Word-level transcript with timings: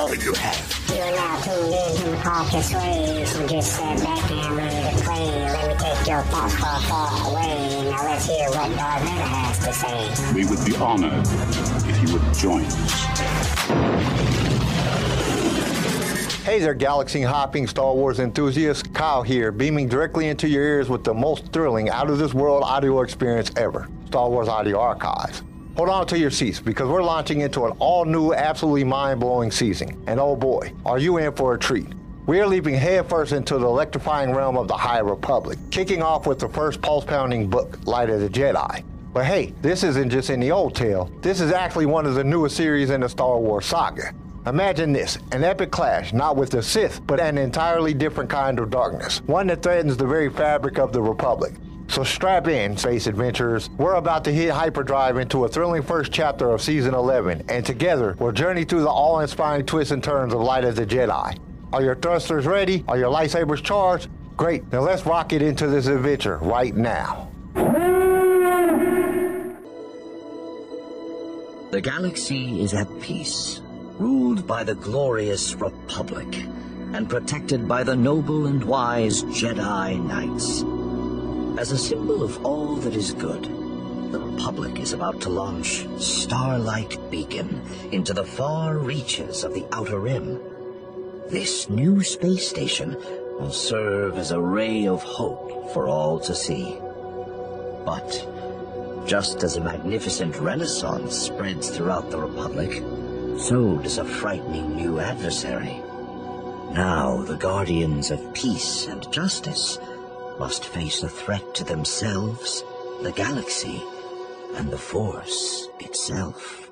all 0.00 0.14
you 0.14 0.32
have. 0.32 0.84
You 0.88 1.02
are 1.02 1.12
now 1.12 1.40
tuned 1.42 1.74
in 1.74 1.96
to 1.96 2.16
Hawkins 2.20 2.70
Sway, 2.70 3.24
so 3.26 3.46
just 3.46 3.76
sit 3.76 4.02
back 4.02 4.30
and 4.30 4.56
ready 4.56 4.96
to 4.96 5.04
play. 5.04 5.26
Let 5.26 5.68
me 5.68 5.74
take 5.74 6.06
your 6.08 6.22
thoughts 6.22 6.54
far, 6.56 6.80
far 6.80 7.30
away. 7.30 7.90
Now 7.90 8.04
let's 8.04 8.26
hear 8.26 8.48
what 8.48 8.74
Darth 8.76 9.02
Vader 9.02 9.28
has 9.28 9.58
to 9.58 9.72
say. 9.74 10.34
We 10.34 10.46
would 10.46 10.64
be 10.64 10.74
honored 10.76 11.26
if 11.86 12.02
you 12.02 12.14
would 12.14 12.34
join 12.34 12.64
us. 12.64 13.00
Hey 16.46 16.60
there, 16.60 16.72
galaxy 16.72 17.20
hopping 17.20 17.66
Star 17.66 17.94
Wars 17.94 18.20
enthusiasts. 18.20 18.82
Kyle 18.82 19.22
here, 19.22 19.52
beaming 19.52 19.86
directly 19.86 20.28
into 20.28 20.48
your 20.48 20.64
ears 20.64 20.88
with 20.88 21.04
the 21.04 21.12
most 21.12 21.52
thrilling, 21.52 21.90
out 21.90 22.08
of 22.08 22.16
this 22.18 22.32
world 22.32 22.62
audio 22.64 23.02
experience 23.02 23.50
ever 23.56 23.86
Star 24.06 24.30
Wars 24.30 24.48
Audio 24.48 24.80
Archives. 24.80 25.42
Hold 25.80 25.88
on 25.88 26.06
to 26.08 26.18
your 26.18 26.30
seats 26.30 26.60
because 26.60 26.90
we're 26.90 27.02
launching 27.02 27.40
into 27.40 27.64
an 27.64 27.72
all 27.78 28.04
new, 28.04 28.34
absolutely 28.34 28.84
mind 28.84 29.18
blowing 29.18 29.50
season. 29.50 29.98
And 30.06 30.20
oh 30.20 30.36
boy, 30.36 30.74
are 30.84 30.98
you 30.98 31.16
in 31.16 31.32
for 31.32 31.54
a 31.54 31.58
treat! 31.58 31.86
We 32.26 32.38
are 32.40 32.46
leaping 32.46 32.74
headfirst 32.74 33.32
into 33.32 33.56
the 33.56 33.66
electrifying 33.66 34.34
realm 34.34 34.58
of 34.58 34.68
the 34.68 34.76
High 34.76 34.98
Republic, 34.98 35.58
kicking 35.70 36.02
off 36.02 36.26
with 36.26 36.38
the 36.38 36.50
first 36.50 36.82
pulse 36.82 37.06
pounding 37.06 37.48
book, 37.48 37.78
Light 37.86 38.10
of 38.10 38.20
the 38.20 38.28
Jedi. 38.28 38.84
But 39.14 39.24
hey, 39.24 39.54
this 39.62 39.82
isn't 39.82 40.10
just 40.10 40.28
any 40.28 40.50
old 40.50 40.74
tale, 40.74 41.10
this 41.22 41.40
is 41.40 41.50
actually 41.50 41.86
one 41.86 42.04
of 42.04 42.14
the 42.14 42.24
newest 42.24 42.58
series 42.58 42.90
in 42.90 43.00
the 43.00 43.08
Star 43.08 43.38
Wars 43.38 43.64
saga. 43.64 44.12
Imagine 44.46 44.92
this 44.92 45.16
an 45.32 45.44
epic 45.44 45.70
clash, 45.70 46.12
not 46.12 46.36
with 46.36 46.50
the 46.50 46.62
Sith, 46.62 47.00
but 47.06 47.18
an 47.20 47.38
entirely 47.38 47.94
different 47.94 48.28
kind 48.28 48.58
of 48.58 48.68
darkness, 48.68 49.22
one 49.24 49.46
that 49.46 49.62
threatens 49.62 49.96
the 49.96 50.06
very 50.06 50.28
fabric 50.28 50.78
of 50.78 50.92
the 50.92 51.00
Republic. 51.00 51.54
So 51.90 52.04
strap 52.04 52.46
in, 52.46 52.76
space 52.76 53.08
adventurers. 53.08 53.68
We're 53.70 53.96
about 53.96 54.22
to 54.24 54.32
hit 54.32 54.50
hyperdrive 54.50 55.16
into 55.16 55.44
a 55.44 55.48
thrilling 55.48 55.82
first 55.82 56.12
chapter 56.12 56.48
of 56.52 56.62
season 56.62 56.94
11, 56.94 57.46
and 57.48 57.66
together 57.66 58.14
we'll 58.20 58.30
journey 58.30 58.64
through 58.64 58.82
the 58.82 58.88
awe 58.88 59.18
inspiring 59.18 59.66
twists 59.66 59.90
and 59.90 60.02
turns 60.02 60.32
of 60.32 60.40
Light 60.40 60.64
of 60.64 60.76
the 60.76 60.86
Jedi. 60.86 61.36
Are 61.72 61.82
your 61.82 61.96
thrusters 61.96 62.46
ready? 62.46 62.84
Are 62.86 62.96
your 62.96 63.12
lightsabers 63.12 63.60
charged? 63.60 64.08
Great, 64.36 64.70
now 64.72 64.82
let's 64.82 65.04
rock 65.04 65.32
it 65.32 65.42
into 65.42 65.66
this 65.66 65.88
adventure 65.88 66.36
right 66.36 66.76
now. 66.76 67.28
The 71.72 71.80
galaxy 71.82 72.62
is 72.62 72.72
at 72.72 72.86
peace 73.00 73.60
ruled 73.98 74.46
by 74.46 74.62
the 74.62 74.76
glorious 74.76 75.56
Republic, 75.56 76.46
and 76.92 77.10
protected 77.10 77.66
by 77.66 77.82
the 77.82 77.96
noble 77.96 78.46
and 78.46 78.62
wise 78.62 79.24
Jedi 79.24 80.00
Knights. 80.06 80.64
As 81.58 81.72
a 81.72 81.78
symbol 81.78 82.22
of 82.22 82.44
all 82.44 82.76
that 82.76 82.94
is 82.94 83.12
good, 83.12 83.44
the 84.12 84.20
Republic 84.20 84.78
is 84.78 84.92
about 84.92 85.20
to 85.22 85.28
launch 85.28 85.86
Starlight 85.98 86.98
Beacon 87.10 87.60
into 87.92 88.14
the 88.14 88.24
far 88.24 88.78
reaches 88.78 89.44
of 89.44 89.52
the 89.54 89.66
Outer 89.72 89.98
Rim. 89.98 90.40
This 91.28 91.68
new 91.68 92.02
space 92.02 92.48
station 92.48 92.96
will 93.38 93.52
serve 93.52 94.16
as 94.16 94.30
a 94.30 94.40
ray 94.40 94.86
of 94.86 95.02
hope 95.02 95.72
for 95.72 95.86
all 95.86 96.18
to 96.20 96.34
see. 96.34 96.78
But 97.84 99.06
just 99.06 99.42
as 99.42 99.56
a 99.56 99.60
magnificent 99.60 100.36
renaissance 100.36 101.16
spreads 101.16 101.70
throughout 101.70 102.10
the 102.10 102.20
Republic, 102.20 102.82
so 103.38 103.78
does 103.78 103.98
a 103.98 104.04
frightening 104.04 104.76
new 104.76 104.98
adversary. 104.98 105.82
Now 106.72 107.22
the 107.22 107.36
guardians 107.36 108.10
of 108.10 108.34
peace 108.34 108.86
and 108.86 109.10
justice 109.12 109.78
must 110.40 110.64
face 110.64 111.02
a 111.02 111.08
threat 111.08 111.54
to 111.54 111.64
themselves, 111.64 112.64
the 113.02 113.12
galaxy, 113.12 113.82
and 114.54 114.70
the 114.70 114.78
Force 114.78 115.68
itself. 115.80 116.70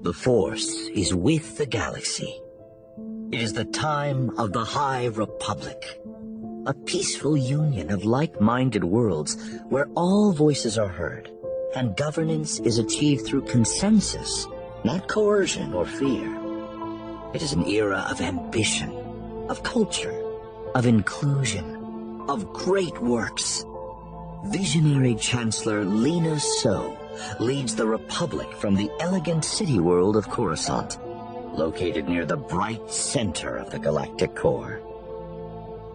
The 0.00 0.14
Force 0.14 0.88
is 0.94 1.14
with 1.14 1.58
the 1.58 1.66
galaxy. 1.66 2.40
It 3.32 3.42
is 3.42 3.52
the 3.52 3.66
time 3.66 4.30
of 4.38 4.54
the 4.54 4.64
High 4.64 5.08
Republic, 5.08 6.00
a 6.64 6.72
peaceful 6.72 7.36
union 7.36 7.90
of 7.92 8.06
like-minded 8.06 8.82
worlds 8.82 9.36
where 9.68 9.90
all 9.94 10.32
voices 10.32 10.78
are 10.78 10.88
heard 10.88 11.30
and 11.76 11.98
governance 11.98 12.60
is 12.60 12.78
achieved 12.78 13.26
through 13.26 13.42
consensus 13.42 14.46
not 14.84 15.06
coercion 15.06 15.74
or 15.74 15.84
fear. 15.84 16.26
It 17.34 17.42
is 17.42 17.52
an 17.52 17.66
era 17.66 18.06
of 18.10 18.22
ambition, 18.22 18.90
of 19.50 19.62
culture, 19.62 20.18
of 20.74 20.86
inclusion, 20.86 21.81
of 22.28 22.52
great 22.52 22.98
works. 23.00 23.64
Visionary 24.46 25.14
Chancellor 25.14 25.84
Lina 25.84 26.38
Soh 26.38 26.96
leads 27.38 27.74
the 27.74 27.86
Republic 27.86 28.52
from 28.54 28.74
the 28.74 28.90
elegant 29.00 29.44
city 29.44 29.78
world 29.78 30.16
of 30.16 30.28
Coruscant, 30.28 30.98
located 31.54 32.08
near 32.08 32.24
the 32.24 32.36
bright 32.36 32.90
center 32.90 33.56
of 33.56 33.70
the 33.70 33.78
galactic 33.78 34.34
core. 34.34 34.80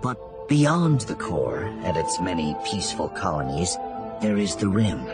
But 0.01 0.47
beyond 0.47 1.01
the 1.01 1.15
core 1.15 1.63
and 1.83 1.97
its 1.97 2.19
many 2.21 2.55
peaceful 2.65 3.09
colonies, 3.09 3.75
there 4.21 4.37
is 4.37 4.55
the 4.55 4.69
rim. 4.69 5.05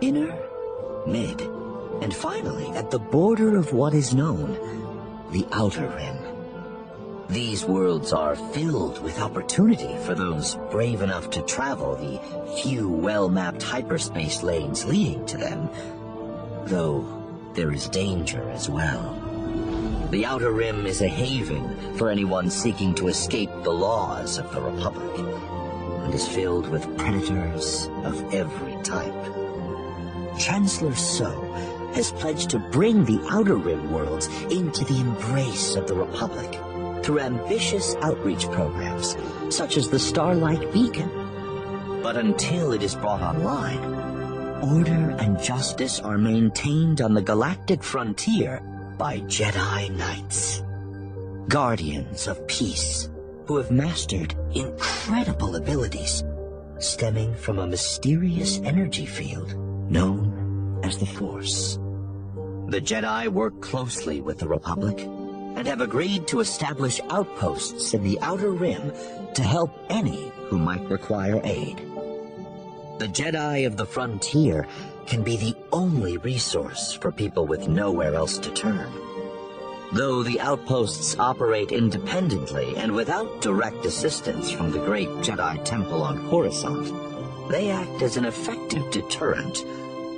Inner, 0.00 0.36
mid, 1.06 1.40
and 2.02 2.14
finally, 2.14 2.68
at 2.76 2.90
the 2.90 2.98
border 2.98 3.56
of 3.56 3.72
what 3.72 3.94
is 3.94 4.14
known, 4.14 4.52
the 5.32 5.46
Outer 5.52 5.88
Rim. 5.88 6.19
These 7.30 7.64
worlds 7.64 8.12
are 8.12 8.34
filled 8.34 9.00
with 9.04 9.20
opportunity 9.20 9.96
for 9.98 10.16
those 10.16 10.56
brave 10.72 11.00
enough 11.00 11.30
to 11.30 11.42
travel 11.42 11.94
the 11.94 12.20
few 12.60 12.88
well-mapped 12.88 13.62
hyperspace 13.62 14.42
lanes 14.42 14.84
leading 14.84 15.24
to 15.26 15.36
them, 15.36 15.70
though 16.64 17.06
there 17.54 17.70
is 17.70 17.88
danger 17.88 18.50
as 18.50 18.68
well. 18.68 19.14
The 20.10 20.26
Outer 20.26 20.50
Rim 20.50 20.86
is 20.86 21.02
a 21.02 21.06
haven 21.06 21.96
for 21.96 22.10
anyone 22.10 22.50
seeking 22.50 22.96
to 22.96 23.06
escape 23.06 23.50
the 23.62 23.70
laws 23.70 24.36
of 24.36 24.52
the 24.52 24.60
Republic, 24.60 25.16
and 26.02 26.12
is 26.12 26.26
filled 26.26 26.68
with 26.68 26.98
predators 26.98 27.88
of 28.02 28.34
every 28.34 28.74
type. 28.82 29.14
Chancellor 30.36 30.96
Soh 30.96 31.52
has 31.94 32.10
pledged 32.10 32.50
to 32.50 32.58
bring 32.58 33.04
the 33.04 33.24
Outer 33.30 33.54
Rim 33.54 33.92
worlds 33.92 34.26
into 34.50 34.84
the 34.84 34.98
embrace 34.98 35.76
of 35.76 35.86
the 35.86 35.94
Republic 35.94 36.60
through 37.10 37.18
ambitious 37.18 37.96
outreach 38.02 38.48
programs, 38.52 39.16
such 39.48 39.76
as 39.76 39.90
the 39.90 39.98
Starlight 39.98 40.72
Beacon. 40.72 41.10
But 42.04 42.16
until 42.16 42.70
it 42.72 42.84
is 42.84 42.94
brought 42.94 43.20
online, 43.20 43.82
order 44.62 45.16
and 45.18 45.42
justice 45.42 45.98
are 45.98 46.16
maintained 46.16 47.00
on 47.00 47.14
the 47.14 47.20
galactic 47.20 47.82
frontier 47.82 48.62
by 48.96 49.22
Jedi 49.22 49.90
Knights, 49.96 50.62
guardians 51.48 52.28
of 52.28 52.46
peace, 52.46 53.10
who 53.46 53.56
have 53.56 53.72
mastered 53.72 54.36
incredible 54.54 55.56
abilities 55.56 56.22
stemming 56.78 57.34
from 57.34 57.58
a 57.58 57.66
mysterious 57.66 58.60
energy 58.60 59.04
field 59.04 59.52
known 59.90 60.78
as 60.84 60.96
the 60.98 61.06
Force. 61.06 61.74
The 62.68 62.80
Jedi 62.80 63.26
work 63.26 63.60
closely 63.60 64.20
with 64.20 64.38
the 64.38 64.46
Republic 64.46 65.08
and 65.60 65.68
have 65.68 65.82
agreed 65.82 66.26
to 66.26 66.40
establish 66.40 67.02
outposts 67.10 67.92
in 67.92 68.02
the 68.02 68.18
Outer 68.22 68.52
Rim 68.52 68.94
to 69.34 69.42
help 69.42 69.70
any 69.90 70.32
who 70.46 70.56
might 70.56 70.88
require 70.88 71.38
aid. 71.44 71.76
The 72.98 73.06
Jedi 73.06 73.66
of 73.66 73.76
the 73.76 73.84
Frontier 73.84 74.66
can 75.04 75.22
be 75.22 75.36
the 75.36 75.54
only 75.70 76.16
resource 76.16 76.94
for 76.94 77.12
people 77.12 77.46
with 77.46 77.68
nowhere 77.68 78.14
else 78.14 78.38
to 78.38 78.50
turn. 78.52 78.90
Though 79.92 80.22
the 80.22 80.40
outposts 80.40 81.18
operate 81.18 81.72
independently 81.72 82.74
and 82.78 82.92
without 82.92 83.42
direct 83.42 83.84
assistance 83.84 84.50
from 84.50 84.70
the 84.70 84.78
great 84.78 85.10
Jedi 85.20 85.62
Temple 85.62 86.02
on 86.02 86.26
Coruscant, 86.30 87.50
they 87.50 87.68
act 87.68 88.00
as 88.00 88.16
an 88.16 88.24
effective 88.24 88.90
deterrent 88.90 89.56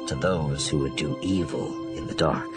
to 0.07 0.15
those 0.15 0.69
who 0.69 0.79
would 0.79 0.95
do 0.95 1.19
evil 1.21 1.97
in 1.97 2.07
the 2.07 2.15
dark. 2.15 2.49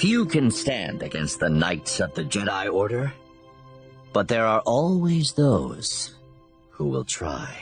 Few 0.00 0.24
can 0.24 0.50
stand 0.50 1.02
against 1.02 1.40
the 1.40 1.50
Knights 1.50 2.00
of 2.00 2.14
the 2.14 2.24
Jedi 2.24 2.72
Order, 2.72 3.12
but 4.14 4.28
there 4.28 4.46
are 4.46 4.60
always 4.60 5.32
those 5.32 6.14
who 6.70 6.86
will 6.86 7.04
try. 7.04 7.54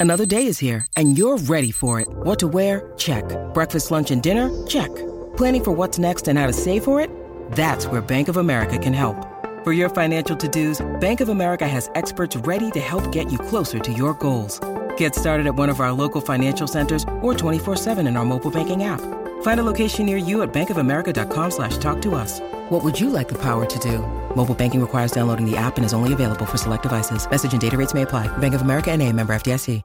Another 0.00 0.26
day 0.26 0.48
is 0.48 0.58
here, 0.58 0.88
and 0.96 1.16
you're 1.16 1.38
ready 1.38 1.70
for 1.70 2.00
it. 2.00 2.08
What 2.10 2.40
to 2.40 2.48
wear? 2.48 2.92
Check. 2.96 3.22
Breakfast, 3.54 3.92
lunch, 3.92 4.10
and 4.10 4.20
dinner? 4.20 4.50
Check. 4.66 4.92
Planning 5.36 5.62
for 5.62 5.70
what's 5.70 5.96
next 5.96 6.26
and 6.26 6.36
how 6.36 6.48
to 6.48 6.52
save 6.52 6.82
for 6.82 7.00
it? 7.00 7.08
That's 7.52 7.86
where 7.86 8.00
Bank 8.00 8.26
of 8.26 8.38
America 8.38 8.76
can 8.76 8.92
help. 8.92 9.16
For 9.62 9.72
your 9.72 9.88
financial 9.88 10.36
to-dos, 10.36 10.84
Bank 11.00 11.20
of 11.20 11.28
America 11.28 11.68
has 11.68 11.88
experts 11.94 12.34
ready 12.38 12.72
to 12.72 12.80
help 12.80 13.12
get 13.12 13.30
you 13.30 13.38
closer 13.38 13.78
to 13.78 13.92
your 13.92 14.14
goals. 14.14 14.58
Get 14.96 15.14
started 15.14 15.46
at 15.46 15.54
one 15.54 15.68
of 15.68 15.78
our 15.78 15.92
local 15.92 16.20
financial 16.20 16.66
centers 16.66 17.04
or 17.22 17.34
24-7 17.34 18.08
in 18.08 18.16
our 18.16 18.24
mobile 18.24 18.50
banking 18.50 18.82
app. 18.82 19.23
Find 19.44 19.60
a 19.60 19.62
location 19.62 20.06
near 20.06 20.16
you 20.16 20.40
at 20.40 20.54
bankofamerica.com 20.54 21.50
slash 21.50 21.76
talk 21.76 22.00
to 22.00 22.14
us. 22.14 22.40
What 22.70 22.82
would 22.82 22.98
you 22.98 23.10
like 23.10 23.28
the 23.28 23.40
power 23.42 23.66
to 23.66 23.78
do? 23.78 23.98
Mobile 24.34 24.54
banking 24.54 24.80
requires 24.80 25.12
downloading 25.12 25.44
the 25.44 25.56
app 25.56 25.76
and 25.76 25.84
is 25.84 25.92
only 25.92 26.14
available 26.14 26.46
for 26.46 26.56
select 26.56 26.82
devices. 26.82 27.30
Message 27.30 27.52
and 27.52 27.60
data 27.60 27.76
rates 27.76 27.92
may 27.92 28.02
apply. 28.02 28.26
Bank 28.38 28.54
of 28.54 28.62
America 28.62 28.90
and 28.90 29.02
a 29.02 29.12
member 29.12 29.34
FDIC. 29.34 29.82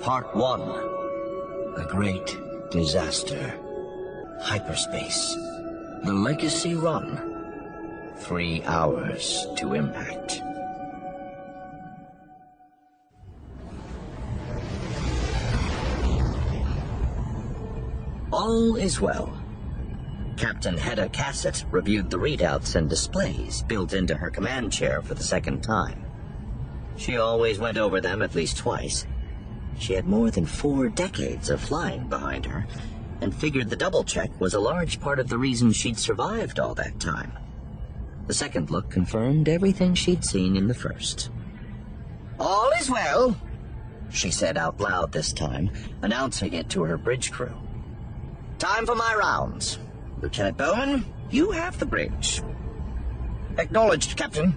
Part 0.00 0.34
1. 0.34 0.60
A 1.76 1.86
Great 1.88 2.38
Disaster. 2.70 3.54
Hyperspace. 4.40 5.34
The 6.02 6.12
Legacy 6.12 6.74
Run. 6.74 8.14
Three 8.16 8.62
hours 8.64 9.46
to 9.58 9.74
impact. 9.74 10.42
All 18.32 18.76
is 18.76 18.98
well. 18.98 19.30
Captain 20.38 20.78
Hedda 20.78 21.10
Cassett 21.10 21.66
reviewed 21.70 22.08
the 22.08 22.16
readouts 22.16 22.76
and 22.76 22.88
displays 22.88 23.62
built 23.64 23.92
into 23.92 24.14
her 24.14 24.30
command 24.30 24.72
chair 24.72 25.02
for 25.02 25.12
the 25.12 25.22
second 25.22 25.62
time. 25.62 26.02
She 26.96 27.18
always 27.18 27.58
went 27.58 27.76
over 27.76 28.00
them 28.00 28.22
at 28.22 28.34
least 28.34 28.56
twice. 28.56 29.06
She 29.78 29.92
had 29.92 30.06
more 30.06 30.30
than 30.30 30.46
four 30.46 30.88
decades 30.88 31.50
of 31.50 31.60
flying 31.60 32.08
behind 32.08 32.46
her, 32.46 32.66
and 33.20 33.34
figured 33.34 33.68
the 33.68 33.76
double 33.76 34.02
check 34.02 34.30
was 34.40 34.54
a 34.54 34.60
large 34.60 34.98
part 34.98 35.18
of 35.18 35.28
the 35.28 35.38
reason 35.38 35.70
she'd 35.70 35.98
survived 35.98 36.58
all 36.58 36.74
that 36.76 36.98
time. 36.98 37.32
The 38.28 38.34
second 38.34 38.70
look 38.70 38.88
confirmed 38.88 39.48
everything 39.48 39.94
she'd 39.94 40.24
seen 40.24 40.56
in 40.56 40.68
the 40.68 40.74
first. 40.74 41.30
All 42.40 42.70
is 42.80 42.90
well, 42.90 43.36
she 44.10 44.30
said 44.30 44.56
out 44.56 44.80
loud 44.80 45.12
this 45.12 45.34
time, 45.34 45.70
announcing 46.00 46.54
it 46.54 46.70
to 46.70 46.82
her 46.84 46.96
bridge 46.96 47.30
crew. 47.30 47.54
Time 48.62 48.86
for 48.86 48.94
my 48.94 49.12
rounds. 49.16 49.80
Lieutenant 50.20 50.56
Bowman, 50.56 51.04
you 51.32 51.50
have 51.50 51.80
the 51.80 51.84
bridge. 51.84 52.44
Acknowledged, 53.58 54.16
Captain, 54.16 54.54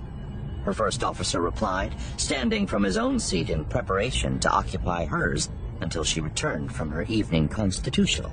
her 0.63 0.73
first 0.73 1.03
officer 1.03 1.41
replied, 1.41 1.95
standing 2.17 2.67
from 2.67 2.83
his 2.83 2.97
own 2.97 3.19
seat 3.19 3.49
in 3.49 3.65
preparation 3.65 4.37
to 4.41 4.51
occupy 4.51 5.05
hers 5.05 5.49
until 5.81 6.03
she 6.03 6.21
returned 6.21 6.71
from 6.71 6.91
her 6.91 7.01
evening 7.05 7.47
constitutional. 7.47 8.31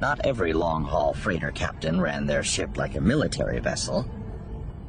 Not 0.00 0.26
every 0.26 0.52
long-haul 0.52 1.14
freighter 1.14 1.52
captain 1.52 2.00
ran 2.00 2.26
their 2.26 2.42
ship 2.42 2.76
like 2.76 2.96
a 2.96 3.00
military 3.00 3.60
vessel. 3.60 4.04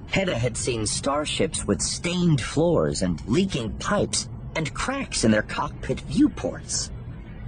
Hedda 0.07 0.39
had 0.39 0.57
seen 0.57 0.87
starships 0.87 1.67
with 1.67 1.83
stained 1.83 2.41
floors 2.41 3.03
and 3.03 3.21
leaking 3.27 3.73
pipes 3.73 4.27
and 4.55 4.73
cracks 4.73 5.23
in 5.23 5.29
their 5.29 5.43
cockpit 5.43 5.99
viewports, 5.99 6.89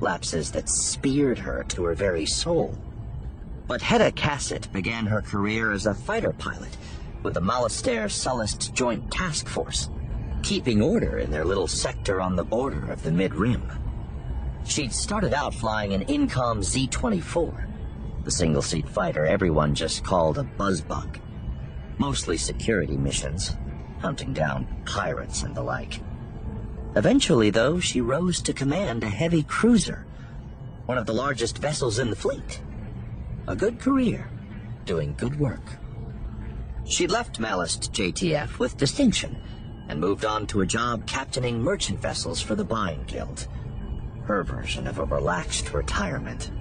lapses 0.03 0.51
that 0.51 0.69
speared 0.69 1.39
her 1.39 1.63
to 1.69 1.85
her 1.85 1.95
very 1.95 2.25
soul. 2.25 2.77
But 3.67 3.81
Hedda 3.81 4.11
Cassett 4.11 4.71
began 4.71 5.05
her 5.05 5.21
career 5.21 5.71
as 5.71 5.85
a 5.85 5.93
fighter 5.93 6.33
pilot 6.33 6.77
with 7.23 7.33
the 7.33 7.41
Malastare 7.41 8.09
Sullust 8.09 8.73
Joint 8.73 9.09
Task 9.09 9.47
Force, 9.47 9.89
keeping 10.43 10.81
order 10.81 11.17
in 11.17 11.31
their 11.31 11.45
little 11.45 11.67
sector 11.67 12.19
on 12.21 12.35
the 12.35 12.43
border 12.43 12.91
of 12.91 13.01
the 13.01 13.11
Mid-Rim. 13.11 13.63
She'd 14.65 14.93
started 14.93 15.33
out 15.33 15.53
flying 15.55 15.93
an 15.93 16.05
Incom 16.05 16.61
Z-24, 16.63 17.69
the 18.25 18.31
single-seat 18.31 18.87
fighter 18.89 19.25
everyone 19.25 19.73
just 19.73 20.03
called 20.03 20.37
a 20.37 20.43
buzzbug. 20.43 21.19
Mostly 21.97 22.37
security 22.37 22.97
missions, 22.97 23.55
hunting 23.99 24.33
down 24.33 24.67
pirates 24.85 25.43
and 25.43 25.55
the 25.55 25.63
like. 25.63 25.99
Eventually, 26.95 27.49
though, 27.49 27.79
she 27.79 28.01
rose 28.01 28.41
to 28.41 28.53
command 28.53 29.03
a 29.03 29.09
heavy 29.09 29.41
cruiser, 29.41 30.05
one 30.85 30.97
of 30.97 31.07
the 31.07 31.13
largest 31.13 31.57
vessels 31.57 31.97
in 31.97 32.09
the 32.09 32.15
fleet. 32.15 32.61
A 33.47 33.55
good 33.55 33.79
career, 33.79 34.29
doing 34.85 35.15
good 35.17 35.39
work. 35.39 35.77
She 36.85 37.07
left 37.07 37.39
Malast 37.39 37.91
JTF 37.91 38.59
with 38.59 38.77
distinction 38.77 39.37
and 39.89 39.99
moved 39.99 40.23
on 40.23 40.45
to 40.47 40.61
a 40.61 40.65
job 40.65 41.07
captaining 41.07 41.61
merchant 41.61 41.99
vessels 41.99 42.41
for 42.41 42.55
the 42.55 42.65
Byne 42.65 43.05
Guild. 43.07 43.47
Her 44.25 44.43
version 44.43 44.85
of 44.87 44.99
a 44.99 45.05
relaxed 45.05 45.73
retirement. 45.73 46.51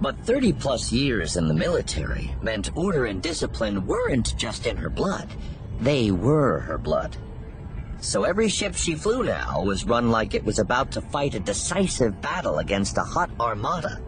But 0.00 0.18
30 0.24 0.54
plus 0.54 0.90
years 0.90 1.36
in 1.36 1.46
the 1.46 1.54
military 1.54 2.34
meant 2.42 2.76
order 2.76 3.06
and 3.06 3.22
discipline 3.22 3.86
weren't 3.86 4.36
just 4.36 4.66
in 4.66 4.76
her 4.78 4.90
blood. 4.90 5.28
They 5.80 6.10
were 6.10 6.60
her 6.60 6.78
blood. 6.78 7.16
So 8.02 8.24
every 8.24 8.48
ship 8.48 8.74
she 8.74 8.94
flew 8.94 9.22
now 9.22 9.62
was 9.62 9.86
run 9.86 10.10
like 10.10 10.34
it 10.34 10.44
was 10.44 10.58
about 10.58 10.92
to 10.92 11.00
fight 11.00 11.34
a 11.34 11.40
decisive 11.40 12.20
battle 12.20 12.58
against 12.58 12.98
a 12.98 13.02
Hutt 13.02 13.30
armada 13.40 14.02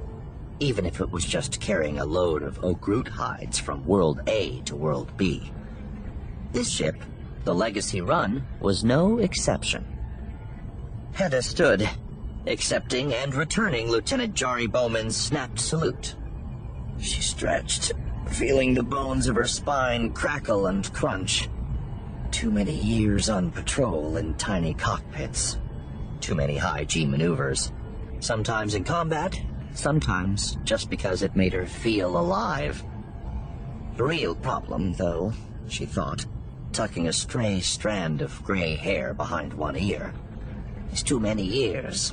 even 0.60 0.86
if 0.86 1.00
it 1.00 1.10
was 1.10 1.24
just 1.24 1.60
carrying 1.60 1.98
a 1.98 2.04
load 2.04 2.42
of 2.42 2.64
oak 2.64 2.86
root 2.86 3.08
hides 3.08 3.58
from 3.58 3.84
World 3.84 4.20
A 4.26 4.60
to 4.62 4.76
World 4.76 5.16
B. 5.16 5.52
This 6.52 6.70
ship, 6.70 7.02
the 7.44 7.54
Legacy 7.54 8.00
Run, 8.00 8.46
was 8.60 8.84
no 8.84 9.18
exception. 9.18 9.84
Hedda 11.12 11.42
stood, 11.42 11.88
accepting 12.46 13.12
and 13.14 13.34
returning 13.34 13.90
Lieutenant 13.90 14.34
Jari 14.34 14.70
Bowman's 14.70 15.16
snapped 15.16 15.58
salute. 15.58 16.14
She 17.00 17.20
stretched, 17.20 17.92
feeling 18.30 18.74
the 18.74 18.82
bones 18.82 19.26
of 19.26 19.36
her 19.36 19.46
spine 19.46 20.12
crackle 20.12 20.66
and 20.66 20.90
crunch. 20.92 21.48
Too 22.34 22.50
many 22.50 22.74
years 22.74 23.30
on 23.30 23.52
patrol 23.52 24.16
in 24.16 24.34
tiny 24.34 24.74
cockpits. 24.74 25.56
Too 26.20 26.34
many 26.34 26.56
high 26.56 26.82
G 26.82 27.06
maneuvers. 27.06 27.70
Sometimes 28.18 28.74
in 28.74 28.82
combat, 28.82 29.40
sometimes 29.72 30.58
just 30.64 30.90
because 30.90 31.22
it 31.22 31.36
made 31.36 31.52
her 31.52 31.64
feel 31.64 32.18
alive. 32.18 32.82
The 33.96 34.02
real 34.02 34.34
problem, 34.34 34.94
though, 34.94 35.32
she 35.68 35.86
thought, 35.86 36.26
tucking 36.72 37.06
a 37.06 37.12
stray 37.12 37.60
strand 37.60 38.20
of 38.20 38.42
gray 38.42 38.74
hair 38.74 39.14
behind 39.14 39.54
one 39.54 39.76
ear, 39.76 40.12
is 40.92 41.04
too 41.04 41.20
many 41.20 41.44
years. 41.44 42.12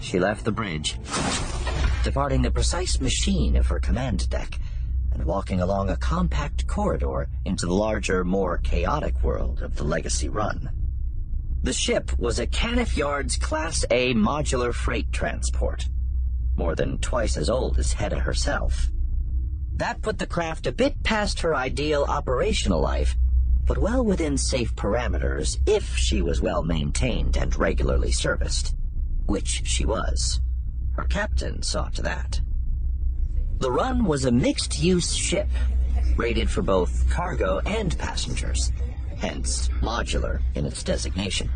She 0.00 0.20
left 0.20 0.44
the 0.44 0.52
bridge, 0.52 0.96
departing 2.04 2.42
the 2.42 2.52
precise 2.52 3.00
machine 3.00 3.56
of 3.56 3.66
her 3.66 3.80
command 3.80 4.30
deck 4.30 4.60
and 5.14 5.24
walking 5.24 5.60
along 5.60 5.88
a 5.88 5.96
compact 5.96 6.66
corridor 6.66 7.28
into 7.44 7.66
the 7.66 7.72
larger, 7.72 8.24
more 8.24 8.58
chaotic 8.58 9.22
world 9.22 9.62
of 9.62 9.76
the 9.76 9.84
Legacy 9.84 10.28
Run. 10.28 10.70
The 11.62 11.72
ship 11.72 12.18
was 12.18 12.38
a 12.38 12.46
Caniff 12.46 12.96
Yards 12.96 13.36
Class 13.36 13.86
A 13.90 14.12
modular 14.12 14.74
freight 14.74 15.10
transport, 15.12 15.88
more 16.56 16.74
than 16.74 16.98
twice 16.98 17.36
as 17.36 17.48
old 17.48 17.78
as 17.78 17.94
Hedda 17.94 18.20
herself. 18.20 18.90
That 19.76 20.02
put 20.02 20.18
the 20.18 20.26
craft 20.26 20.66
a 20.66 20.72
bit 20.72 21.02
past 21.02 21.40
her 21.40 21.56
ideal 21.56 22.04
operational 22.04 22.80
life, 22.80 23.16
but 23.64 23.78
well 23.78 24.04
within 24.04 24.36
safe 24.36 24.74
parameters 24.76 25.58
if 25.66 25.96
she 25.96 26.20
was 26.20 26.42
well 26.42 26.62
maintained 26.62 27.36
and 27.36 27.56
regularly 27.56 28.12
serviced, 28.12 28.74
which 29.26 29.62
she 29.64 29.86
was. 29.86 30.40
Her 30.92 31.04
captain 31.04 31.62
saw 31.62 31.88
to 31.88 32.02
that. 32.02 32.40
The 33.58 33.70
Run 33.70 34.04
was 34.04 34.24
a 34.24 34.32
mixed-use 34.32 35.14
ship, 35.14 35.48
rated 36.16 36.50
for 36.50 36.62
both 36.62 37.08
cargo 37.10 37.60
and 37.66 37.96
passengers 37.98 38.72
hence 39.24 39.68
modular 39.80 40.42
in 40.54 40.66
its 40.66 40.82
designation. 40.82 41.50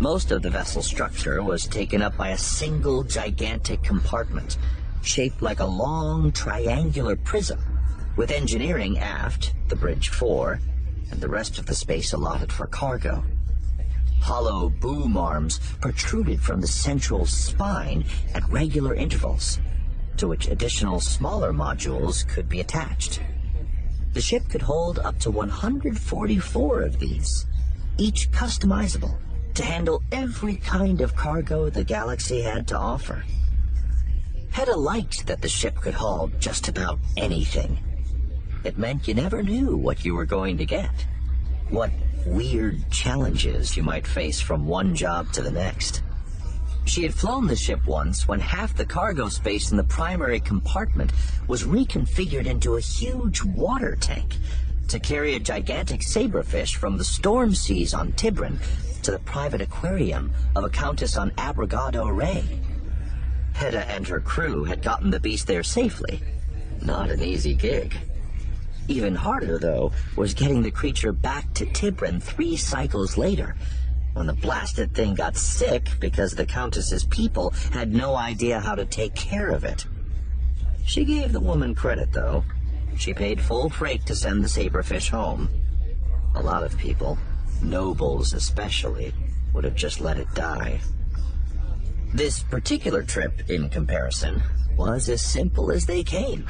Most 0.00 0.30
of 0.30 0.42
the 0.42 0.50
vessel's 0.50 0.86
structure 0.86 1.42
was 1.42 1.66
taken 1.66 2.02
up 2.02 2.16
by 2.16 2.30
a 2.30 2.38
single 2.38 3.04
gigantic 3.04 3.82
compartment, 3.82 4.58
shaped 5.02 5.40
like 5.40 5.60
a 5.60 5.64
long 5.64 6.30
triangular 6.32 7.16
prism, 7.16 7.58
with 8.16 8.30
engineering 8.30 8.98
aft, 8.98 9.54
the 9.68 9.76
bridge 9.76 10.10
fore, 10.10 10.60
and 11.10 11.20
the 11.20 11.28
rest 11.28 11.58
of 11.58 11.64
the 11.64 11.74
space 11.74 12.12
allotted 12.12 12.52
for 12.52 12.66
cargo. 12.66 13.24
Hollow 14.20 14.68
boom 14.68 15.16
arms 15.16 15.60
protruded 15.80 16.40
from 16.40 16.60
the 16.60 16.66
central 16.66 17.24
spine 17.24 18.04
at 18.34 18.48
regular 18.50 18.94
intervals, 18.94 19.58
to 20.18 20.28
which 20.28 20.48
additional 20.48 21.00
smaller 21.00 21.52
modules 21.52 22.26
could 22.28 22.48
be 22.48 22.60
attached. 22.60 23.20
The 24.12 24.20
ship 24.20 24.48
could 24.48 24.62
hold 24.62 24.98
up 25.00 25.18
to 25.20 25.30
144 25.30 26.82
of 26.82 26.98
these, 26.98 27.46
each 27.98 28.30
customizable 28.30 29.18
to 29.54 29.64
handle 29.64 30.02
every 30.12 30.56
kind 30.56 31.00
of 31.00 31.16
cargo 31.16 31.70
the 31.70 31.84
galaxy 31.84 32.42
had 32.42 32.66
to 32.68 32.76
offer. 32.78 33.24
Hedda 34.50 34.76
liked 34.76 35.26
that 35.26 35.42
the 35.42 35.48
ship 35.48 35.76
could 35.76 35.94
haul 35.94 36.30
just 36.38 36.68
about 36.68 36.98
anything. 37.16 37.78
It 38.62 38.78
meant 38.78 39.08
you 39.08 39.14
never 39.14 39.42
knew 39.42 39.76
what 39.76 40.04
you 40.04 40.14
were 40.14 40.26
going 40.26 40.58
to 40.58 40.64
get, 40.64 41.06
what 41.70 41.90
weird 42.26 42.90
challenges 42.90 43.76
you 43.76 43.82
might 43.82 44.06
face 44.06 44.40
from 44.40 44.66
one 44.66 44.94
job 44.94 45.32
to 45.32 45.42
the 45.42 45.50
next. 45.50 46.02
She 46.84 47.02
had 47.02 47.14
flown 47.14 47.46
the 47.46 47.56
ship 47.56 47.86
once 47.86 48.28
when 48.28 48.40
half 48.40 48.74
the 48.74 48.84
cargo 48.84 49.28
space 49.28 49.70
in 49.70 49.76
the 49.76 49.84
primary 49.84 50.38
compartment 50.38 51.12
was 51.48 51.64
reconfigured 51.64 52.46
into 52.46 52.76
a 52.76 52.80
huge 52.80 53.42
water 53.42 53.96
tank 53.96 54.36
to 54.88 55.00
carry 55.00 55.34
a 55.34 55.40
gigantic 55.40 56.02
saberfish 56.02 56.76
from 56.76 56.98
the 56.98 57.04
storm 57.04 57.54
seas 57.54 57.94
on 57.94 58.12
Tibrin 58.12 58.58
to 59.02 59.10
the 59.10 59.18
private 59.20 59.62
aquarium 59.62 60.32
of 60.54 60.64
a 60.64 60.70
countess 60.70 61.16
on 61.16 61.30
Abregado-rae. 61.32 62.60
Hedda 63.54 63.86
and 63.88 64.06
her 64.06 64.20
crew 64.20 64.64
had 64.64 64.82
gotten 64.82 65.10
the 65.10 65.20
beast 65.20 65.46
there 65.46 65.62
safely. 65.62 66.22
Not 66.82 67.10
an 67.10 67.22
easy 67.22 67.54
gig. 67.54 67.96
Even 68.88 69.14
harder, 69.14 69.58
though, 69.58 69.92
was 70.16 70.34
getting 70.34 70.62
the 70.62 70.70
creature 70.70 71.12
back 71.12 71.52
to 71.54 71.64
Tibrin 71.66 72.20
three 72.22 72.56
cycles 72.56 73.16
later 73.16 73.56
when 74.14 74.26
the 74.26 74.32
blasted 74.32 74.94
thing 74.94 75.14
got 75.14 75.36
sick 75.36 75.90
because 76.00 76.32
the 76.32 76.46
Countess's 76.46 77.04
people 77.04 77.50
had 77.72 77.92
no 77.92 78.16
idea 78.16 78.60
how 78.60 78.74
to 78.74 78.84
take 78.84 79.14
care 79.14 79.50
of 79.50 79.64
it. 79.64 79.86
She 80.86 81.04
gave 81.04 81.32
the 81.32 81.40
woman 81.40 81.74
credit, 81.74 82.12
though. 82.12 82.44
She 82.96 83.12
paid 83.12 83.40
full 83.40 83.68
freight 83.68 84.06
to 84.06 84.14
send 84.14 84.42
the 84.42 84.48
saberfish 84.48 85.10
home. 85.10 85.48
A 86.36 86.42
lot 86.42 86.62
of 86.62 86.78
people, 86.78 87.18
nobles 87.62 88.32
especially, 88.32 89.12
would 89.52 89.64
have 89.64 89.74
just 89.74 90.00
let 90.00 90.18
it 90.18 90.32
die. 90.34 90.80
This 92.12 92.42
particular 92.44 93.02
trip, 93.02 93.50
in 93.50 93.68
comparison, 93.68 94.42
was 94.76 95.08
as 95.08 95.22
simple 95.22 95.72
as 95.72 95.86
they 95.86 96.04
came. 96.04 96.48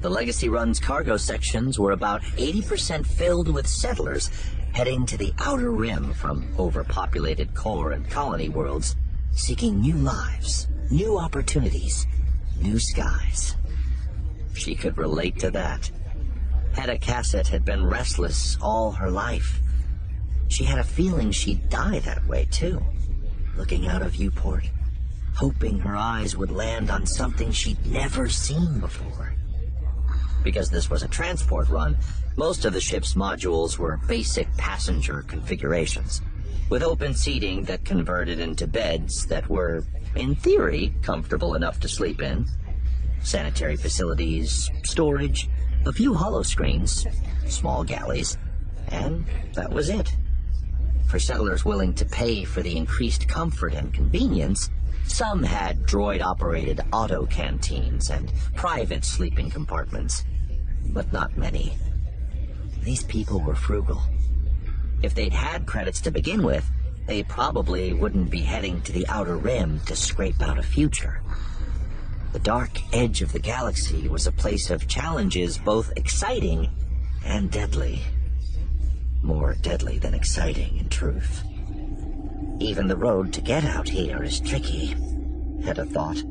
The 0.00 0.10
Legacy 0.10 0.48
Run's 0.48 0.78
cargo 0.78 1.16
sections 1.16 1.78
were 1.78 1.92
about 1.92 2.22
80% 2.22 3.06
filled 3.06 3.48
with 3.48 3.66
settlers 3.66 4.30
heading 4.72 5.06
to 5.06 5.16
the 5.16 5.32
outer 5.38 5.70
rim 5.70 6.12
from 6.12 6.46
overpopulated 6.58 7.54
core 7.54 7.92
and 7.92 8.08
colony 8.10 8.48
worlds, 8.48 8.96
seeking 9.32 9.80
new 9.80 9.96
lives, 9.96 10.68
new 10.90 11.18
opportunities, 11.18 12.06
new 12.60 12.78
skies. 12.78 13.56
She 14.54 14.74
could 14.74 14.96
relate 14.96 15.38
to 15.40 15.50
that. 15.50 15.90
Hedda 16.72 16.98
Cassett 16.98 17.48
had 17.48 17.64
been 17.64 17.86
restless 17.86 18.58
all 18.60 18.92
her 18.92 19.10
life. 19.10 19.60
She 20.48 20.64
had 20.64 20.78
a 20.78 20.84
feeling 20.84 21.30
she'd 21.30 21.68
die 21.68 22.00
that 22.00 22.26
way, 22.26 22.46
too. 22.50 22.82
Looking 23.56 23.86
out 23.86 24.02
a 24.02 24.08
viewport, 24.08 24.68
hoping 25.34 25.78
her 25.78 25.96
eyes 25.96 26.36
would 26.36 26.50
land 26.50 26.90
on 26.90 27.06
something 27.06 27.50
she'd 27.50 27.84
never 27.86 28.28
seen 28.28 28.80
before. 28.80 29.34
Because 30.46 30.70
this 30.70 30.88
was 30.88 31.02
a 31.02 31.08
transport 31.08 31.68
run, 31.70 31.96
most 32.36 32.64
of 32.64 32.72
the 32.72 32.80
ship's 32.80 33.14
modules 33.14 33.78
were 33.78 33.98
basic 34.06 34.46
passenger 34.56 35.22
configurations, 35.22 36.22
with 36.70 36.84
open 36.84 37.14
seating 37.14 37.64
that 37.64 37.84
converted 37.84 38.38
into 38.38 38.68
beds 38.68 39.26
that 39.26 39.50
were, 39.50 39.82
in 40.14 40.36
theory, 40.36 40.94
comfortable 41.02 41.56
enough 41.56 41.80
to 41.80 41.88
sleep 41.88 42.22
in. 42.22 42.46
Sanitary 43.22 43.74
facilities, 43.74 44.70
storage, 44.84 45.50
a 45.84 45.92
few 45.92 46.14
holo 46.14 46.44
screens, 46.44 47.04
small 47.48 47.82
galleys, 47.82 48.38
and 48.86 49.26
that 49.54 49.72
was 49.72 49.90
it. 49.90 50.16
For 51.08 51.18
settlers 51.18 51.64
willing 51.64 51.92
to 51.94 52.04
pay 52.04 52.44
for 52.44 52.62
the 52.62 52.76
increased 52.76 53.26
comfort 53.26 53.74
and 53.74 53.92
convenience, 53.92 54.70
some 55.08 55.42
had 55.42 55.82
droid-operated 55.82 56.82
auto 56.92 57.26
canteens 57.26 58.10
and 58.10 58.32
private 58.54 59.04
sleeping 59.04 59.50
compartments, 59.50 60.24
but 60.92 61.12
not 61.12 61.36
many. 61.36 61.76
These 62.82 63.04
people 63.04 63.40
were 63.40 63.54
frugal. 63.54 64.00
If 65.02 65.14
they'd 65.14 65.32
had 65.32 65.66
credits 65.66 66.00
to 66.02 66.10
begin 66.10 66.42
with, 66.42 66.68
they 67.06 67.22
probably 67.22 67.92
wouldn't 67.92 68.30
be 68.30 68.40
heading 68.40 68.80
to 68.82 68.92
the 68.92 69.06
Outer 69.08 69.36
Rim 69.36 69.80
to 69.86 69.94
scrape 69.94 70.40
out 70.42 70.58
a 70.58 70.62
future. 70.62 71.22
The 72.32 72.38
dark 72.40 72.70
edge 72.92 73.22
of 73.22 73.32
the 73.32 73.38
galaxy 73.38 74.08
was 74.08 74.26
a 74.26 74.32
place 74.32 74.70
of 74.70 74.88
challenges 74.88 75.58
both 75.58 75.92
exciting 75.96 76.68
and 77.24 77.50
deadly. 77.50 78.02
More 79.22 79.54
deadly 79.54 79.98
than 79.98 80.14
exciting, 80.14 80.76
in 80.76 80.88
truth. 80.88 81.42
Even 82.58 82.88
the 82.88 82.96
road 82.96 83.32
to 83.34 83.40
get 83.40 83.64
out 83.64 83.88
here 83.88 84.22
is 84.22 84.40
tricky, 84.40 84.94
Hedda 85.64 85.86
thought. 85.86 86.22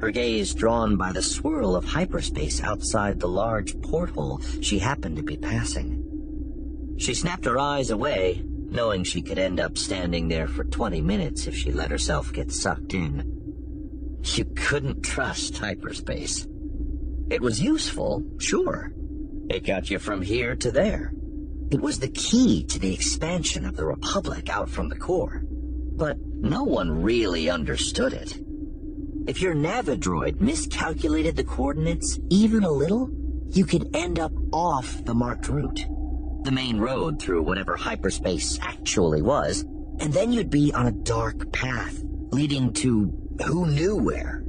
Her 0.00 0.10
gaze 0.10 0.52
drawn 0.52 0.96
by 0.96 1.12
the 1.12 1.22
swirl 1.22 1.74
of 1.74 1.84
hyperspace 1.84 2.62
outside 2.62 3.18
the 3.18 3.28
large 3.28 3.80
porthole 3.80 4.40
she 4.60 4.78
happened 4.78 5.16
to 5.16 5.22
be 5.22 5.36
passing. 5.36 6.02
She 6.98 7.14
snapped 7.14 7.46
her 7.46 7.58
eyes 7.58 7.90
away, 7.90 8.42
knowing 8.44 9.04
she 9.04 9.22
could 9.22 9.38
end 9.38 9.58
up 9.58 9.78
standing 9.78 10.28
there 10.28 10.48
for 10.48 10.64
20 10.64 11.00
minutes 11.00 11.46
if 11.46 11.56
she 11.56 11.72
let 11.72 11.90
herself 11.90 12.32
get 12.32 12.52
sucked 12.52 12.92
in. 12.92 14.20
You 14.22 14.44
couldn't 14.44 15.02
trust 15.02 15.58
hyperspace. 15.58 16.46
It 17.30 17.40
was 17.40 17.60
useful, 17.60 18.24
sure. 18.38 18.92
It 19.48 19.64
got 19.64 19.90
you 19.90 19.98
from 19.98 20.22
here 20.22 20.56
to 20.56 20.70
there. 20.70 21.12
It 21.70 21.80
was 21.80 21.98
the 21.98 22.08
key 22.08 22.64
to 22.64 22.78
the 22.78 22.92
expansion 22.92 23.64
of 23.64 23.76
the 23.76 23.86
Republic 23.86 24.48
out 24.48 24.68
from 24.68 24.88
the 24.88 24.96
core. 24.96 25.42
But 25.44 26.18
no 26.20 26.64
one 26.64 27.02
really 27.02 27.48
understood 27.48 28.12
it. 28.12 28.38
If 29.26 29.42
your 29.42 29.54
Navidroid 29.54 30.40
miscalculated 30.40 31.34
the 31.34 31.42
coordinates 31.42 32.20
even 32.30 32.62
a 32.62 32.70
little, 32.70 33.10
you 33.50 33.64
could 33.64 33.90
end 33.92 34.20
up 34.20 34.30
off 34.52 35.04
the 35.04 35.14
marked 35.14 35.48
route. 35.48 35.84
The 36.44 36.52
main 36.52 36.78
road 36.78 37.20
through 37.20 37.42
whatever 37.42 37.74
hyperspace 37.74 38.60
actually 38.62 39.22
was, 39.22 39.62
and 39.98 40.12
then 40.12 40.32
you'd 40.32 40.48
be 40.48 40.72
on 40.72 40.86
a 40.86 40.92
dark 40.92 41.50
path, 41.52 42.00
leading 42.30 42.72
to 42.74 43.12
who 43.44 43.66
knew 43.66 43.96
where. 43.96 44.44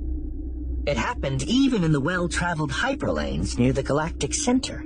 It 0.86 0.96
happened 0.96 1.42
even 1.44 1.84
in 1.84 1.92
the 1.92 2.00
well-traveled 2.00 2.72
hyperlanes 2.72 3.58
near 3.58 3.74
the 3.74 3.82
galactic 3.82 4.36
center. 4.36 4.86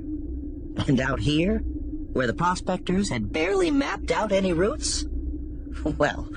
And 0.88 1.02
out 1.02 1.20
here, 1.20 1.60
where 2.14 2.28
the 2.28 2.34
prospectors 2.34 3.10
had 3.10 3.34
barely 3.34 3.72
mapped 3.72 4.10
out 4.10 4.32
any 4.32 4.54
routes, 4.54 5.06
well, 5.84 6.30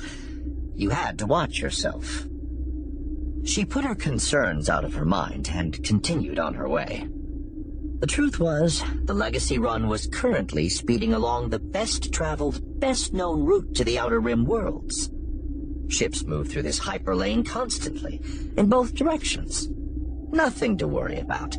you 0.75 0.91
had 0.91 1.21
to 1.21 1.27
watch 1.27 1.61
yourself. 1.61 2.27
She 3.45 3.67
put 3.67 3.85
her 3.85 3.95
concerns 3.95 4.71
out 4.71 4.85
of 4.85 4.95
her 4.95 5.05
mind 5.05 5.51
and 5.53 5.83
continued 5.85 6.39
on 6.39 6.55
her 6.55 6.69
way. 6.69 7.07
The 8.01 8.07
truth 8.07 8.41
was, 8.41 8.83
the 9.05 9.15
Legacy 9.15 9.59
Run 9.59 9.87
was 9.87 10.07
currently 10.07 10.69
speeding 10.69 11.13
along 11.13 11.51
the 11.51 11.59
best-traveled, 11.59 12.81
best-known 12.81 13.45
route 13.45 13.75
to 13.75 13.85
the 13.85 13.99
Outer 13.99 14.21
Rim 14.21 14.47
worlds. 14.47 15.11
Ships 15.89 16.25
move 16.25 16.49
through 16.49 16.63
this 16.63 16.81
hyperlane 16.81 17.47
constantly, 17.47 18.21
in 18.57 18.69
both 18.69 18.95
directions. 18.95 19.69
Nothing 20.33 20.79
to 20.79 20.89
worry 20.89 21.19
about. 21.19 21.57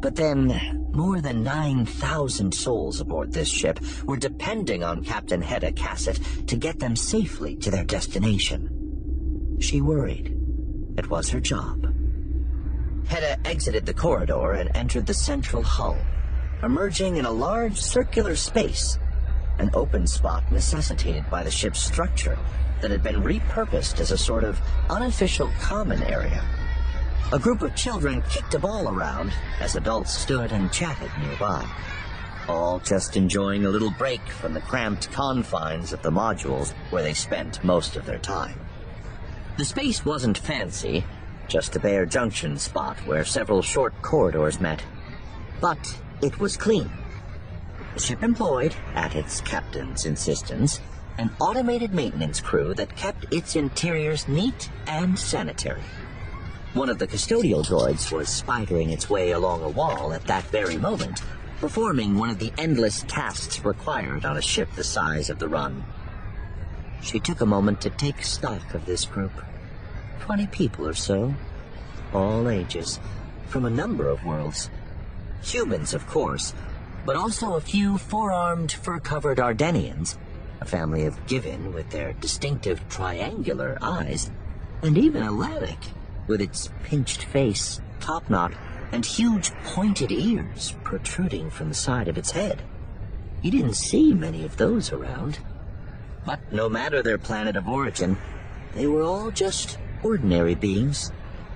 But 0.00 0.16
then, 0.16 0.90
more 0.92 1.20
than 1.20 1.44
9,000 1.44 2.52
souls 2.52 3.00
aboard 3.00 3.32
this 3.32 3.48
ship 3.48 3.78
were 4.04 4.16
depending 4.16 4.82
on 4.82 5.04
Captain 5.04 5.40
Hedda 5.40 5.72
Cassett 5.72 6.20
to 6.48 6.56
get 6.56 6.80
them 6.80 6.96
safely 6.96 7.54
to 7.56 7.70
their 7.70 7.84
destination. 7.84 9.56
She 9.60 9.80
worried. 9.80 10.41
It 10.96 11.08
was 11.08 11.30
her 11.30 11.40
job. 11.40 11.86
Hedda 13.06 13.46
exited 13.46 13.86
the 13.86 13.94
corridor 13.94 14.52
and 14.52 14.70
entered 14.74 15.06
the 15.06 15.14
central 15.14 15.62
hull, 15.62 15.96
emerging 16.62 17.16
in 17.16 17.24
a 17.24 17.30
large 17.30 17.80
circular 17.80 18.36
space, 18.36 18.98
an 19.58 19.70
open 19.74 20.06
spot 20.06 20.50
necessitated 20.52 21.28
by 21.30 21.42
the 21.42 21.50
ship's 21.50 21.80
structure 21.80 22.38
that 22.80 22.90
had 22.90 23.02
been 23.02 23.22
repurposed 23.22 24.00
as 24.00 24.10
a 24.10 24.18
sort 24.18 24.44
of 24.44 24.60
unofficial 24.90 25.50
common 25.60 26.02
area. 26.02 26.44
A 27.32 27.38
group 27.38 27.62
of 27.62 27.74
children 27.74 28.22
kicked 28.28 28.54
a 28.54 28.58
ball 28.58 28.88
around 28.88 29.32
as 29.60 29.76
adults 29.76 30.12
stood 30.12 30.52
and 30.52 30.70
chatted 30.70 31.10
nearby, 31.20 31.66
all 32.48 32.80
just 32.80 33.16
enjoying 33.16 33.64
a 33.64 33.70
little 33.70 33.92
break 33.92 34.20
from 34.28 34.52
the 34.52 34.60
cramped 34.60 35.10
confines 35.12 35.92
of 35.92 36.02
the 36.02 36.10
modules 36.10 36.72
where 36.90 37.02
they 37.02 37.14
spent 37.14 37.64
most 37.64 37.96
of 37.96 38.04
their 38.04 38.18
time. 38.18 38.61
The 39.58 39.64
space 39.66 40.04
wasn't 40.04 40.38
fancy, 40.38 41.04
just 41.46 41.76
a 41.76 41.80
bare 41.80 42.06
junction 42.06 42.56
spot 42.56 42.96
where 43.06 43.24
several 43.24 43.60
short 43.60 43.92
corridors 44.00 44.60
met. 44.60 44.82
But 45.60 45.98
it 46.22 46.40
was 46.40 46.56
clean. 46.56 46.90
The 47.92 48.00
ship 48.00 48.22
employed, 48.22 48.74
at 48.94 49.14
its 49.14 49.42
captain's 49.42 50.06
insistence, 50.06 50.80
an 51.18 51.30
automated 51.38 51.92
maintenance 51.92 52.40
crew 52.40 52.72
that 52.74 52.96
kept 52.96 53.30
its 53.30 53.54
interiors 53.54 54.26
neat 54.26 54.70
and 54.86 55.18
sanitary. 55.18 55.82
One 56.72 56.88
of 56.88 56.98
the 56.98 57.06
custodial 57.06 57.62
droids 57.62 58.10
was 58.10 58.28
spidering 58.28 58.90
its 58.90 59.10
way 59.10 59.32
along 59.32 59.62
a 59.62 59.68
wall 59.68 60.14
at 60.14 60.24
that 60.24 60.44
very 60.44 60.78
moment, 60.78 61.20
performing 61.60 62.16
one 62.16 62.30
of 62.30 62.38
the 62.38 62.52
endless 62.56 63.02
tasks 63.02 63.62
required 63.62 64.24
on 64.24 64.38
a 64.38 64.42
ship 64.42 64.70
the 64.74 64.82
size 64.82 65.28
of 65.28 65.38
the 65.38 65.48
run. 65.48 65.84
She 67.02 67.18
took 67.20 67.40
a 67.40 67.46
moment 67.46 67.80
to 67.82 67.90
take 67.90 68.22
stock 68.22 68.74
of 68.74 68.86
this 68.86 69.04
group. 69.04 69.32
Twenty 70.20 70.46
people 70.46 70.86
or 70.86 70.94
so, 70.94 71.34
all 72.14 72.48
ages, 72.48 73.00
from 73.48 73.64
a 73.64 73.70
number 73.70 74.08
of 74.08 74.24
worlds. 74.24 74.70
Humans, 75.42 75.94
of 75.94 76.06
course, 76.06 76.54
but 77.04 77.16
also 77.16 77.54
a 77.54 77.60
few 77.60 77.98
four-armed, 77.98 78.70
fur-covered 78.70 79.38
Ardennians, 79.38 80.16
a 80.60 80.64
family 80.64 81.04
of 81.04 81.26
Givin 81.26 81.74
with 81.74 81.90
their 81.90 82.12
distinctive 82.14 82.88
triangular 82.88 83.76
eyes, 83.82 84.30
and 84.82 84.96
even 84.96 85.24
a 85.24 85.32
Lannik 85.32 85.90
with 86.28 86.40
its 86.40 86.70
pinched 86.84 87.24
face, 87.24 87.80
topknot, 87.98 88.54
and 88.92 89.04
huge 89.04 89.50
pointed 89.64 90.12
ears 90.12 90.76
protruding 90.84 91.50
from 91.50 91.68
the 91.68 91.74
side 91.74 92.06
of 92.06 92.16
its 92.16 92.30
head. 92.30 92.62
You 93.42 93.50
didn't 93.50 93.74
see 93.74 94.14
many 94.14 94.44
of 94.44 94.56
those 94.56 94.92
around. 94.92 95.40
But 96.24 96.40
no 96.52 96.68
matter 96.68 97.02
their 97.02 97.18
planet 97.18 97.56
of 97.56 97.68
origin, 97.68 98.16
they 98.74 98.86
were 98.86 99.02
all 99.02 99.30
just 99.30 99.78
ordinary 100.02 100.54
beings, 100.54 101.10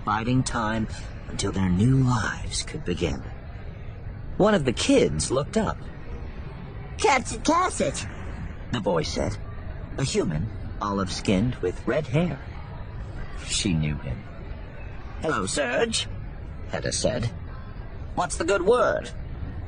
biding 0.04 0.42
time 0.42 0.88
until 1.28 1.52
their 1.52 1.68
new 1.68 1.96
lives 1.96 2.62
could 2.62 2.84
begin. 2.84 3.22
One 4.36 4.54
of 4.54 4.64
the 4.64 4.72
kids 4.72 5.30
looked 5.30 5.56
up. 5.56 5.78
Captain 6.98 7.40
Cassett, 7.42 8.06
the 8.72 8.80
boy 8.80 9.02
said. 9.02 9.36
A 9.98 10.04
human, 10.04 10.48
olive-skinned 10.80 11.54
with 11.56 11.86
red 11.86 12.06
hair. 12.06 12.38
She 13.46 13.72
knew 13.72 13.94
him. 13.96 14.22
Hello, 15.22 15.46
Serge. 15.46 16.06
Hedda 16.70 16.92
said. 16.92 17.30
What's 18.14 18.36
the 18.36 18.44
good 18.44 18.62
word? 18.62 19.10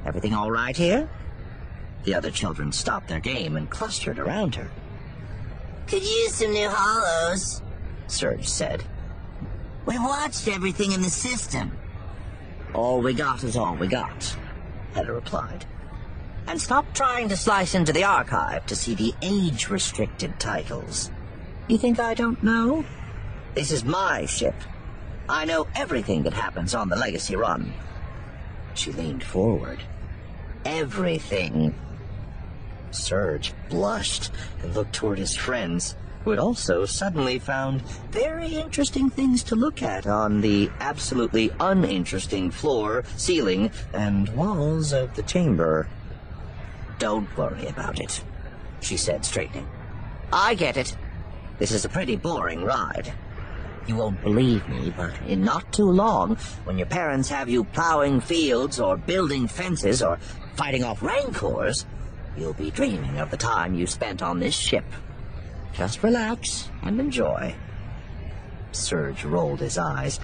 Everything 0.05 0.35
all 0.35 0.50
right 0.50 0.76
here? 0.76 1.09
The 2.05 2.14
other 2.14 2.31
children 2.31 2.73
stopped 2.73 3.09
their 3.09 3.21
game 3.21 3.57
and 3.57 3.71
clustered 3.71 4.19
around 4.19 4.55
her. 4.57 4.71
Could 5.88 6.02
use 6.02 6.35
some 6.35 6.52
new 6.52 6.68
holos. 6.68 7.62
Serge 8.09 8.47
said. 8.47 8.85
We 9.87 9.99
watched 9.99 10.47
everything 10.47 10.92
in 10.92 11.00
the 11.00 11.09
system. 11.09 11.73
All 12.75 13.00
we 13.00 13.14
got 13.14 13.42
is 13.42 13.57
all 13.57 13.75
we 13.75 13.87
got, 13.87 14.37
Hedda 14.92 15.11
replied. 15.12 15.64
And 16.47 16.61
stop 16.61 16.92
trying 16.92 17.30
to 17.30 17.37
slice 17.38 17.75
into 17.75 17.95
the 17.95 18.04
archive 18.04 18.66
to 18.66 18.76
see 18.76 18.95
the 18.95 19.14
age-restricted 19.23 20.38
titles. 20.38 21.11
You 21.68 21.78
think 21.78 21.99
I 21.99 22.12
don't 22.12 22.42
know? 22.42 22.85
This 23.54 23.71
is 23.71 23.83
my 23.83 24.26
ship. 24.26 24.54
I 25.26 25.47
know 25.47 25.66
everything 25.75 26.23
that 26.25 26.35
happens 26.35 26.75
on 26.75 26.90
the 26.90 26.97
Legacy 26.97 27.35
Run. 27.35 27.73
She 28.75 28.92
leaned 28.92 29.25
forward. 29.25 29.83
Everything. 30.66 31.75
Serge 32.90 33.52
blushed 33.68 34.30
and 34.62 34.75
looked 34.75 34.95
toward 34.95 35.18
his 35.18 35.37
friends, 35.37 35.97
who 36.25 36.30
had 36.30 36.38
also 36.38 36.85
suddenly 36.85 37.38
found 37.38 37.83
very 38.11 38.54
interesting 38.54 39.09
things 39.09 39.42
to 39.45 39.57
look 39.57 39.83
at 39.83 40.07
on 40.07 40.40
the 40.40 40.71
absolutely 40.80 41.50
uninteresting 41.61 42.50
floor, 42.50 43.04
ceiling, 43.16 43.71
and 43.92 44.28
walls 44.30 44.92
of 44.92 45.14
the 45.14 45.23
chamber. 45.23 45.88
Don't 46.99 47.35
worry 47.37 47.66
about 47.66 48.00
it, 48.00 48.23
she 48.80 48.97
said, 48.97 49.25
straightening. 49.25 49.68
I 50.33 50.54
get 50.54 50.76
it. 50.76 50.97
This 51.59 51.71
is 51.71 51.85
a 51.85 51.88
pretty 51.88 52.16
boring 52.16 52.64
ride. 52.64 53.12
You 53.87 53.97
won't 53.97 54.21
believe 54.21 54.68
me, 54.68 54.92
but 54.95 55.18
in 55.26 55.42
not 55.42 55.73
too 55.73 55.90
long, 55.90 56.37
when 56.64 56.76
your 56.76 56.87
parents 56.87 57.30
have 57.30 57.49
you 57.49 57.64
plowing 57.64 58.21
fields 58.21 58.78
or 58.78 58.99
building 58.99 59.49
fences 59.49 60.02
or 60.02 60.18
fighting 60.57 60.85
off 60.85 61.02
rancors, 61.02 61.87
you'll 62.38 62.54
be 62.54 62.71
dreaming 62.71 63.18
of 63.18 63.30
the 63.30 63.37
time 63.37 63.75
you 63.75 63.87
spent 63.87 64.23
on 64.23 64.38
this 64.38 64.54
ship. 64.54 64.85
Just 65.73 66.02
relax 66.02 66.71
and 66.83 67.00
enjoy. 67.00 67.54
Serge 68.73 69.25
rolled 69.25 69.61
his 69.61 69.78
eyes 69.78 70.21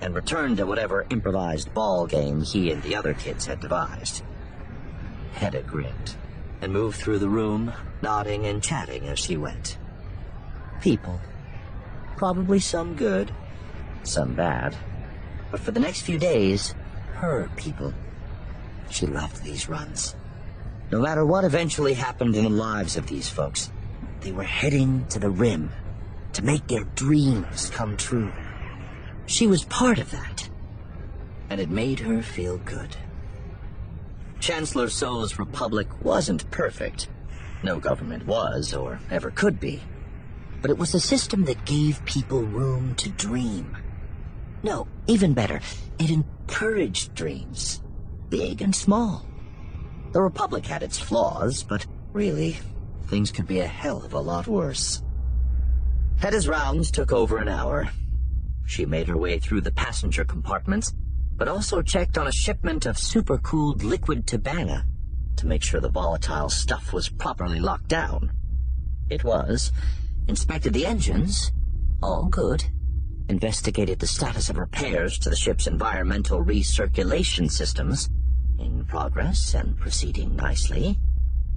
and 0.00 0.14
returned 0.14 0.56
to 0.56 0.66
whatever 0.66 1.06
improvised 1.10 1.72
ball 1.72 2.06
game 2.06 2.42
he 2.42 2.70
and 2.70 2.82
the 2.82 2.96
other 2.96 3.14
kids 3.14 3.46
had 3.46 3.60
devised. 3.60 4.22
Hedda 5.34 5.62
grinned 5.62 6.16
and 6.60 6.72
moved 6.72 6.98
through 6.98 7.18
the 7.18 7.28
room, 7.28 7.72
nodding 8.02 8.46
and 8.46 8.62
chatting 8.62 9.08
as 9.08 9.18
she 9.18 9.36
went. 9.36 9.78
People. 10.80 11.20
Probably 12.16 12.60
some 12.60 12.94
good, 12.94 13.32
some 14.02 14.34
bad. 14.34 14.76
But 15.50 15.60
for 15.60 15.70
the 15.70 15.80
next 15.80 16.02
few 16.02 16.18
days, 16.18 16.74
her 17.14 17.50
people. 17.56 17.92
She 18.90 19.06
loved 19.06 19.42
these 19.42 19.68
runs. 19.68 20.14
No 20.92 21.00
matter 21.00 21.24
what 21.24 21.44
eventually 21.44 21.94
happened 21.94 22.36
in 22.36 22.44
the 22.44 22.50
lives 22.50 22.98
of 22.98 23.06
these 23.06 23.26
folks, 23.26 23.72
they 24.20 24.30
were 24.30 24.42
heading 24.42 25.06
to 25.08 25.18
the 25.18 25.30
rim 25.30 25.70
to 26.34 26.44
make 26.44 26.66
their 26.66 26.84
dreams 26.84 27.70
come 27.70 27.96
true. 27.96 28.30
She 29.24 29.46
was 29.46 29.64
part 29.64 29.98
of 29.98 30.10
that, 30.10 30.50
and 31.48 31.62
it 31.62 31.70
made 31.70 32.00
her 32.00 32.20
feel 32.20 32.58
good. 32.58 32.94
Chancellor 34.38 34.90
Soh's 34.90 35.38
republic 35.38 35.88
wasn't 36.04 36.50
perfect. 36.50 37.08
No 37.62 37.80
government 37.80 38.26
was, 38.26 38.74
or 38.74 39.00
ever 39.10 39.30
could 39.30 39.58
be. 39.58 39.80
But 40.60 40.70
it 40.70 40.76
was 40.76 40.94
a 40.94 41.00
system 41.00 41.46
that 41.46 41.64
gave 41.64 42.04
people 42.04 42.42
room 42.42 42.96
to 42.96 43.08
dream. 43.08 43.78
No, 44.62 44.86
even 45.06 45.32
better, 45.32 45.62
it 45.98 46.10
encouraged 46.10 47.14
dreams, 47.14 47.80
big 48.28 48.60
and 48.60 48.76
small. 48.76 49.24
The 50.12 50.22
Republic 50.22 50.66
had 50.66 50.82
its 50.82 50.98
flaws, 50.98 51.62
but 51.62 51.86
really, 52.12 52.58
things 53.06 53.32
could 53.32 53.46
be 53.46 53.60
a 53.60 53.66
hell 53.66 54.02
of 54.04 54.12
a 54.12 54.20
lot 54.20 54.46
worse. 54.46 55.02
Hedda's 56.18 56.46
rounds 56.46 56.90
took 56.90 57.12
over 57.12 57.38
an 57.38 57.48
hour. 57.48 57.88
She 58.66 58.84
made 58.84 59.08
her 59.08 59.16
way 59.16 59.38
through 59.38 59.62
the 59.62 59.72
passenger 59.72 60.24
compartments, 60.24 60.92
but 61.36 61.48
also 61.48 61.80
checked 61.80 62.18
on 62.18 62.26
a 62.26 62.32
shipment 62.32 62.84
of 62.84 62.96
supercooled 62.96 63.82
liquid 63.82 64.26
Tibanna 64.26 64.84
to 65.36 65.46
make 65.46 65.62
sure 65.62 65.80
the 65.80 65.88
volatile 65.88 66.50
stuff 66.50 66.92
was 66.92 67.08
properly 67.08 67.58
locked 67.58 67.88
down. 67.88 68.32
It 69.08 69.24
was. 69.24 69.72
Inspected 70.28 70.74
the 70.74 70.86
engines. 70.86 71.50
All 72.02 72.26
good. 72.26 72.64
Investigated 73.28 73.98
the 73.98 74.06
status 74.06 74.50
of 74.50 74.58
repairs 74.58 75.18
to 75.20 75.30
the 75.30 75.36
ship's 75.36 75.66
environmental 75.66 76.44
recirculation 76.44 77.50
systems. 77.50 78.10
In 78.58 78.84
progress 78.84 79.54
and 79.54 79.78
proceeding 79.78 80.36
nicely. 80.36 80.98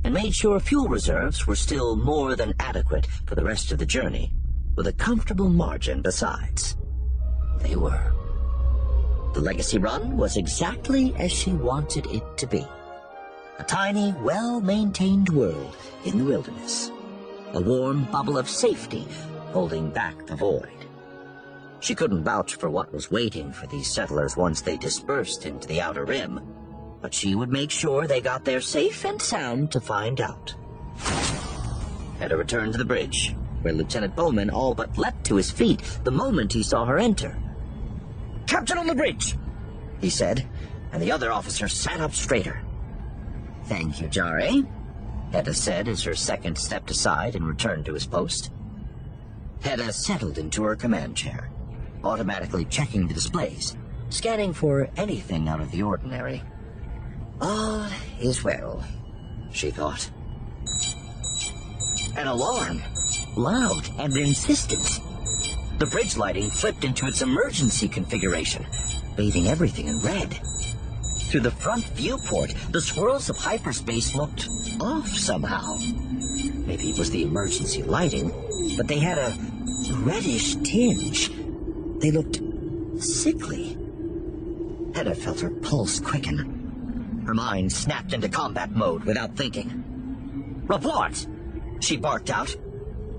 And 0.04 0.14
made 0.14 0.36
sure 0.36 0.60
fuel 0.60 0.88
reserves 0.88 1.48
were 1.48 1.56
still 1.56 1.96
more 1.96 2.36
than 2.36 2.54
adequate 2.60 3.08
for 3.26 3.36
the 3.36 3.44
rest 3.44 3.72
of 3.72 3.80
the 3.80 3.86
journey, 3.86 4.32
with 4.76 4.88
a 4.88 4.94
comfortable 4.94 5.50
margin 5.50 6.02
besides. 6.02 6.78
They 7.60 7.76
were. 7.76 8.14
The 9.34 9.42
Legacy 9.42 9.80
Run 9.80 10.16
was 10.16 10.38
exactly 10.38 11.14
as 11.18 11.32
she 11.32 11.52
wanted 11.52 12.06
it 12.08 12.24
to 12.38 12.48
be. 12.48 12.66
A 13.58 13.64
tiny, 13.64 14.14
well-maintained 14.22 15.30
world 15.30 15.76
in 16.06 16.18
the 16.18 16.24
wilderness. 16.24 16.92
A 17.54 17.62
warm 17.62 18.06
bubble 18.12 18.38
of 18.38 18.50
safety 18.50 19.08
holding 19.52 19.90
back 19.90 20.26
the 20.26 20.36
void. 20.36 20.70
She 21.80 21.96
couldn't 21.96 22.24
vouch 22.24 22.56
for 22.56 22.70
what 22.70 22.94
was 22.94 23.12
waiting 23.12 23.52
for 23.52 23.68
these 23.68 23.92
settlers 23.92 24.36
once 24.38 24.62
they 24.62 24.78
dispersed 24.78 25.46
into 25.46 25.68
the 25.68 25.82
outer 25.82 26.06
rim, 26.06 26.42
but 27.06 27.14
she 27.14 27.36
would 27.36 27.52
make 27.52 27.70
sure 27.70 28.08
they 28.08 28.20
got 28.20 28.44
there 28.46 28.60
safe 28.60 29.06
and 29.06 29.22
sound 29.22 29.72
to 29.72 29.80
find 29.80 30.20
out. 30.20 30.56
Hedda 32.18 32.36
returned 32.36 32.72
to 32.72 32.80
the 32.80 32.84
bridge, 32.84 33.36
where 33.62 33.76
Lieutenant 33.76 34.16
Bowman 34.16 34.50
all 34.50 34.74
but 34.74 34.98
leapt 34.98 35.24
to 35.26 35.36
his 35.36 35.52
feet 35.52 35.84
the 36.04 36.10
moment 36.10 36.52
he 36.52 36.64
saw 36.64 36.84
her 36.84 36.98
enter. 36.98 37.38
Captain 38.48 38.80
on 38.80 38.88
the 38.88 38.96
bridge, 38.96 39.38
he 40.02 40.10
said, 40.10 40.48
and 40.92 41.00
the 41.00 41.12
other 41.12 41.32
officer 41.32 41.68
sat 41.68 42.02
up 42.02 42.16
straighter. 42.16 42.64
Thank 43.66 44.02
you, 44.02 44.08
Jare, 44.08 44.64
Hedda 45.32 45.54
said 45.54 45.88
as 45.88 46.02
her 46.06 46.16
second 46.16 46.58
stepped 46.58 46.90
aside 46.90 47.36
and 47.36 47.46
returned 47.46 47.86
to 47.86 47.94
his 47.94 48.08
post. 48.08 48.50
Hedda 49.62 49.94
settled 49.94 50.40
into 50.40 50.64
her 50.64 50.76
command 50.76 51.16
chair, 51.16 51.52
automatically 52.04 52.66
checking 52.66 53.06
the 53.06 53.14
displays, 53.14 53.78
scanning 54.10 54.54
for 54.54 54.90
anything 54.98 55.48
out 55.48 55.62
of 55.62 55.70
the 55.70 55.84
ordinary. 55.84 56.42
All 57.42 57.88
is 58.20 58.44
well, 58.44 58.84
she 59.52 59.72
thought. 59.72 60.10
An 62.18 62.28
alarm, 62.28 62.82
loud 63.36 63.90
and 64.00 64.16
insistent. 64.16 65.02
The 65.80 65.86
bridge 65.88 66.16
lighting 66.16 66.50
flipped 66.50 66.86
into 66.86 67.06
its 67.08 67.22
emergency 67.22 67.90
configuration, 67.90 68.66
bathing 69.18 69.48
everything 69.48 69.88
in 69.88 70.00
red. 70.00 70.40
Through 71.30 71.42
the 71.42 71.52
front 71.52 71.84
viewport, 71.90 72.54
the 72.72 72.80
swirls 72.80 73.30
of 73.30 73.38
hyperspace 73.38 74.16
looked 74.16 74.48
off 74.80 75.10
somehow. 75.10 75.78
Maybe 76.66 76.92
it 76.92 76.98
was 76.98 77.12
the 77.12 77.24
emergency 77.24 77.84
lighting, 77.84 78.32
but 78.78 78.88
they 78.88 79.00
had 79.00 79.18
a 79.18 79.38
reddish 79.92 80.56
tinge. 80.64 81.32
They 82.00 82.12
looked 82.12 82.40
sickly. 83.04 83.78
Hedda 84.96 85.16
felt 85.16 85.42
her 85.42 85.50
pulse 85.50 86.00
quicken. 86.00 86.55
Her 87.26 87.34
mind 87.34 87.72
snapped 87.72 88.14
into 88.14 88.30
combat 88.30 88.72
mode 88.72 89.04
without 89.04 89.36
thinking. 89.36 90.64
Report! 90.68 91.28
She 91.80 91.98
barked 91.98 92.30
out, 92.30 92.56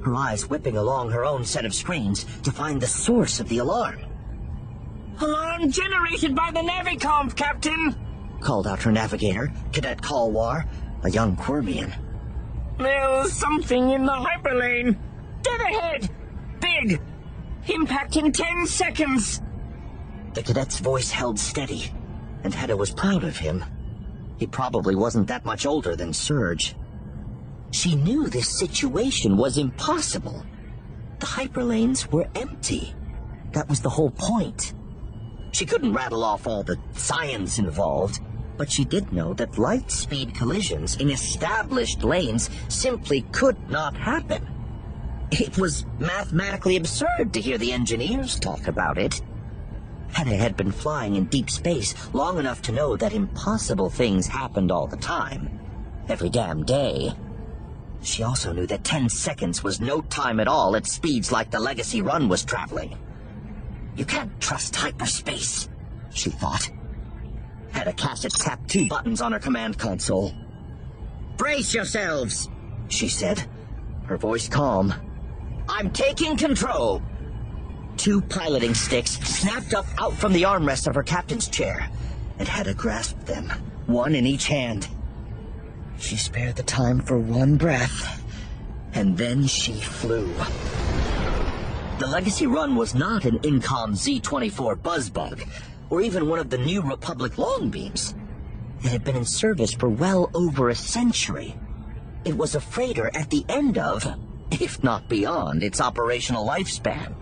her 0.04 0.14
eyes 0.14 0.48
whipping 0.48 0.76
along 0.76 1.10
her 1.10 1.24
own 1.24 1.44
set 1.44 1.64
of 1.64 1.74
screens 1.74 2.24
to 2.42 2.52
find 2.52 2.80
the 2.80 2.86
source 2.86 3.40
of 3.40 3.48
the 3.48 3.58
alarm. 3.58 3.98
Alarm 5.20 5.70
generated 5.70 6.34
by 6.36 6.50
the 6.52 6.60
Navicomp, 6.60 7.34
Captain! 7.34 7.96
Called 8.40 8.66
out 8.66 8.82
her 8.82 8.92
navigator, 8.92 9.52
Cadet 9.72 10.00
Kalwar, 10.02 10.68
a 11.02 11.10
young 11.10 11.36
Quermian. 11.36 11.92
There's 12.78 13.32
something 13.32 13.90
in 13.90 14.04
the 14.04 14.12
hyperlane. 14.12 14.96
Dead 15.42 15.60
ahead! 15.60 16.10
Big! 16.60 17.00
Impact 17.68 18.16
in 18.16 18.30
ten 18.30 18.66
seconds! 18.66 19.42
The 20.34 20.42
cadet's 20.42 20.78
voice 20.78 21.10
held 21.10 21.38
steady, 21.38 21.92
and 22.44 22.54
Hedda 22.54 22.76
was 22.76 22.92
proud 22.92 23.24
of 23.24 23.36
him. 23.36 23.64
He 24.38 24.46
probably 24.46 24.94
wasn't 24.94 25.28
that 25.28 25.44
much 25.44 25.66
older 25.66 25.96
than 25.96 26.12
Serge. 26.12 26.74
She 27.70 27.94
knew 27.94 28.28
this 28.28 28.58
situation 28.58 29.36
was 29.36 29.58
impossible. 29.58 30.44
The 31.18 31.26
hyperlanes 31.26 32.10
were 32.12 32.28
empty. 32.34 32.94
That 33.52 33.68
was 33.68 33.80
the 33.80 33.90
whole 33.90 34.10
point. 34.10 34.74
She 35.52 35.64
couldn't 35.64 35.94
rattle 35.94 36.22
off 36.22 36.46
all 36.46 36.62
the 36.62 36.78
science 36.92 37.58
involved, 37.58 38.20
but 38.58 38.70
she 38.70 38.84
did 38.84 39.12
know 39.12 39.32
that 39.34 39.58
light 39.58 39.90
speed 39.90 40.34
collisions 40.34 40.96
in 40.96 41.10
established 41.10 42.04
lanes 42.04 42.50
simply 42.68 43.22
could 43.32 43.70
not 43.70 43.96
happen. 43.96 44.46
It 45.30 45.58
was 45.58 45.86
mathematically 45.98 46.76
absurd 46.76 47.32
to 47.32 47.40
hear 47.40 47.58
the 47.58 47.72
engineers 47.72 48.38
talk 48.38 48.68
about 48.68 48.98
it. 48.98 49.20
Hedda 50.16 50.36
had 50.36 50.56
been 50.56 50.72
flying 50.72 51.16
in 51.16 51.26
deep 51.26 51.50
space 51.50 51.94
long 52.14 52.38
enough 52.38 52.62
to 52.62 52.72
know 52.72 52.96
that 52.96 53.12
impossible 53.12 53.90
things 53.90 54.26
happened 54.26 54.72
all 54.72 54.86
the 54.86 54.96
time. 54.96 55.60
Every 56.08 56.30
damn 56.30 56.64
day. 56.64 57.12
She 58.00 58.22
also 58.22 58.54
knew 58.54 58.66
that 58.68 58.82
10 58.82 59.10
seconds 59.10 59.62
was 59.62 59.78
no 59.78 60.00
time 60.00 60.40
at 60.40 60.48
all 60.48 60.74
at 60.74 60.86
speeds 60.86 61.32
like 61.32 61.50
the 61.50 61.60
Legacy 61.60 62.00
Run 62.00 62.30
was 62.30 62.46
traveling. 62.46 62.96
You 63.94 64.06
can't 64.06 64.40
trust 64.40 64.74
hyperspace, 64.74 65.68
she 66.08 66.30
thought. 66.30 66.70
Hedda 67.72 67.92
Cassett 67.92 68.32
tapped 68.32 68.70
two 68.70 68.88
buttons 68.88 69.20
on 69.20 69.32
her 69.32 69.38
command 69.38 69.78
console. 69.78 70.32
Brace 71.36 71.74
yourselves, 71.74 72.48
she 72.88 73.08
said, 73.08 73.46
her 74.06 74.16
voice 74.16 74.48
calm. 74.48 74.94
I'm 75.68 75.90
taking 75.90 76.38
control. 76.38 77.02
Two 77.96 78.20
piloting 78.20 78.74
sticks 78.74 79.12
snapped 79.20 79.72
up 79.74 79.86
out 79.98 80.12
from 80.14 80.32
the 80.32 80.42
armrest 80.42 80.86
of 80.86 80.94
her 80.94 81.02
captain's 81.02 81.48
chair, 81.48 81.88
and 82.38 82.46
Hedda 82.46 82.74
grasped 82.74 83.26
them, 83.26 83.50
one 83.86 84.14
in 84.14 84.26
each 84.26 84.46
hand. 84.46 84.88
She 85.98 86.16
spared 86.16 86.56
the 86.56 86.62
time 86.62 87.00
for 87.00 87.18
one 87.18 87.56
breath, 87.56 88.22
and 88.92 89.16
then 89.16 89.46
she 89.46 89.72
flew. 89.72 90.32
The 91.98 92.06
Legacy 92.06 92.46
Run 92.46 92.76
was 92.76 92.94
not 92.94 93.24
an 93.24 93.38
Incom 93.38 93.96
Z-24 93.96 94.76
Buzzbug, 94.76 95.48
or 95.88 96.02
even 96.02 96.28
one 96.28 96.38
of 96.38 96.50
the 96.50 96.58
New 96.58 96.82
Republic 96.82 97.32
Longbeams. 97.36 98.14
It 98.84 98.90
had 98.90 99.04
been 99.04 99.16
in 99.16 99.24
service 99.24 99.72
for 99.72 99.88
well 99.88 100.30
over 100.34 100.68
a 100.68 100.74
century. 100.74 101.56
It 102.26 102.36
was 102.36 102.54
a 102.54 102.60
freighter 102.60 103.10
at 103.14 103.30
the 103.30 103.46
end 103.48 103.78
of, 103.78 104.06
if 104.50 104.84
not 104.84 105.08
beyond, 105.08 105.62
its 105.62 105.80
operational 105.80 106.46
lifespan. 106.46 107.14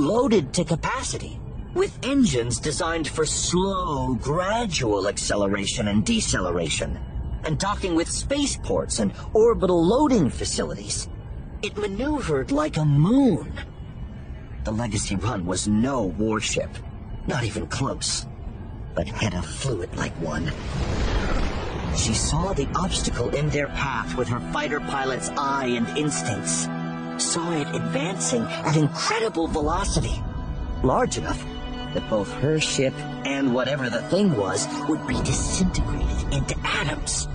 Loaded 0.00 0.54
to 0.54 0.64
capacity, 0.64 1.38
with 1.74 1.98
engines 2.02 2.58
designed 2.58 3.06
for 3.06 3.26
slow, 3.26 4.14
gradual 4.14 5.06
acceleration 5.06 5.88
and 5.88 6.06
deceleration, 6.06 6.98
and 7.44 7.58
docking 7.58 7.94
with 7.94 8.10
spaceports 8.10 8.98
and 9.00 9.12
orbital 9.34 9.84
loading 9.86 10.30
facilities. 10.30 11.06
It 11.60 11.76
maneuvered 11.76 12.50
like 12.50 12.78
a 12.78 12.84
moon. 12.86 13.52
The 14.64 14.72
Legacy 14.72 15.16
Run 15.16 15.44
was 15.44 15.68
no 15.68 16.04
warship, 16.04 16.70
not 17.26 17.44
even 17.44 17.66
close, 17.66 18.26
but 18.94 19.06
Hedda 19.06 19.42
flew 19.42 19.82
it 19.82 19.94
like 19.96 20.14
one. 20.14 20.50
She 21.94 22.14
saw 22.14 22.54
the 22.54 22.68
obstacle 22.74 23.28
in 23.34 23.50
their 23.50 23.68
path 23.68 24.16
with 24.16 24.28
her 24.28 24.40
fighter 24.50 24.80
pilot's 24.80 25.28
eye 25.36 25.66
and 25.66 25.86
instincts. 25.98 26.68
Saw 27.20 27.52
it 27.52 27.68
advancing 27.76 28.42
at 28.42 28.76
incredible 28.76 29.46
velocity. 29.46 30.22
Large 30.82 31.18
enough 31.18 31.44
that 31.92 32.08
both 32.08 32.32
her 32.40 32.58
ship 32.58 32.94
and 33.26 33.54
whatever 33.54 33.90
the 33.90 34.00
thing 34.04 34.34
was 34.36 34.66
would 34.88 35.06
be 35.06 35.14
disintegrated 35.22 36.32
into 36.32 36.58
atoms. 36.64 37.28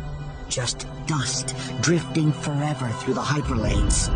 Just 0.50 0.88
dust 1.06 1.56
drifting 1.82 2.32
forever 2.32 2.90
through 3.00 3.14
the 3.14 3.22
hyperlanes. 3.22 4.10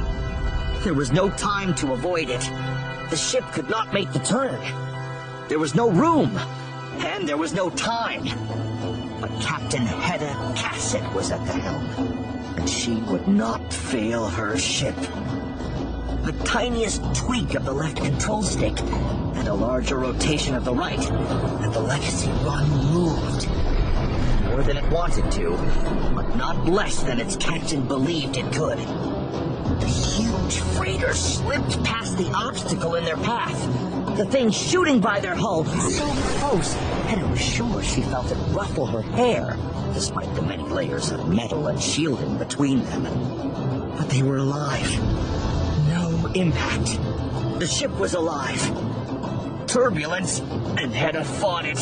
There 0.84 0.96
was 0.96 1.12
no 1.12 1.30
time 1.30 1.76
to 1.76 1.94
avoid 1.94 2.30
it. 2.30 2.42
The 3.12 3.16
ship 3.16 3.46
could 3.52 3.70
not 3.70 3.94
make 3.94 4.12
the 4.12 4.20
turn. 4.20 4.60
There 5.50 5.60
was 5.60 5.76
no 5.76 5.92
room, 5.92 6.36
and 6.98 7.30
there 7.30 7.38
was 7.38 7.54
no 7.54 7.70
time. 7.70 8.24
But 9.22 9.30
Captain 9.40 9.86
Hedda 9.86 10.54
Cassett 10.56 11.14
was 11.14 11.32
at 11.32 11.46
the 11.46 11.54
helm, 11.54 11.86
and 12.58 12.68
she 12.68 12.96
would 12.96 13.28
not 13.28 13.72
fail 13.72 14.28
her 14.28 14.58
ship. 14.58 14.98
The 16.24 16.34
tiniest 16.44 17.02
tweak 17.16 17.56
of 17.56 17.66
the 17.66 17.74
left 17.74 17.98
control 17.98 18.44
stick 18.44 18.80
and 18.80 19.48
a 19.48 19.54
larger 19.54 19.98
rotation 19.98 20.54
of 20.54 20.66
the 20.66 20.74
right, 20.74 21.00
and 21.10 21.74
the 21.74 21.80
Legacy 21.80 22.30
Run 22.44 22.70
moved. 22.94 23.48
More 24.46 24.64
than 24.64 24.78
it 24.78 24.92
wanted 24.92 25.32
to, 25.32 25.52
but 26.14 26.36
not 26.36 26.68
less 26.68 27.02
than 27.04 27.20
its 27.20 27.36
captain 27.36 27.88
believed 27.88 28.38
it 28.38 28.52
could. 28.54 28.78
The 29.80 29.88
huge 29.88 30.60
freighter 30.76 31.14
slipped 31.14 31.84
past 31.84 32.18
the 32.18 32.30
obstacle 32.34 32.96
in 32.96 33.06
their 33.06 33.18
path, 33.18 33.58
the 34.18 34.26
thing 34.26 34.52
shooting 34.52 35.00
by 35.00 35.22
their 35.22 35.36
hull 35.36 35.64
so 35.64 36.06
close, 36.40 36.74
Hedda 37.08 37.26
was 37.28 37.40
sure 37.40 37.82
she 37.82 38.02
felt 38.02 38.30
it 38.30 38.38
ruffle 38.50 38.86
her 38.86 39.02
hair, 39.02 39.58
despite 39.94 40.36
the 40.36 40.42
many 40.42 40.64
layers 40.64 41.12
of 41.12 41.30
metal 41.30 41.68
and 41.68 41.82
shielding 41.82 42.38
between 42.38 42.84
them. 42.86 43.04
But 43.96 44.10
they 44.10 44.22
were 44.22 44.40
alive. 44.40 45.39
Impact. 46.36 47.00
The 47.60 47.66
ship 47.66 47.92
was 48.00 48.14
alive. 48.14 48.62
Turbulence, 49.66 50.40
and 50.40 50.94
Hedda 50.94 51.24
fought 51.24 51.66
it, 51.66 51.80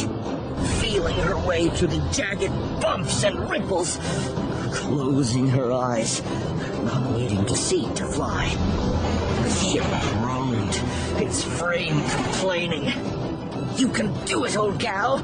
feeling 0.80 1.18
her 1.18 1.38
way 1.46 1.70
through 1.70 1.90
the 1.90 2.10
jagged 2.14 2.52
bumps 2.82 3.24
and 3.24 3.50
ripples, 3.50 4.00
closing 4.74 5.50
her 5.50 5.74
eyes, 5.74 6.24
not 6.84 7.12
waiting 7.12 7.46
to 7.46 7.56
see 7.58 7.94
to 7.96 8.06
fly. 8.06 8.48
The 9.44 9.50
ship 9.50 9.84
groaned, 10.22 10.82
its 11.22 11.44
frame 11.44 12.02
complaining. 12.10 12.86
You 13.76 13.90
can 13.90 14.14
do 14.26 14.46
it, 14.46 14.56
old 14.56 14.80
gal, 14.80 15.20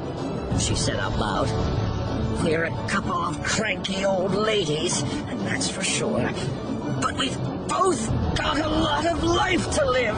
she 0.58 0.74
said 0.74 0.96
out 0.96 1.18
loud. 1.18 1.48
We're 2.44 2.64
a 2.64 2.88
couple 2.88 3.14
of 3.14 3.42
cranky 3.42 4.04
old 4.04 4.34
ladies, 4.34 5.00
and 5.02 5.40
that's 5.40 5.70
for 5.70 5.82
sure. 5.82 6.30
But 7.00 7.16
we've 7.16 7.38
both 7.78 8.36
got 8.36 8.58
a 8.60 8.68
lot 8.68 9.04
of 9.06 9.22
life 9.24 9.70
to 9.72 9.84
live. 9.84 10.16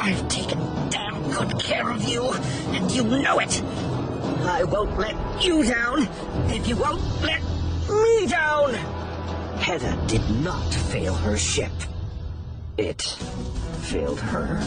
I've 0.00 0.26
taken 0.28 0.58
damn 0.88 1.30
good 1.30 1.58
care 1.60 1.90
of 1.90 2.02
you, 2.04 2.32
and 2.74 2.90
you 2.90 3.04
know 3.04 3.38
it. 3.38 3.62
I 4.46 4.64
won't 4.64 4.98
let 4.98 5.16
you 5.44 5.62
down 5.64 6.08
if 6.48 6.66
you 6.66 6.76
won't 6.76 7.02
let 7.22 7.42
me 7.88 8.26
down. 8.26 8.74
Hedda 9.58 9.98
did 10.06 10.22
not 10.42 10.72
fail 10.90 11.14
her 11.14 11.36
ship. 11.36 11.72
It 12.78 13.02
failed 13.82 14.20
her. 14.20 14.58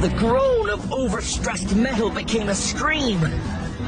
The 0.00 0.14
groan 0.16 0.70
of 0.70 0.80
overstressed 0.90 1.74
metal 1.76 2.10
became 2.10 2.48
a 2.48 2.54
scream. 2.54 3.20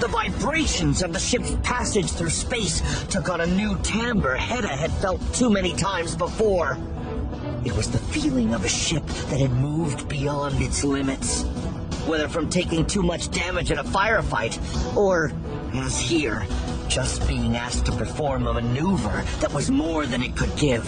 The 0.01 0.09
vibrations 0.09 1.03
of 1.03 1.13
the 1.13 1.19
ship's 1.19 1.55
passage 1.63 2.11
through 2.11 2.31
space 2.31 2.81
took 3.11 3.29
on 3.29 3.43
a 3.43 3.47
new 3.47 3.79
timbre 3.83 4.35
Hedda 4.35 4.69
had 4.69 4.91
felt 4.93 5.21
too 5.35 5.51
many 5.51 5.75
times 5.75 6.17
before. 6.17 6.79
It 7.67 7.77
was 7.77 7.91
the 7.91 7.99
feeling 7.99 8.55
of 8.55 8.65
a 8.65 8.69
ship 8.69 9.07
that 9.29 9.39
had 9.39 9.53
moved 9.53 10.09
beyond 10.09 10.63
its 10.63 10.85
limits. 10.85 11.43
Whether 12.07 12.29
from 12.29 12.49
taking 12.49 12.87
too 12.87 13.03
much 13.03 13.31
damage 13.31 13.71
in 13.71 13.79
a 13.79 13.85
firefight, 13.85 14.57
or, 14.97 15.33
as 15.75 16.01
here, 16.01 16.47
just 16.89 17.29
being 17.29 17.55
asked 17.55 17.85
to 17.85 17.93
perform 17.93 18.47
a 18.47 18.55
maneuver 18.55 19.23
that 19.41 19.53
was 19.53 19.71
more 19.71 20.07
than 20.07 20.23
it 20.23 20.35
could 20.35 20.57
give. 20.57 20.83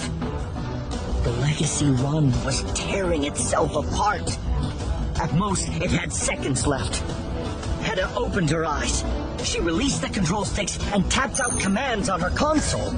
The 1.22 1.32
Legacy 1.32 1.90
Run 1.90 2.32
was 2.46 2.62
tearing 2.72 3.24
itself 3.24 3.76
apart. 3.76 4.38
At 5.20 5.34
most, 5.34 5.68
it 5.68 5.90
had 5.90 6.14
seconds 6.14 6.66
left. 6.66 7.02
Hedda 7.82 8.14
opened 8.16 8.50
her 8.50 8.64
eyes. 8.64 9.04
She 9.44 9.60
released 9.60 10.02
the 10.02 10.08
control 10.08 10.44
sticks 10.44 10.78
and 10.92 11.10
tapped 11.10 11.40
out 11.40 11.58
commands 11.58 12.08
on 12.08 12.20
her 12.20 12.30
console, 12.30 12.90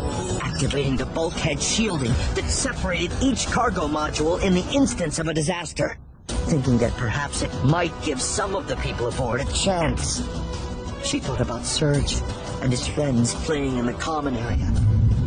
activating 0.43 0.97
the 0.97 1.07
bulkhead 1.07 1.61
shielding 1.61 2.13
that 2.35 2.45
separated 2.49 3.11
each 3.23 3.47
cargo 3.47 3.89
module 3.89 4.43
in 4.43 4.55
the 4.55 4.67
instance 4.73 5.19
of 5.19 5.29
a 5.29 5.35
disaster, 5.35 5.97
thinking 6.29 6.79
that 6.79 6.93
perhaps 6.93 7.43
it 7.43 7.51
might 7.65 7.93
give 8.03 8.21
some 8.21 8.55
of 8.55 8.69
the 8.69 8.77
people 8.77 9.09
aboard 9.09 9.41
a 9.41 9.53
chance. 9.53 10.23
She 11.03 11.19
thought 11.19 11.41
about 11.41 11.65
Serge 11.65 12.21
and 12.61 12.71
his 12.71 12.87
friends 12.87 13.35
playing 13.35 13.79
in 13.79 13.87
the 13.87 13.95
common 13.95 14.37
area, 14.37 14.73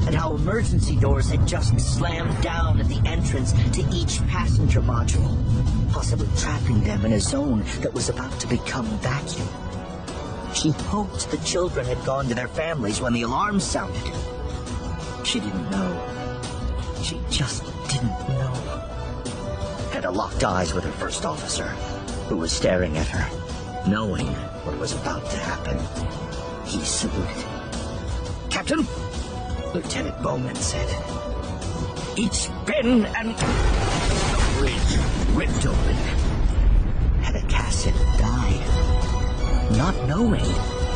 and 0.08 0.16
how 0.16 0.34
emergency 0.34 0.96
doors 0.96 1.30
had 1.30 1.46
just 1.46 1.78
slammed 1.82 2.42
down 2.42 2.80
at 2.80 2.88
the 2.88 3.02
entrance 3.06 3.52
to 3.74 3.86
each 3.92 4.26
passenger 4.28 4.80
module, 4.82 5.38
possibly 5.92 6.28
trapping 6.38 6.82
them 6.82 7.04
in 7.04 7.12
a 7.12 7.20
zone 7.20 7.62
that 7.82 7.94
was 7.94 8.08
about 8.08 8.32
to 8.40 8.48
become 8.48 8.86
vacuum. 9.00 9.48
She 10.54 10.72
hoped 10.72 11.30
the 11.30 11.38
children 11.40 11.86
had 11.86 12.04
gone 12.06 12.30
to 12.30 12.36
their 12.36 12.48
families 12.48 13.02
when 13.02 13.12
the 13.12 13.24
alarm 13.24 13.60
sounded. 13.60 14.02
She 15.26 15.42
didn't 15.42 15.70
know. 15.70 15.92
She 17.04 17.20
just 17.30 17.66
didn't 17.90 18.18
know. 18.30 18.54
Hedda 19.92 20.10
locked 20.10 20.42
eyes 20.42 20.74
with 20.74 20.86
her 20.86 20.92
first 20.94 21.26
officer, 21.26 21.68
who 22.30 22.38
was 22.38 22.54
staring 22.54 22.98
at 22.98 23.08
her, 23.08 23.90
knowing 23.90 24.28
what 24.64 24.80
was 24.80 24.94
about 24.94 25.30
to 25.32 25.38
happen. 25.38 25.78
He 26.66 26.80
saluted. 26.86 27.46
Captain, 28.50 28.88
Lieutenant 29.78 30.20
Bowman 30.24 30.56
said. 30.56 30.90
Bin 32.66 33.06
and 33.06 33.38
the 33.38 34.56
bridge 34.58 34.98
ripped 35.36 35.68
open. 35.68 35.96
Hedda 37.22 37.46
Cassett 37.48 37.94
died, 38.18 39.78
not 39.78 39.94
knowing 40.08 40.42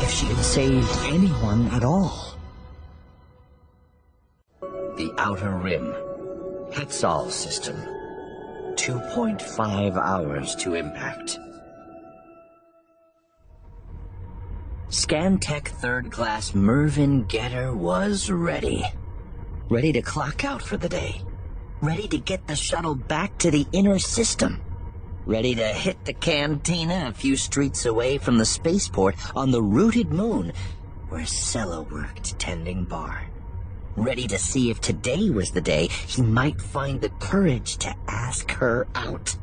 if 0.02 0.10
she 0.10 0.26
had 0.26 0.44
saved 0.44 0.90
anyone 1.04 1.68
at 1.68 1.84
all. 1.84 2.34
The 4.60 5.14
Outer 5.16 5.50
Rim. 5.58 5.94
Hetzal 6.72 7.30
System. 7.30 7.76
2.5 8.74 9.96
hours 9.96 10.56
to 10.56 10.74
impact. 10.74 11.38
Scantech 14.92 15.68
third 15.68 16.12
class 16.12 16.54
Mervyn 16.54 17.24
Getter 17.24 17.74
was 17.74 18.30
ready. 18.30 18.84
Ready 19.70 19.90
to 19.90 20.02
clock 20.02 20.44
out 20.44 20.60
for 20.60 20.76
the 20.76 20.88
day. 20.90 21.22
Ready 21.80 22.06
to 22.08 22.18
get 22.18 22.46
the 22.46 22.54
shuttle 22.54 22.94
back 22.94 23.38
to 23.38 23.50
the 23.50 23.66
inner 23.72 23.98
system. 23.98 24.60
Ready 25.24 25.54
to 25.54 25.66
hit 25.66 26.04
the 26.04 26.12
cantina 26.12 27.06
a 27.08 27.14
few 27.14 27.36
streets 27.36 27.86
away 27.86 28.18
from 28.18 28.36
the 28.36 28.44
spaceport 28.44 29.16
on 29.34 29.50
the 29.50 29.62
rooted 29.62 30.12
moon 30.12 30.52
where 31.08 31.24
Sella 31.24 31.80
worked 31.80 32.38
tending 32.38 32.84
bar. 32.84 33.30
Ready 33.96 34.26
to 34.26 34.38
see 34.38 34.68
if 34.68 34.82
today 34.82 35.30
was 35.30 35.52
the 35.52 35.62
day 35.62 35.88
he 36.06 36.20
might 36.20 36.60
find 36.60 37.00
the 37.00 37.08
courage 37.18 37.78
to 37.78 37.94
ask 38.08 38.50
her 38.50 38.86
out. 38.94 39.38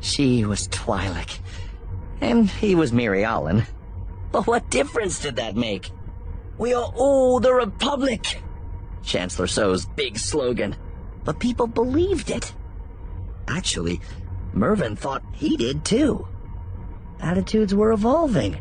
She 0.00 0.44
was 0.44 0.66
Twi'lek, 0.66 1.38
and 2.20 2.50
he 2.50 2.74
was 2.74 2.90
Mirialan. 2.90 3.64
But 4.32 4.46
what 4.46 4.70
difference 4.70 5.20
did 5.20 5.36
that 5.36 5.56
make? 5.56 5.90
We 6.58 6.74
are 6.74 6.92
all 6.94 7.40
the 7.40 7.52
Republic! 7.52 8.42
Chancellor 9.02 9.46
Soh's 9.46 9.86
big 9.86 10.18
slogan. 10.18 10.76
But 11.24 11.40
people 11.40 11.66
believed 11.66 12.30
it. 12.30 12.52
Actually, 13.48 14.00
Mervyn 14.52 14.96
thought 14.96 15.22
he 15.32 15.56
did 15.56 15.84
too. 15.84 16.26
Attitudes 17.20 17.74
were 17.74 17.92
evolving. 17.92 18.60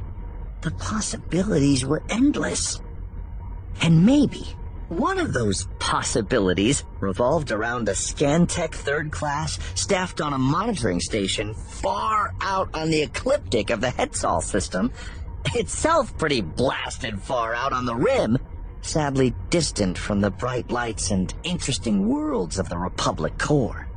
The 0.61 0.71
possibilities 0.71 1.85
were 1.85 2.03
endless. 2.09 2.81
And 3.81 4.05
maybe 4.05 4.45
one 4.89 5.19
of 5.19 5.33
those 5.33 5.67
possibilities 5.79 6.83
revolved 6.99 7.51
around 7.51 7.89
a 7.89 7.93
Scantech 7.93 8.73
third 8.73 9.11
class 9.11 9.59
staffed 9.73 10.21
on 10.21 10.33
a 10.33 10.37
monitoring 10.37 10.99
station 10.99 11.53
far 11.53 12.33
out 12.39 12.69
on 12.73 12.89
the 12.89 13.01
ecliptic 13.01 13.71
of 13.71 13.81
the 13.81 13.87
Hetzal 13.87 14.43
system, 14.43 14.91
itself 15.53 16.17
pretty 16.17 16.41
blasted 16.41 17.21
far 17.21 17.53
out 17.53 17.73
on 17.73 17.85
the 17.85 17.95
rim, 17.95 18.37
sadly 18.81 19.33
distant 19.49 19.97
from 19.97 20.21
the 20.21 20.31
bright 20.31 20.71
lights 20.71 21.11
and 21.11 21.33
interesting 21.43 22.07
worlds 22.07 22.59
of 22.59 22.69
the 22.69 22.77
Republic 22.77 23.37
core. 23.37 23.87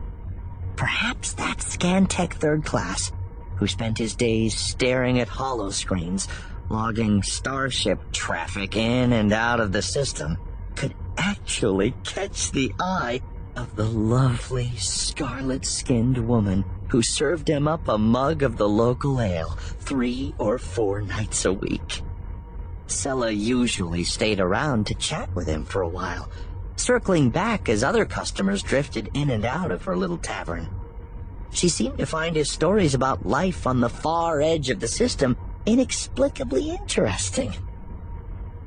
Perhaps 0.77 1.35
that 1.35 1.59
Scantech 1.59 2.35
third 2.35 2.65
class, 2.65 3.11
who 3.57 3.67
spent 3.67 3.99
his 3.99 4.15
days 4.15 4.57
staring 4.57 5.19
at 5.19 5.29
holo 5.29 5.71
screens, 5.71 6.29
logging 6.69 7.23
starship 7.23 7.99
traffic 8.13 8.77
in 8.77 9.13
and 9.13 9.33
out 9.33 9.61
of 9.61 9.73
the 9.73 9.83
system, 9.83 10.37
could 10.77 10.95
actually 11.17 11.95
catch 12.05 12.53
the 12.53 12.73
eye 12.79 13.21
of 13.57 13.75
the 13.75 13.85
lovely 13.85 14.71
scarlet-skinned 14.77 16.29
woman 16.29 16.65
who 16.89 17.03
served 17.03 17.49
him 17.49 17.69
up 17.69 17.87
a 17.89 17.99
mug 17.99 18.43
of 18.43 18.57
the 18.57 18.69
local 18.69 19.21
ale 19.21 19.51
three 19.81 20.35
or 20.39 20.59
four 20.59 21.03
nights 21.03 21.45
a 21.45 21.53
week. 21.53 22.03
Sella 22.87 23.31
usually 23.31 24.05
stayed 24.05 24.41
around 24.41 24.87
to 24.87 24.95
chat 24.95 25.35
with 25.35 25.47
him 25.47 25.65
for 25.65 25.83
a 25.83 25.89
while, 25.89 26.31
circling 26.77 27.31
back 27.31 27.69
as 27.69 27.85
other 27.85 28.05
customers 28.05 28.63
drifted 28.63 29.11
in 29.15 29.31
and 29.31 29.45
out 29.45 29.71
of 29.71 29.85
her 29.85 29.97
little 29.97 30.19
tavern. 30.19 30.69
She 31.51 31.69
seemed 31.69 31.99
to 31.99 32.07
find 32.07 32.37
his 32.37 32.51
stories 32.51 32.95
about 32.95 33.27
life 33.27 33.67
on 33.67 33.81
the 33.81 33.89
far 33.89 34.41
edge 34.41 34.71
of 34.71 34.81
the 34.81 34.89
system 34.89 35.37
inexplicably 35.67 36.71
interesting. 36.71 37.55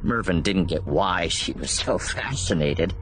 Mervyn 0.04 0.42
didn't 0.42 0.66
get 0.66 0.86
why 0.86 1.28
she 1.28 1.54
was 1.54 1.72
so 1.72 1.98
fascinated. 1.98 2.94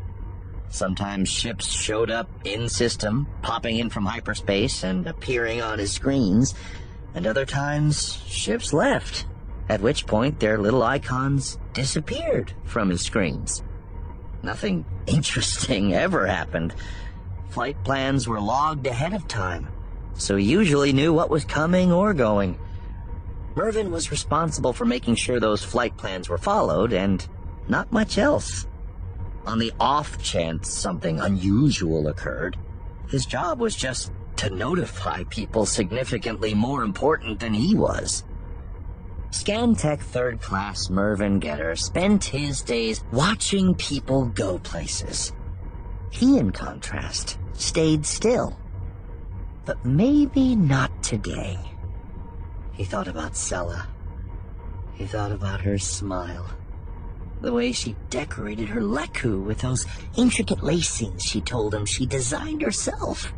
Sometimes 0.69 1.29
ships 1.29 1.67
showed 1.67 2.11
up 2.11 2.29
in 2.45 2.69
system, 2.69 3.27
popping 3.41 3.77
in 3.77 3.89
from 3.89 4.05
hyperspace 4.05 4.83
and 4.83 5.07
appearing 5.07 5.61
on 5.61 5.79
his 5.79 5.91
screens, 5.91 6.53
and 7.15 7.25
other 7.25 7.45
times 7.45 8.21
ships 8.27 8.71
left, 8.71 9.25
at 9.67 9.81
which 9.81 10.05
point 10.05 10.39
their 10.39 10.59
little 10.59 10.83
icons 10.83 11.57
disappeared 11.73 12.53
from 12.65 12.89
his 12.89 13.01
screens. 13.01 13.63
Nothing 14.43 14.85
interesting 15.07 15.93
ever 15.93 16.27
happened. 16.27 16.75
Flight 17.49 17.83
plans 17.83 18.27
were 18.27 18.39
logged 18.39 18.85
ahead 18.85 19.13
of 19.13 19.27
time, 19.27 19.67
so 20.13 20.35
he 20.35 20.45
usually 20.45 20.93
knew 20.93 21.11
what 21.11 21.31
was 21.31 21.45
coming 21.45 21.91
or 21.91 22.13
going. 22.13 22.59
Mervyn 23.55 23.89
was 23.91 24.11
responsible 24.11 24.71
for 24.71 24.85
making 24.85 25.15
sure 25.15 25.39
those 25.39 25.63
flight 25.63 25.97
plans 25.97 26.29
were 26.29 26.37
followed, 26.37 26.93
and 26.93 27.27
not 27.67 27.91
much 27.91 28.19
else. 28.19 28.67
On 29.49 29.57
the 29.57 29.73
off 29.79 30.21
chance 30.21 30.69
something 30.69 31.19
unusual 31.19 32.07
occurred, 32.07 32.55
his 33.07 33.25
job 33.25 33.59
was 33.59 33.75
just 33.75 34.11
to 34.35 34.51
notify 34.51 35.23
people 35.23 35.65
significantly 35.65 36.53
more 36.53 36.83
important 36.83 37.39
than 37.39 37.55
he 37.55 37.73
was. 37.73 38.23
Scantech 39.31 40.01
third 40.01 40.39
class 40.39 40.91
Mervyn 40.91 41.39
Getter 41.39 41.75
spent 41.75 42.25
his 42.25 42.61
days 42.61 43.03
watching 43.11 43.73
people 43.73 44.25
go 44.25 44.59
places. 44.59 45.33
He, 46.11 46.37
in 46.37 46.51
contrast, 46.51 47.39
stayed 47.53 48.05
still. 48.05 48.55
But 49.65 49.83
maybe 49.83 50.55
not 50.55 51.01
today. 51.01 51.57
He 52.73 52.83
thought 52.83 53.07
about 53.07 53.35
Sella. 53.35 53.87
He 54.93 55.07
thought 55.07 55.31
about 55.31 55.61
her 55.61 55.79
smile. 55.79 56.45
The 57.41 57.53
way 57.53 57.71
she 57.71 57.95
decorated 58.09 58.69
her 58.69 58.81
leku 58.81 59.43
with 59.43 59.59
those 59.59 59.85
intricate 60.17 60.59
lacings 60.59 61.23
she 61.23 61.41
told 61.41 61.73
him 61.73 61.85
she 61.85 62.05
designed 62.05 62.61
herself. 62.61 63.33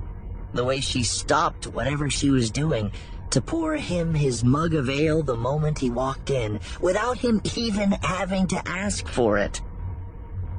The 0.53 0.65
way 0.65 0.79
she 0.79 1.03
stopped 1.03 1.67
whatever 1.67 2.09
she 2.09 2.29
was 2.29 2.49
doing 2.49 2.91
to 3.31 3.41
pour 3.41 3.75
him 3.75 4.13
his 4.13 4.43
mug 4.43 4.73
of 4.73 4.89
ale 4.89 5.23
the 5.23 5.37
moment 5.37 5.79
he 5.79 5.89
walked 5.89 6.29
in, 6.29 6.59
without 6.81 7.17
him 7.17 7.41
even 7.55 7.91
having 8.03 8.45
to 8.47 8.67
ask 8.67 9.07
for 9.07 9.37
it. 9.37 9.61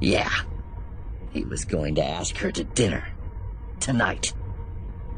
Yeah, 0.01 0.31
he 1.31 1.43
was 1.43 1.65
going 1.65 1.95
to 1.95 2.03
ask 2.03 2.35
her 2.37 2.51
to 2.51 2.63
dinner. 2.63 3.07
Tonight. 3.79 4.33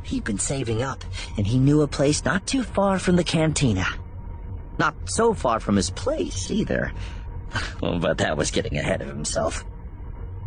He'd 0.04 0.24
been 0.24 0.38
saving 0.38 0.84
up, 0.84 1.04
and 1.38 1.48
he 1.48 1.58
knew 1.58 1.82
a 1.82 1.88
place 1.88 2.26
not 2.26 2.46
too 2.46 2.64
far 2.64 3.00
from 3.00 3.16
the 3.16 3.24
cantina. 3.24 3.88
Not 4.78 4.96
so 5.06 5.34
far 5.34 5.60
from 5.60 5.78
his 5.78 5.90
place, 5.90 6.52
either. 6.52 6.92
but 7.80 8.18
that 8.18 8.38
was 8.38 8.52
getting 8.52 8.78
ahead 8.78 9.02
of 9.02 9.08
himself. 9.08 9.66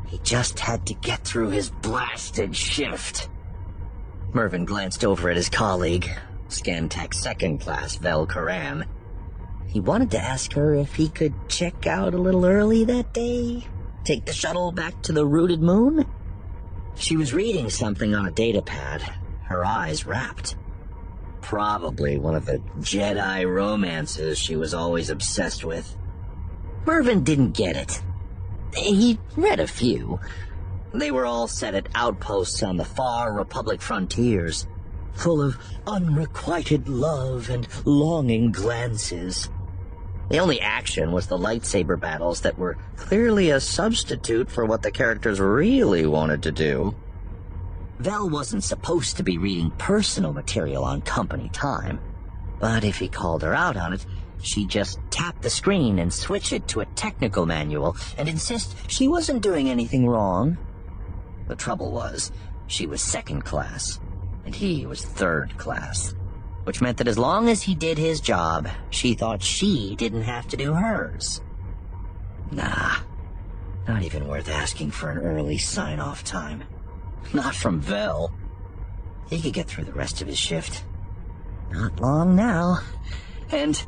He 0.08 0.18
just 0.22 0.58
had 0.58 0.86
to 0.86 0.94
get 0.94 1.24
through 1.24 1.50
his 1.50 1.70
blasted 1.70 2.56
shift. 2.56 3.28
Mervyn 4.32 4.64
glanced 4.64 5.04
over 5.04 5.30
at 5.30 5.36
his 5.36 5.48
colleague, 5.48 6.10
Scantech 6.48 7.14
second 7.14 7.60
class 7.60 7.96
Vel 7.96 8.26
Karan. 8.26 8.86
He 9.66 9.80
wanted 9.80 10.10
to 10.12 10.18
ask 10.18 10.54
her 10.54 10.74
if 10.74 10.94
he 10.94 11.08
could 11.08 11.34
check 11.48 11.86
out 11.86 12.14
a 12.14 12.18
little 12.18 12.46
early 12.46 12.84
that 12.84 13.12
day, 13.12 13.66
take 14.04 14.24
the 14.24 14.32
shuttle 14.32 14.72
back 14.72 15.02
to 15.02 15.12
the 15.12 15.26
rooted 15.26 15.60
moon. 15.60 16.06
She 16.94 17.16
was 17.16 17.34
reading 17.34 17.68
something 17.68 18.14
on 18.14 18.26
a 18.26 18.32
datapad, 18.32 19.02
her 19.44 19.64
eyes 19.64 20.06
rapt. 20.06 20.56
Probably 21.42 22.18
one 22.18 22.34
of 22.34 22.46
the 22.46 22.58
Jedi 22.80 23.46
romances 23.46 24.38
she 24.38 24.56
was 24.56 24.74
always 24.74 25.10
obsessed 25.10 25.64
with. 25.64 25.96
Mervyn 26.88 27.22
didn't 27.22 27.50
get 27.50 27.76
it. 27.76 28.02
He 28.74 29.18
read 29.36 29.60
a 29.60 29.66
few. 29.66 30.18
They 30.94 31.10
were 31.10 31.26
all 31.26 31.46
set 31.46 31.74
at 31.74 31.86
outposts 31.94 32.62
on 32.62 32.78
the 32.78 32.84
far 32.86 33.34
Republic 33.34 33.82
frontiers, 33.82 34.66
full 35.12 35.42
of 35.42 35.58
unrequited 35.86 36.88
love 36.88 37.50
and 37.50 37.68
longing 37.84 38.52
glances. 38.52 39.50
The 40.30 40.38
only 40.38 40.62
action 40.62 41.12
was 41.12 41.26
the 41.26 41.36
lightsaber 41.36 42.00
battles 42.00 42.40
that 42.40 42.58
were 42.58 42.78
clearly 42.96 43.50
a 43.50 43.60
substitute 43.60 44.50
for 44.50 44.64
what 44.64 44.80
the 44.80 44.90
characters 44.90 45.40
really 45.40 46.06
wanted 46.06 46.42
to 46.44 46.52
do. 46.52 46.94
Vel 47.98 48.30
wasn't 48.30 48.64
supposed 48.64 49.18
to 49.18 49.22
be 49.22 49.36
reading 49.36 49.72
personal 49.72 50.32
material 50.32 50.84
on 50.84 51.02
company 51.02 51.50
time, 51.50 52.00
but 52.58 52.82
if 52.82 52.98
he 52.98 53.08
called 53.08 53.42
her 53.42 53.54
out 53.54 53.76
on 53.76 53.92
it, 53.92 54.06
she'd 54.42 54.68
just 54.68 54.98
tapped 55.10 55.42
the 55.42 55.50
screen 55.50 55.98
and 55.98 56.12
switched 56.12 56.52
it 56.52 56.68
to 56.68 56.80
a 56.80 56.86
technical 56.86 57.46
manual 57.46 57.96
and 58.16 58.28
insist 58.28 58.76
she 58.90 59.08
wasn't 59.08 59.42
doing 59.42 59.68
anything 59.68 60.06
wrong. 60.06 60.56
The 61.46 61.56
trouble 61.56 61.90
was, 61.90 62.30
she 62.66 62.86
was 62.86 63.00
second 63.00 63.44
class, 63.44 64.00
and 64.44 64.54
he 64.54 64.86
was 64.86 65.04
third 65.04 65.56
class, 65.56 66.14
which 66.64 66.80
meant 66.80 66.98
that 66.98 67.08
as 67.08 67.18
long 67.18 67.48
as 67.48 67.62
he 67.62 67.74
did 67.74 67.98
his 67.98 68.20
job, 68.20 68.68
she 68.90 69.14
thought 69.14 69.42
she 69.42 69.96
didn't 69.96 70.22
have 70.22 70.46
to 70.48 70.56
do 70.56 70.74
hers. 70.74 71.40
Nah, 72.50 72.96
not 73.86 74.02
even 74.02 74.28
worth 74.28 74.48
asking 74.48 74.90
for 74.90 75.10
an 75.10 75.18
early 75.18 75.58
sign-off 75.58 76.24
time. 76.24 76.64
Not 77.32 77.54
from 77.54 77.80
Vel. 77.80 78.32
He 79.30 79.40
could 79.40 79.52
get 79.52 79.66
through 79.66 79.84
the 79.84 79.92
rest 79.92 80.22
of 80.22 80.28
his 80.28 80.38
shift. 80.38 80.84
Not 81.70 82.00
long 82.00 82.36
now. 82.36 82.78
And 83.50 83.82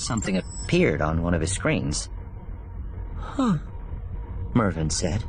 something 0.00 0.36
appeared 0.36 1.02
on 1.02 1.22
one 1.22 1.34
of 1.34 1.40
his 1.40 1.52
screens. 1.52 2.08
Huh, 3.16 3.58
Mervyn 4.54 4.90
said. 4.90 5.24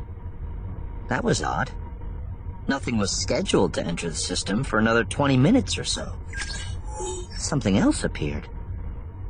That 1.09 1.23
was 1.23 1.43
odd. 1.43 1.71
Nothing 2.67 2.97
was 2.97 3.11
scheduled 3.11 3.73
to 3.73 3.85
enter 3.85 4.09
the 4.09 4.15
system 4.15 4.63
for 4.63 4.79
another 4.79 5.03
20 5.03 5.35
minutes 5.37 5.77
or 5.77 5.83
so. 5.83 6.13
Something 7.35 7.77
else 7.77 8.03
appeared. 8.03 8.47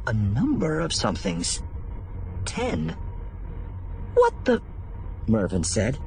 A 0.08 0.14
number 0.14 0.80
of 0.80 0.94
somethings. 0.94 1.64
Ten. 2.46 2.96
What 4.14 4.46
the? 4.46 4.62
Mervyn 5.28 5.64
said. 5.64 5.98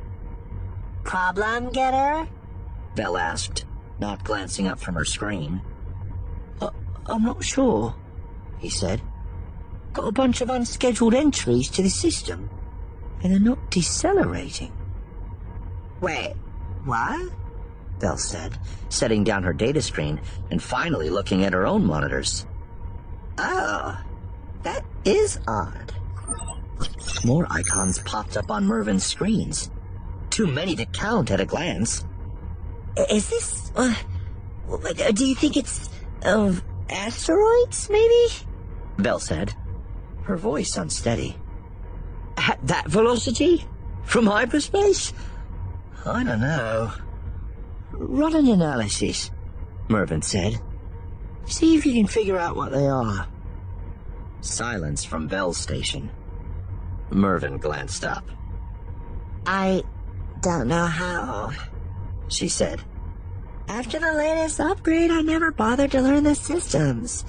Problem 1.03 1.71
getter? 1.71 2.29
Vel 2.95 3.17
asked, 3.17 3.65
not 3.99 4.25
glancing 4.25 4.69
up 4.69 4.79
from 4.79 4.95
her 4.95 5.05
screen. 5.05 5.61
Uh, 6.61 6.71
I'm 7.07 7.25
not 7.25 7.43
sure, 7.43 7.95
he 8.59 8.69
said. 8.69 9.01
Got 9.95 10.09
a 10.09 10.13
bunch 10.13 10.41
of 10.41 10.51
unscheduled 10.51 11.15
entries 11.15 11.71
to 11.71 11.83
the 11.83 11.89
system, 11.89 12.51
and 13.23 13.33
they're 13.33 13.41
not 13.41 13.71
decelerating. 13.71 14.73
Wait, 16.01 16.35
what? 16.85 17.31
Vel 18.01 18.19
said, 18.19 18.59
setting 18.89 19.23
down 19.23 19.45
her 19.45 19.53
data 19.53 19.81
screen 19.81 20.21
and 20.51 20.61
finally 20.61 21.11
looking 21.11 21.45
at 21.45 21.53
her 21.53 21.65
own 21.65 21.87
monitors. 21.87 22.45
Oh, 23.39 23.99
that 24.65 24.85
is 25.05 25.39
odd. 25.47 25.95
More 27.25 27.47
icons 27.49 28.01
popped 28.01 28.37
up 28.37 28.51
on 28.51 28.67
Mervyn's 28.67 29.07
screens. 29.07 29.71
Too 30.31 30.49
many 30.49 30.75
to 30.77 30.87
count 30.87 31.31
at 31.31 31.41
a 31.41 31.47
glance. 31.47 32.05
Is 33.11 33.31
this... 33.31 33.73
Uh, 33.77 33.95
do 35.13 35.25
you 35.25 35.37
think 35.37 35.57
it's... 35.57 35.89
of 36.25 36.65
asteroids, 36.91 37.89
maybe? 37.89 38.33
Vel 38.99 39.21
said, 39.21 39.55
her 40.25 40.37
voice 40.37 40.77
unsteady. 40.77 41.37
At 42.37 42.59
that 42.67 42.89
velocity? 42.89 43.65
From 44.05 44.27
hyperspace? 44.27 45.13
I 46.05 46.25
don't 46.25 46.41
know. 46.41 46.93
Run 47.93 48.35
an 48.35 48.49
analysis, 48.49 49.31
Mervyn 49.89 50.23
said. 50.23 50.61
See 51.47 51.77
if 51.77 51.87
you 51.87 51.93
can 51.93 52.07
figure 52.07 52.39
out 52.39 52.57
what 52.57 52.73
they 52.73 52.87
are. 52.87 53.27
Silence 54.41 55.05
from 55.05 55.29
Vel's 55.29 55.57
station. 55.57 56.11
Mervyn 57.11 57.59
glanced 57.59 58.05
up. 58.05 58.25
I 59.47 59.83
don't 60.41 60.69
know 60.69 60.87
how, 60.87 61.53
she 62.29 62.49
said. 62.49 62.81
After 63.69 63.99
the 63.99 64.13
latest 64.13 64.61
upgrade, 64.61 65.11
I 65.11 65.23
never 65.23 65.51
bothered 65.51 65.93
to 65.93 66.03
learn 66.03 66.25
the 66.25 66.35
systems. 66.35 67.25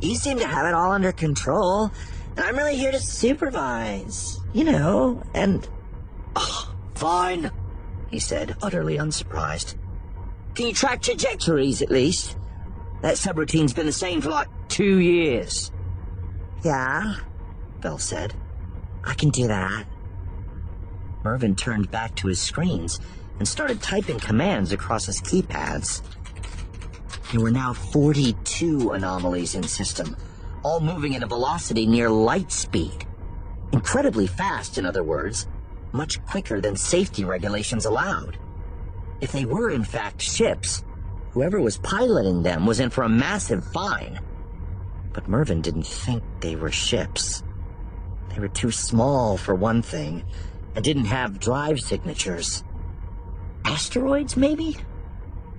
You 0.00 0.14
seem 0.14 0.38
to 0.38 0.46
have 0.46 0.66
it 0.66 0.74
all 0.74 0.92
under 0.92 1.12
control, 1.12 1.90
I'm 2.36 2.56
really 2.56 2.76
here 2.76 2.92
to 2.92 3.00
supervise. 3.00 4.40
You 4.52 4.64
know, 4.64 5.22
and... 5.34 5.68
Oh, 6.34 6.74
fine, 6.94 7.50
he 8.10 8.18
said, 8.18 8.56
utterly 8.62 8.96
unsurprised. 8.96 9.76
Can 10.54 10.66
you 10.66 10.74
track 10.74 11.02
trajectories, 11.02 11.82
at 11.82 11.90
least? 11.90 12.36
That 13.02 13.14
subroutine's 13.14 13.72
been 13.72 13.86
the 13.86 13.92
same 13.92 14.20
for 14.20 14.30
like 14.30 14.48
two 14.68 14.98
years. 14.98 15.72
Yeah? 16.62 17.16
Vel 17.80 17.98
said. 17.98 18.34
I 19.04 19.14
can 19.14 19.30
do 19.30 19.48
that. 19.48 19.86
Mervyn 21.24 21.56
turned 21.56 21.90
back 21.90 22.14
to 22.16 22.28
his 22.28 22.40
screens 22.40 23.00
and 23.38 23.48
started 23.48 23.82
typing 23.82 24.18
commands 24.20 24.72
across 24.72 25.06
his 25.06 25.20
keypads. 25.20 26.02
There 27.32 27.40
were 27.40 27.50
now 27.50 27.72
42 27.72 28.90
anomalies 28.90 29.54
in 29.54 29.62
system, 29.62 30.16
all 30.62 30.80
moving 30.80 31.16
at 31.16 31.22
a 31.22 31.26
velocity 31.26 31.86
near 31.86 32.08
light 32.08 32.52
speed. 32.52 33.06
Incredibly 33.72 34.26
fast, 34.26 34.78
in 34.78 34.86
other 34.86 35.02
words, 35.02 35.46
much 35.92 36.24
quicker 36.26 36.60
than 36.60 36.76
safety 36.76 37.24
regulations 37.24 37.84
allowed. 37.84 38.38
If 39.20 39.32
they 39.32 39.44
were 39.44 39.70
in 39.70 39.84
fact 39.84 40.20
ships, 40.20 40.84
whoever 41.30 41.60
was 41.60 41.78
piloting 41.78 42.42
them 42.42 42.66
was 42.66 42.80
in 42.80 42.90
for 42.90 43.04
a 43.04 43.08
massive 43.08 43.64
fine. 43.72 44.20
But 45.12 45.28
Mervyn 45.28 45.60
didn't 45.60 45.86
think 45.86 46.22
they 46.40 46.56
were 46.56 46.70
ships. 46.70 47.42
They 48.30 48.40
were 48.40 48.48
too 48.48 48.70
small, 48.70 49.36
for 49.36 49.54
one 49.54 49.82
thing, 49.82 50.24
and 50.74 50.84
didn't 50.84 51.04
have 51.04 51.38
drive 51.38 51.80
signatures. 51.80 52.64
Asteroids, 53.64 54.36
maybe? 54.36 54.76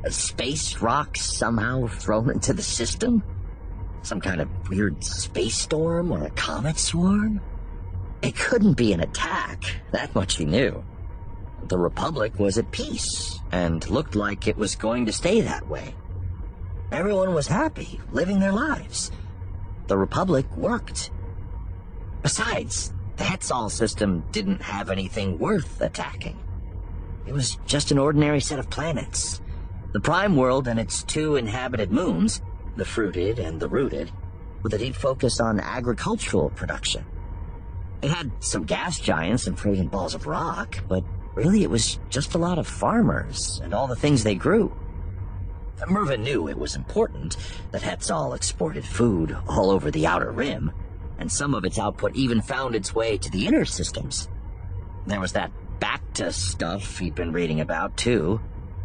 A 0.04 0.12
space 0.12 0.82
rock 0.82 1.16
somehow 1.16 1.88
thrown 1.88 2.30
into 2.32 2.54
the 2.54 2.64
system? 2.64 3.24
Some 4.04 4.22
kind 4.22 4.42
of 4.42 4.70
weird 4.70 5.04
space 5.04 5.58
storm 5.58 6.12
or 6.12 6.26
a 6.26 6.30
comet 6.32 6.78
swarm? 6.78 7.42
It 8.22 8.36
couldn't 8.36 8.74
be 8.74 8.94
an 8.94 9.00
attack, 9.00 9.82
that 9.92 10.14
much 10.14 10.36
he 10.36 10.46
knew. 10.46 10.84
The 11.68 11.78
Republic 11.78 12.38
was 12.38 12.58
at 12.58 12.72
peace, 12.72 13.40
and 13.52 13.90
looked 13.90 14.16
like 14.16 14.48
it 14.48 14.58
was 14.58 14.76
going 14.76 15.06
to 15.06 15.14
stay 15.14 15.42
that 15.42 15.68
way. 15.68 15.96
Everyone 16.92 17.34
was 17.34 17.48
happy, 17.48 18.00
living 18.12 18.40
their 18.40 18.52
lives. 18.52 19.12
The 19.88 19.98
Republic 19.98 20.46
worked. 20.58 21.10
Besides, 22.22 22.94
the 23.18 23.24
Hetzal 23.24 23.72
system 23.72 24.24
didn't 24.32 24.62
have 24.62 24.90
anything 24.90 25.40
worth 25.40 25.82
attacking. 25.82 26.40
It 27.26 27.34
was 27.34 27.58
just 27.66 27.92
an 27.92 27.98
ordinary 27.98 28.42
set 28.42 28.60
of 28.60 28.70
planets. 28.70 29.42
The 29.94 30.00
Prime 30.00 30.36
World 30.36 30.68
and 30.68 30.80
its 30.80 31.04
two 31.04 31.36
inhabited 31.36 31.92
moons, 31.92 32.42
the 32.76 32.86
Fruited 32.86 33.40
and 33.40 33.60
the 33.60 33.68
Rooted, 33.68 34.12
with 34.62 34.74
a 34.74 34.78
deep 34.78 34.96
focus 34.96 35.40
on 35.40 35.60
agricultural 35.60 36.50
production. 36.52 37.06
It 38.02 38.10
had 38.12 38.32
some 38.40 38.64
gas 38.64 39.00
giants 39.00 39.48
and 39.48 39.58
frozen 39.58 39.88
balls 39.88 40.14
of 40.14 40.28
rock, 40.28 40.78
but 40.88 41.04
really 41.36 41.64
it 41.64 41.70
was 41.70 42.00
just 42.10 42.36
a 42.36 42.38
lot 42.38 42.60
of 42.60 42.68
farmers 42.68 43.62
and 43.64 43.74
all 43.74 43.88
the 43.88 43.96
things 43.96 44.24
they 44.24 44.36
grew. 44.36 44.76
Mervyn 45.88 46.24
knew 46.24 46.48
it 46.48 46.58
was 46.58 46.76
important 46.76 47.36
that 47.72 47.82
Hetzal 47.82 48.36
exported 48.36 48.86
food 48.86 49.36
all 49.48 49.70
over 49.70 49.92
the 49.92 50.08
Outer 50.08 50.32
Rim, 50.32 50.72
and 51.18 51.32
some 51.32 51.54
of 51.54 51.66
its 51.66 51.78
output 51.78 52.16
even 52.16 52.42
found 52.42 52.76
its 52.76 52.96
way 52.96 53.18
to 53.18 53.30
the 53.30 53.48
inner 53.48 53.66
systems. 53.66 54.30
There 55.06 55.20
was 55.20 55.34
that 55.34 55.52
Bacta 55.80 56.32
stuff 56.32 57.00
he'd 57.00 57.16
been 57.16 57.34
reading 57.34 57.60
about, 57.60 57.98
too. 57.98 58.40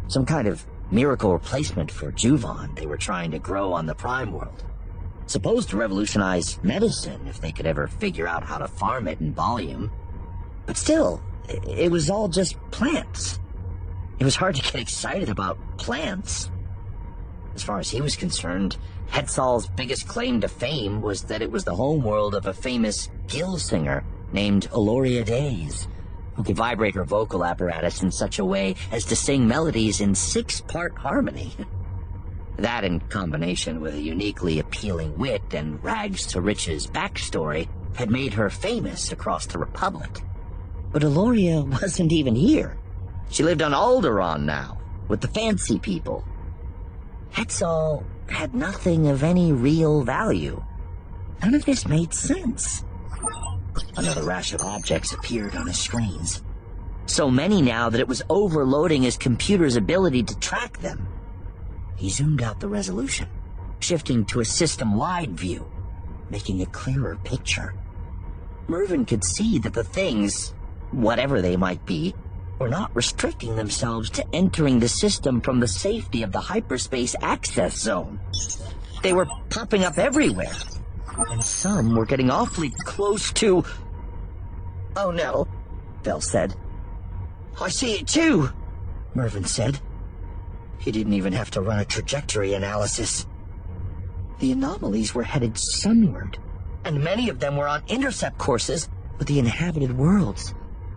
Some 0.07 0.25
kind 0.25 0.47
of 0.47 0.65
miracle 0.91 1.33
replacement 1.33 1.91
for 1.91 2.11
Juvan 2.11 2.75
they 2.75 2.85
were 2.85 2.97
trying 2.97 3.31
to 3.31 3.39
grow 3.39 3.73
on 3.73 3.85
the 3.85 3.95
Prime 3.95 4.31
World. 4.31 4.63
Supposed 5.27 5.69
to 5.69 5.77
revolutionize 5.77 6.59
medicine 6.63 7.27
if 7.27 7.39
they 7.39 7.51
could 7.51 7.67
ever 7.67 7.87
figure 7.87 8.27
out 8.27 8.43
how 8.43 8.57
to 8.57 8.67
farm 8.67 9.07
it 9.07 9.19
in 9.19 9.33
volume. 9.33 9.91
But 10.65 10.77
still, 10.77 11.21
it 11.47 11.91
was 11.91 12.09
all 12.09 12.27
just 12.27 12.59
plants. 12.71 13.39
It 14.19 14.23
was 14.23 14.35
hard 14.35 14.55
to 14.55 14.61
get 14.61 14.81
excited 14.81 15.29
about 15.29 15.57
plants. 15.77 16.49
As 17.55 17.63
far 17.63 17.79
as 17.79 17.89
he 17.89 18.01
was 18.01 18.15
concerned, 18.15 18.77
Hetzal's 19.09 19.67
biggest 19.67 20.07
claim 20.07 20.41
to 20.41 20.47
fame 20.47 21.01
was 21.01 21.23
that 21.23 21.41
it 21.41 21.51
was 21.51 21.63
the 21.63 21.75
homeworld 21.75 22.35
of 22.35 22.45
a 22.45 22.53
famous 22.53 23.09
gill 23.27 23.57
singer 23.57 24.03
named 24.31 24.69
Eloria 24.71 25.25
Days, 25.25 25.87
could 26.43 26.55
vibrate 26.55 26.95
her 26.95 27.03
vocal 27.03 27.43
apparatus 27.43 28.01
in 28.03 28.11
such 28.11 28.39
a 28.39 28.45
way 28.45 28.75
as 28.91 29.05
to 29.05 29.15
sing 29.15 29.47
melodies 29.47 30.01
in 30.01 30.15
six-part 30.15 30.97
harmony. 30.97 31.53
That, 32.57 32.83
in 32.83 32.99
combination 32.99 33.79
with 33.79 33.95
a 33.95 34.01
uniquely 34.01 34.59
appealing 34.59 35.17
wit 35.17 35.53
and 35.53 35.81
rags-to-riches 35.81 36.87
backstory, 36.87 37.69
had 37.95 38.11
made 38.11 38.33
her 38.33 38.49
famous 38.49 39.13
across 39.13 39.45
the 39.45 39.59
Republic. 39.59 40.21
But 40.91 41.03
Eloria 41.03 41.65
wasn't 41.81 42.11
even 42.11 42.35
here. 42.35 42.77
She 43.29 43.43
lived 43.43 43.61
on 43.61 43.71
Alderaan 43.71 44.41
now, 44.41 44.77
with 45.07 45.21
the 45.21 45.29
fancy 45.29 45.79
people. 45.79 46.25
Hetzal 47.31 48.03
had 48.27 48.53
nothing 48.53 49.07
of 49.07 49.23
any 49.23 49.53
real 49.53 50.03
value. 50.03 50.61
None 51.41 51.55
of 51.55 51.63
this 51.63 51.87
made 51.87 52.13
sense. 52.13 52.83
Another 53.97 54.23
rash 54.23 54.53
of 54.53 54.61
objects 54.61 55.13
appeared 55.13 55.55
on 55.55 55.67
his 55.67 55.79
screens. 55.79 56.43
So 57.05 57.29
many 57.29 57.61
now 57.61 57.89
that 57.89 57.99
it 57.99 58.07
was 58.07 58.21
overloading 58.29 59.03
his 59.03 59.17
computer's 59.17 59.75
ability 59.75 60.23
to 60.23 60.39
track 60.39 60.77
them. 60.79 61.07
He 61.95 62.09
zoomed 62.09 62.41
out 62.41 62.59
the 62.59 62.67
resolution, 62.67 63.27
shifting 63.79 64.25
to 64.25 64.39
a 64.39 64.45
system-wide 64.45 65.37
view, 65.37 65.69
making 66.29 66.61
a 66.61 66.67
clearer 66.67 67.17
picture. 67.23 67.73
Mervyn 68.67 69.05
could 69.05 69.23
see 69.23 69.57
that 69.59 69.73
the 69.73 69.83
things, 69.83 70.53
whatever 70.91 71.41
they 71.41 71.57
might 71.57 71.83
be, 71.85 72.13
were 72.59 72.69
not 72.69 72.95
restricting 72.95 73.55
themselves 73.55 74.09
to 74.11 74.25
entering 74.33 74.79
the 74.79 74.87
system 74.87 75.41
from 75.41 75.59
the 75.59 75.67
safety 75.67 76.23
of 76.23 76.31
the 76.31 76.39
hyperspace 76.39 77.15
access 77.21 77.77
zone. 77.77 78.19
They 79.01 79.13
were 79.13 79.27
popping 79.49 79.83
up 79.83 79.97
everywhere, 79.97 80.53
and 81.29 81.43
some 81.43 81.95
were 81.95 82.05
getting 82.05 82.29
awfully 82.29 82.71
close 82.85 83.31
to... 83.33 83.63
Oh 84.95 85.11
no, 85.11 85.47
Vel 86.03 86.21
said. 86.21 86.55
I 87.61 87.69
see 87.69 87.93
it 87.93 88.07
too, 88.07 88.49
Mervyn 89.13 89.45
said. 89.45 89.79
He 90.79 90.91
didn't 90.91 91.13
even 91.13 91.33
have 91.33 91.51
to 91.51 91.61
run 91.61 91.79
a 91.79 91.85
trajectory 91.85 92.53
analysis. 92.53 93.25
The 94.39 94.53
anomalies 94.53 95.13
were 95.13 95.23
headed 95.23 95.57
sunward, 95.57 96.37
and 96.85 97.03
many 97.03 97.29
of 97.29 97.39
them 97.39 97.57
were 97.57 97.67
on 97.67 97.83
intercept 97.87 98.37
courses 98.37 98.89
with 99.17 99.27
the 99.27 99.39
inhabited 99.39 99.97
worlds 99.97 100.53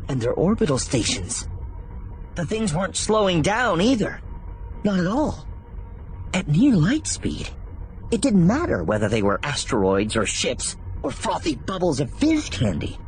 and 0.08 0.20
their 0.20 0.32
orbital 0.32 0.78
stations. 0.78 1.48
The 2.36 2.46
things 2.46 2.72
weren't 2.72 2.96
slowing 2.96 3.42
down 3.42 3.80
either. 3.80 4.20
Not 4.84 5.00
at 5.00 5.06
all. 5.06 5.46
At 6.32 6.48
near 6.48 6.76
light 6.76 7.06
speed, 7.06 7.50
It 8.12 8.20
didn't 8.20 8.46
matter 8.46 8.84
whether 8.84 9.08
they 9.08 9.22
were 9.22 9.40
asteroids 9.42 10.16
or 10.16 10.26
ships 10.26 10.76
or 11.02 11.10
frothy 11.10 11.56
bubbles 11.56 11.98
of 11.98 12.12
fizz 12.12 12.50
candy. 12.50 12.98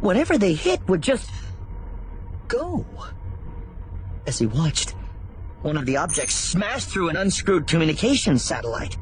Whatever 0.00 0.38
they 0.38 0.54
hit 0.54 0.80
would 0.88 1.02
just 1.02 1.30
go. 2.48 2.86
As 4.26 4.38
he 4.38 4.46
watched, 4.46 4.94
one 5.60 5.76
of 5.76 5.84
the 5.84 5.98
objects 5.98 6.34
smashed 6.34 6.88
through 6.88 7.10
an 7.10 7.16
unscrewed 7.16 7.66
communications 7.66 8.42
satellite. 8.42 8.96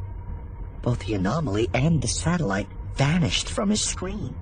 Both 0.82 1.06
the 1.06 1.14
anomaly 1.14 1.70
and 1.72 2.02
the 2.02 2.08
satellite 2.08 2.68
vanished 2.96 3.48
from 3.48 3.70
his 3.70 3.80
screen, 3.80 4.34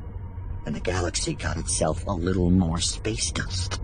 and 0.64 0.74
the 0.74 0.80
galaxy 0.80 1.34
got 1.34 1.58
itself 1.58 2.06
a 2.06 2.12
little 2.12 2.50
more 2.50 2.80
space 2.80 3.30
dust. 3.30 3.78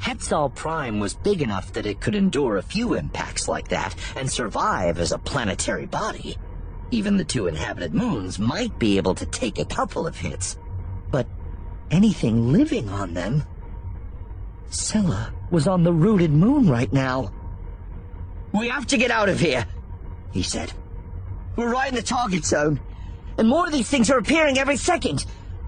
Hetzal 0.00 0.54
Prime 0.54 1.00
was 1.00 1.14
big 1.14 1.42
enough 1.42 1.72
that 1.72 1.86
it 1.86 2.00
could 2.00 2.14
endure 2.14 2.56
a 2.56 2.62
few 2.62 2.94
impacts 2.94 3.48
like 3.48 3.68
that 3.68 3.94
and 4.16 4.30
survive 4.30 4.98
as 4.98 5.12
a 5.12 5.18
planetary 5.18 5.86
body. 5.86 6.36
Even 6.90 7.16
the 7.16 7.24
two 7.24 7.46
inhabited 7.46 7.94
moons 7.94 8.38
might 8.38 8.78
be 8.78 8.96
able 8.96 9.14
to 9.14 9.26
take 9.26 9.58
a 9.58 9.64
couple 9.64 10.06
of 10.06 10.16
hits. 10.16 10.58
But 11.10 11.26
anything 11.90 12.52
living 12.52 12.88
on 12.88 13.14
them... 13.14 13.44
Sella 14.70 15.32
was 15.50 15.66
on 15.66 15.82
the 15.82 15.92
rooted 15.92 16.30
moon 16.30 16.68
right 16.68 16.92
now. 16.92 17.32
We 18.52 18.68
have 18.68 18.86
to 18.88 18.98
get 18.98 19.10
out 19.10 19.28
of 19.28 19.40
here, 19.40 19.66
he 20.32 20.42
said. 20.42 20.72
We're 21.56 21.72
right 21.72 21.88
in 21.88 21.94
the 21.94 22.02
target 22.02 22.44
zone, 22.44 22.80
and 23.36 23.48
more 23.48 23.66
of 23.66 23.72
these 23.72 23.88
things 23.88 24.10
are 24.10 24.18
appearing 24.18 24.58
every 24.58 24.76
second. 24.76 25.24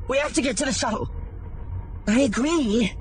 We 0.09 0.19
have 0.19 0.35
to 0.35 0.43
get 0.43 0.57
to 0.59 0.65
the 0.65 0.73
shuttle. 0.73 1.11
I 2.07 2.21
agree, 2.21 2.93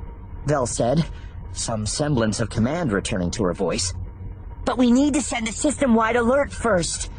Vel 0.50 0.66
said, 0.66 1.06
some 1.52 1.86
semblance 1.86 2.40
of 2.40 2.50
command 2.50 2.92
returning 2.92 3.30
to 3.30 3.44
her 3.44 3.54
voice. 3.54 3.94
But 4.66 4.80
we 4.80 4.92
need 4.92 5.14
to 5.14 5.22
send 5.22 5.48
a 5.48 5.52
system-wide 5.52 6.16
alert 6.16 6.52
first. 6.52 7.12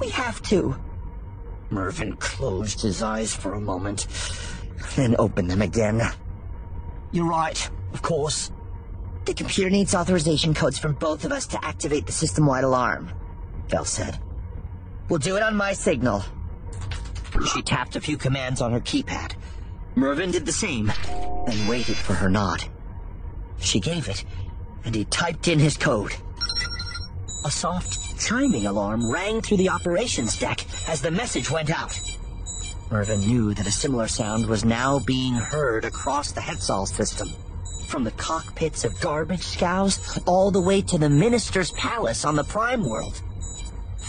We 0.00 0.08
have 0.08 0.42
to. 0.42 0.76
Mervyn 1.70 2.16
closed 2.16 2.82
his 2.82 3.00
eyes 3.00 3.32
for 3.32 3.54
a 3.54 3.60
moment, 3.60 4.08
then 4.96 5.14
opened 5.20 5.50
them 5.50 5.62
again. 5.62 6.02
You're 7.12 7.28
right, 7.28 7.70
of 7.92 8.02
course. 8.02 8.50
The 9.24 9.34
computer 9.34 9.70
needs 9.70 9.94
authorization 9.94 10.52
codes 10.52 10.80
from 10.80 10.94
both 10.94 11.24
of 11.24 11.30
us 11.30 11.46
to 11.48 11.64
activate 11.64 12.06
the 12.06 12.12
system-wide 12.12 12.64
alarm, 12.64 13.10
Vel 13.68 13.84
said. 13.84 14.18
We'll 15.08 15.20
do 15.20 15.36
it 15.36 15.44
on 15.44 15.54
my 15.54 15.74
signal. 15.74 16.24
She 17.52 17.62
tapped 17.62 17.94
a 17.94 18.00
few 18.00 18.16
commands 18.16 18.60
on 18.60 18.72
her 18.72 18.80
keypad. 18.80 19.34
Mervyn 19.94 20.32
did 20.32 20.44
the 20.44 20.52
same, 20.52 20.92
then 21.50 21.66
waited 21.66 21.96
for 21.96 22.14
her 22.14 22.28
nod. 22.28 22.64
She 23.58 23.80
gave 23.80 24.08
it, 24.08 24.24
and 24.84 24.94
he 24.94 25.04
typed 25.06 25.48
in 25.48 25.58
his 25.58 25.76
code. 25.76 26.14
A 27.44 27.50
soft, 27.50 28.20
chiming 28.20 28.66
alarm 28.66 29.10
rang 29.10 29.40
through 29.40 29.56
the 29.58 29.70
operations 29.70 30.38
deck 30.38 30.64
as 30.88 31.00
the 31.00 31.10
message 31.10 31.50
went 31.50 31.70
out. 31.70 31.98
Mervyn 32.90 33.20
knew 33.20 33.54
that 33.54 33.66
a 33.66 33.70
similar 33.70 34.08
sound 34.08 34.46
was 34.46 34.64
now 34.64 34.98
being 35.00 35.34
heard 35.34 35.84
across 35.84 36.32
the 36.32 36.40
Hetzal 36.40 36.86
system. 36.86 37.28
From 37.86 38.04
the 38.04 38.10
cockpits 38.12 38.84
of 38.84 38.98
garbage 39.00 39.42
scows 39.42 40.18
all 40.26 40.50
the 40.50 40.60
way 40.60 40.82
to 40.82 40.98
the 40.98 41.08
minister's 41.08 41.72
palace 41.72 42.24
on 42.24 42.36
the 42.36 42.44
Prime 42.44 42.86
World. 42.86 43.20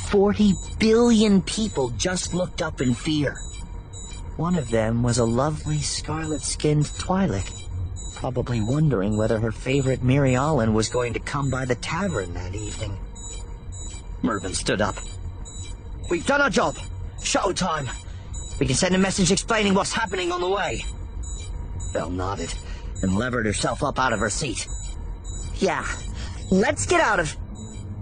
Forty 0.10 0.54
billion 0.80 1.42
people 1.42 1.90
just 1.92 2.34
looked 2.34 2.62
up 2.62 2.82
in 2.82 2.94
fear. 2.94 3.38
One 4.40 4.56
of 4.56 4.70
them 4.70 5.04
was 5.04 5.18
a 5.18 5.26
lovely 5.26 5.80
scarlet-skinned 5.80 6.86
Twi'lek, 6.86 7.68
probably 8.16 8.62
wondering 8.62 9.18
whether 9.18 9.38
her 9.38 9.52
favorite 9.52 10.02
Mirialan 10.02 10.72
was 10.72 10.88
going 10.88 11.12
to 11.12 11.20
come 11.20 11.50
by 11.50 11.66
the 11.66 11.76
tavern 11.76 12.34
that 12.36 12.56
evening. 12.56 12.98
Mervyn 14.22 14.54
stood 14.54 14.80
up. 14.80 14.96
We've 16.10 16.26
done 16.26 16.40
our 16.40 16.50
job. 16.50 16.78
Shuttle 17.22 17.54
time. 17.54 17.90
We 18.62 18.66
can 18.66 18.78
send 18.78 18.96
a 18.96 18.98
message 18.98 19.30
explaining 19.30 19.74
what's 19.74 19.92
happening 19.92 20.32
on 20.32 20.40
the 20.40 20.50
way. 20.50 20.86
Vel 21.92 22.10
nodded 22.10 22.54
and 23.02 23.18
levered 23.18 23.46
herself 23.46 23.84
up 23.84 24.00
out 24.00 24.14
of 24.14 24.22
her 24.22 24.30
seat. 24.30 24.70
Yeah, 25.56 25.86
let's 26.50 26.86
get 26.86 27.02
out 27.02 27.20
of... 27.20 27.36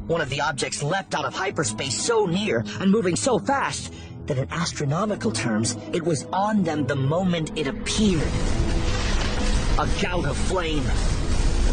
One 0.05 0.21
of 0.21 0.29
the 0.29 0.41
objects 0.41 0.83
leapt 0.83 1.15
out 1.15 1.25
of 1.25 1.33
hyperspace 1.33 1.99
so 1.99 2.27
near 2.27 2.63
and 2.79 2.91
moving 2.91 3.15
so 3.15 3.39
fast 3.39 3.91
that 4.27 4.37
in 4.37 4.47
astronomical 4.51 5.31
terms, 5.31 5.77
it 5.93 6.03
was 6.03 6.25
on 6.31 6.63
them 6.63 6.85
the 6.85 6.95
moment 6.95 7.57
it 7.57 7.67
appeared. 7.67 8.27
A 9.79 9.87
gout 10.01 10.25
of 10.25 10.37
flame, 10.37 10.83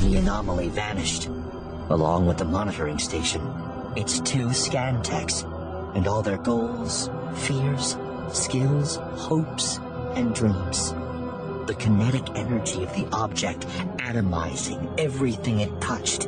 the 0.00 0.16
anomaly 0.16 0.68
vanished, 0.68 1.26
along 1.90 2.26
with 2.26 2.38
the 2.38 2.44
monitoring 2.44 2.98
station, 2.98 3.42
its 3.96 4.20
two 4.20 4.52
scan 4.52 5.02
techs, 5.02 5.42
and 5.94 6.06
all 6.06 6.22
their 6.22 6.38
goals, 6.38 7.10
fears, 7.34 7.96
skills, 8.32 8.96
hopes, 8.96 9.78
and 10.16 10.34
dreams. 10.34 10.92
The 11.66 11.74
kinetic 11.78 12.28
energy 12.36 12.82
of 12.82 12.94
the 12.94 13.08
object 13.12 13.66
atomizing 13.98 15.00
everything 15.00 15.60
it 15.60 15.80
touched 15.80 16.26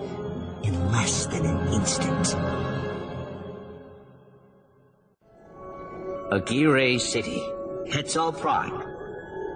in 0.62 0.92
less 0.92 1.26
than 1.26 1.44
an 1.44 1.72
instant. 1.72 2.75
Aguirre 6.32 6.98
City, 6.98 7.40
Hetzal 7.88 8.36
Prime. 8.40 8.82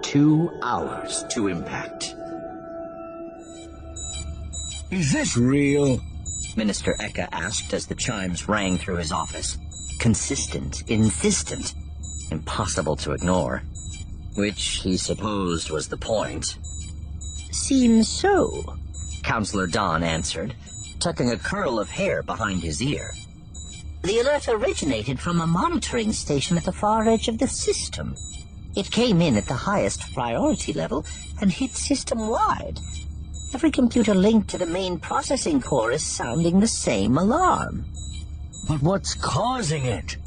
Two 0.01 0.49
hours 0.63 1.25
to 1.31 1.47
impact. 1.47 2.15
Is 4.89 5.11
this 5.11 5.35
real? 5.35 5.99
Minister 6.55 6.95
Eka 7.01 7.27
asked 7.33 7.73
as 7.73 7.87
the 7.87 7.95
chimes 7.95 8.47
rang 8.47 8.77
through 8.77 8.95
his 8.95 9.11
office. 9.11 9.57
Consistent, 9.99 10.89
insistent, 10.89 11.73
impossible 12.31 12.95
to 12.95 13.11
ignore. 13.11 13.63
Which 14.37 14.79
he 14.81 14.95
supposed 14.95 15.71
was 15.71 15.89
the 15.89 15.97
point. 15.97 16.57
Seems 17.51 18.07
so, 18.07 18.77
Counselor 19.23 19.67
Don 19.67 20.03
answered, 20.03 20.55
tucking 21.01 21.31
a 21.31 21.37
curl 21.37 21.81
of 21.81 21.89
hair 21.89 22.23
behind 22.23 22.63
his 22.63 22.81
ear. 22.81 23.11
The 24.03 24.19
alert 24.19 24.47
originated 24.47 25.19
from 25.19 25.41
a 25.41 25.47
monitoring 25.47 26.11
station 26.11 26.57
at 26.57 26.63
the 26.63 26.71
far 26.71 27.07
edge 27.07 27.27
of 27.27 27.37
the 27.37 27.47
system. 27.47 28.15
It 28.75 28.89
came 28.89 29.21
in 29.21 29.37
at 29.37 29.45
the 29.45 29.53
highest 29.53 30.13
priority 30.13 30.73
level 30.73 31.05
and 31.39 31.51
hit 31.51 31.71
system-wide. 31.71 32.79
Every 33.53 33.69
computer 33.69 34.15
linked 34.15 34.49
to 34.49 34.57
the 34.57 34.65
main 34.65 34.97
processing 34.97 35.61
core 35.61 35.91
is 35.91 36.05
sounding 36.05 36.59
the 36.59 36.67
same 36.67 37.17
alarm. 37.17 37.85
But 38.67 38.81
what's 38.81 39.13
causing 39.13 39.85
it? 39.85 40.17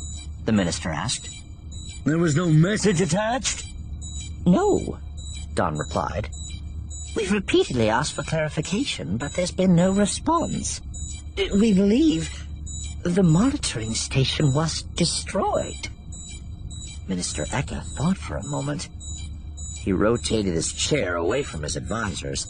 The 0.45 0.53
minister 0.53 0.91
asked. 0.91 1.31
There 2.05 2.19
was 2.19 2.37
no 2.37 2.49
message 2.49 3.01
attached? 3.01 3.65
No, 4.47 4.99
Don 5.55 5.77
replied. 5.79 6.29
We've 7.17 7.33
repeatedly 7.33 7.89
asked 7.89 8.13
for 8.13 8.23
clarification, 8.23 9.17
but 9.17 9.33
there's 9.33 9.53
been 9.53 9.75
no 9.75 9.93
response. 9.93 10.81
We 11.37 11.73
believe 11.73 12.44
the 13.05 13.23
monitoring 13.23 13.93
station 13.93 14.55
was 14.55 14.81
destroyed. 14.97 15.89
Minister 17.07 17.45
Eka 17.45 17.83
thought 17.83 18.17
for 18.17 18.37
a 18.37 18.47
moment. 18.47 18.89
He 19.79 19.93
rotated 19.93 20.55
his 20.55 20.73
chair 20.73 21.17
away 21.17 21.43
from 21.43 21.63
his 21.63 21.77
advisors, 21.77 22.47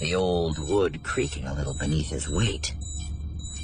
the 0.00 0.16
old 0.16 0.58
wood 0.68 1.04
creaking 1.04 1.46
a 1.46 1.54
little 1.54 1.74
beneath 1.78 2.10
his 2.10 2.28
weight. 2.28 2.74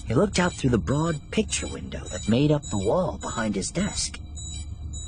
He 0.06 0.14
looked 0.14 0.38
out 0.38 0.52
through 0.52 0.70
the 0.70 0.78
broad 0.78 1.20
picture 1.32 1.66
window 1.66 2.04
that 2.04 2.28
made 2.28 2.52
up 2.52 2.62
the 2.62 2.78
wall 2.78 3.18
behind 3.20 3.56
his 3.56 3.72
desk. 3.72 4.20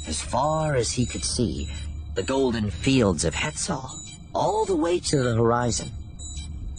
As 0.09 0.21
far 0.21 0.75
as 0.75 0.91
he 0.91 1.07
could 1.07 1.25
see, 1.25 1.71
the 2.17 2.25
golden 2.25 2.69
fields 2.69 3.25
of 3.25 3.35
Hetzal, 3.35 3.93
all 4.35 4.65
the 4.65 4.77
way 4.77 4.99
to 4.99 5.23
the 5.23 5.37
horizon. 5.37 5.89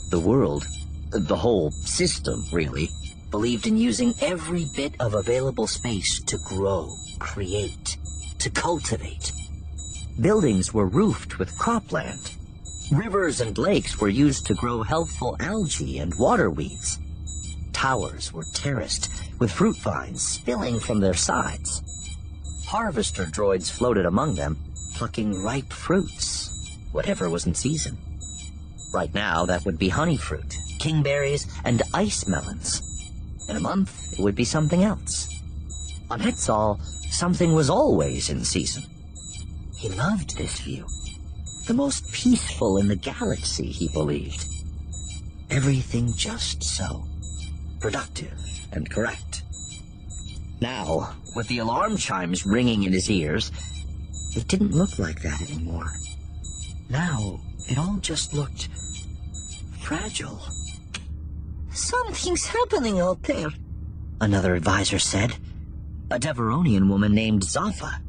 The 0.09 0.19
world, 0.19 0.67
the 1.11 1.37
whole 1.37 1.71
system, 1.71 2.43
really, 2.51 2.89
believed 3.33 3.65
in 3.65 3.75
using 3.75 4.13
every 4.21 4.67
bit 4.75 4.93
of 4.99 5.15
available 5.15 5.65
space 5.65 6.21
to 6.21 6.37
grow, 6.45 6.87
create, 7.17 7.97
to 8.37 8.47
cultivate. 8.51 9.31
Buildings 10.21 10.71
were 10.71 10.85
roofed 10.85 11.39
with 11.39 11.57
cropland. 11.57 12.35
Rivers 12.91 13.41
and 13.41 13.57
lakes 13.57 13.99
were 13.99 14.07
used 14.07 14.45
to 14.45 14.53
grow 14.53 14.83
healthful 14.83 15.35
algae 15.39 15.97
and 15.97 16.13
water 16.19 16.51
weeds. 16.51 16.99
Towers 17.73 18.31
were 18.31 18.45
terraced 18.53 19.09
with 19.39 19.51
fruit 19.51 19.77
vines 19.77 20.21
spilling 20.21 20.79
from 20.79 20.99
their 20.99 21.15
sides. 21.15 21.81
Harvester 22.67 23.25
droids 23.25 23.71
floated 23.71 24.05
among 24.05 24.35
them, 24.35 24.59
plucking 24.93 25.41
ripe 25.41 25.73
fruits, 25.73 26.77
whatever 26.91 27.31
was 27.31 27.47
in 27.47 27.55
season. 27.55 27.97
Right 28.93 29.11
now, 29.15 29.47
that 29.47 29.65
would 29.65 29.79
be 29.79 29.89
honey 29.89 30.17
fruit, 30.17 30.55
kingberries, 30.79 31.51
and 31.65 31.81
ice 31.95 32.27
melons. 32.27 32.92
In 33.49 33.55
a 33.55 33.59
month, 33.59 34.13
it 34.13 34.19
would 34.19 34.35
be 34.35 34.45
something 34.45 34.83
else. 34.83 35.29
On 36.09 36.19
Hetzal, 36.19 36.79
something 37.11 37.53
was 37.53 37.69
always 37.69 38.29
in 38.29 38.43
season. 38.43 38.83
He 39.77 39.89
loved 39.89 40.37
this 40.37 40.59
view. 40.61 40.85
The 41.67 41.73
most 41.73 42.11
peaceful 42.11 42.77
in 42.77 42.87
the 42.87 42.95
galaxy, 42.95 43.67
he 43.67 43.87
believed. 43.89 44.45
Everything 45.49 46.13
just 46.13 46.63
so. 46.63 47.05
Productive 47.79 48.33
and 48.71 48.89
correct. 48.89 49.43
Now, 50.61 51.15
with 51.35 51.47
the 51.47 51.59
alarm 51.59 51.97
chimes 51.97 52.45
ringing 52.45 52.83
in 52.83 52.93
his 52.93 53.09
ears, 53.09 53.51
it 54.35 54.47
didn't 54.47 54.71
look 54.71 54.97
like 54.97 55.21
that 55.21 55.41
anymore. 55.41 55.91
Now, 56.89 57.41
it 57.69 57.77
all 57.77 57.97
just 58.01 58.33
looked 58.33 58.69
fragile. 59.81 60.41
Something's 61.73 62.45
happening 62.45 62.99
out 62.99 63.23
there, 63.23 63.47
another 64.21 64.53
advisor 64.53 64.99
said. 64.99 65.35
A 66.11 66.19
Devaronian 66.19 66.87
woman 66.87 67.15
named 67.15 67.41
Zaffa. 67.41 67.99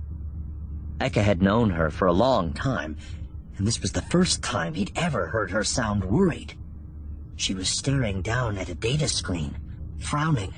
Eka 1.00 1.22
had 1.22 1.40
known 1.40 1.70
her 1.70 1.90
for 1.90 2.06
a 2.06 2.12
long 2.12 2.52
time, 2.52 2.98
and 3.56 3.66
this 3.66 3.80
was 3.80 3.92
the 3.92 4.02
first 4.02 4.42
time 4.42 4.74
he'd 4.74 4.92
ever 4.96 5.28
heard 5.28 5.50
her 5.50 5.64
sound 5.64 6.04
worried. 6.04 6.52
She 7.36 7.54
was 7.54 7.68
staring 7.70 8.20
down 8.20 8.58
at 8.58 8.68
a 8.68 8.74
data 8.74 9.08
screen, 9.08 9.56
frowning. 9.98 10.52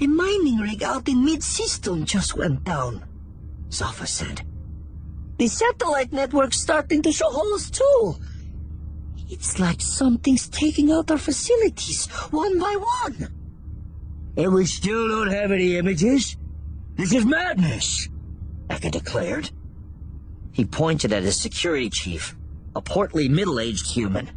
A 0.00 0.06
mining 0.06 0.58
rig 0.58 0.82
out 0.82 1.08
in 1.08 1.24
mid-system 1.24 2.04
just 2.04 2.36
went 2.36 2.64
down, 2.64 3.02
Zaffa 3.70 4.06
said. 4.06 4.42
The 5.38 5.48
satellite 5.48 6.12
network's 6.12 6.60
starting 6.60 7.00
to 7.02 7.12
show 7.12 7.30
holes 7.30 7.70
too. 7.70 8.16
It's 9.28 9.58
like 9.58 9.80
something's 9.80 10.48
taking 10.48 10.92
out 10.92 11.10
our 11.10 11.18
facilities, 11.18 12.06
one 12.30 12.58
by 12.58 12.76
one. 12.76 13.28
And 14.36 14.52
we 14.52 14.66
still 14.66 15.08
don't 15.08 15.30
have 15.30 15.52
any 15.52 15.76
images? 15.76 16.36
This 16.96 17.12
is 17.12 17.24
madness, 17.24 18.08
Eka 18.68 18.90
declared. 18.90 19.50
He 20.52 20.64
pointed 20.64 21.12
at 21.12 21.22
his 21.22 21.40
security 21.40 21.90
chief, 21.90 22.36
a 22.76 22.82
portly 22.82 23.28
middle-aged 23.28 23.90
human. 23.90 24.30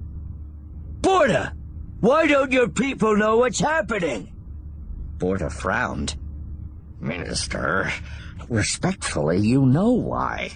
Borda, 1.02 1.54
why 2.00 2.28
don't 2.28 2.52
your 2.52 2.70
people 2.70 3.16
know 3.18 3.38
what's 3.38 3.60
happening? 3.60 4.34
Borda 5.18 5.52
frowned. 5.52 6.16
Minister, 7.00 7.92
respectfully, 8.50 9.40
you 9.40 9.66
know 9.66 9.92
why. 9.92 10.52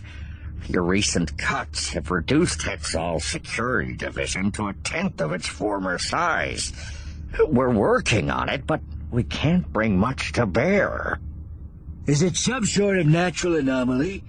Your 0.68 0.84
recent 0.84 1.38
cuts 1.38 1.90
have 1.90 2.12
reduced 2.12 2.62
Hetzal's 2.62 3.26
security 3.26 3.94
division 3.94 4.52
to 4.54 4.68
a 4.68 4.74
tenth 4.74 5.20
of 5.20 5.34
its 5.34 5.48
former 5.48 5.98
size. 5.98 6.72
We're 7.48 7.70
working 7.70 8.30
on 8.30 8.50
it, 8.50 8.68
but 8.68 8.82
we 9.10 9.24
can't 9.24 9.72
bring 9.72 9.98
much 9.98 10.34
to 10.34 10.46
bear. 10.46 11.20
Is 12.06 12.22
it 12.22 12.36
some 12.36 12.66
sort 12.66 13.00
of 13.00 13.08
natural 13.08 13.56
anomaly? 13.56 14.24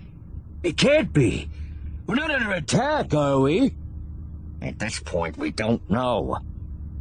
It 0.62 0.76
can't 0.76 1.12
be. 1.12 1.48
We're 2.06 2.16
not 2.16 2.30
under 2.30 2.52
attack, 2.52 3.14
are 3.14 3.40
we? 3.40 3.74
At 4.60 4.78
this 4.78 5.00
point, 5.00 5.36
we 5.36 5.50
don't 5.50 5.88
know. 5.90 6.38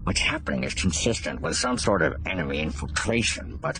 What's 0.03 0.19
happening 0.19 0.63
is 0.63 0.73
consistent 0.73 1.41
with 1.41 1.55
some 1.55 1.77
sort 1.77 2.01
of 2.01 2.15
enemy 2.25 2.59
infiltration, 2.59 3.57
but 3.61 3.79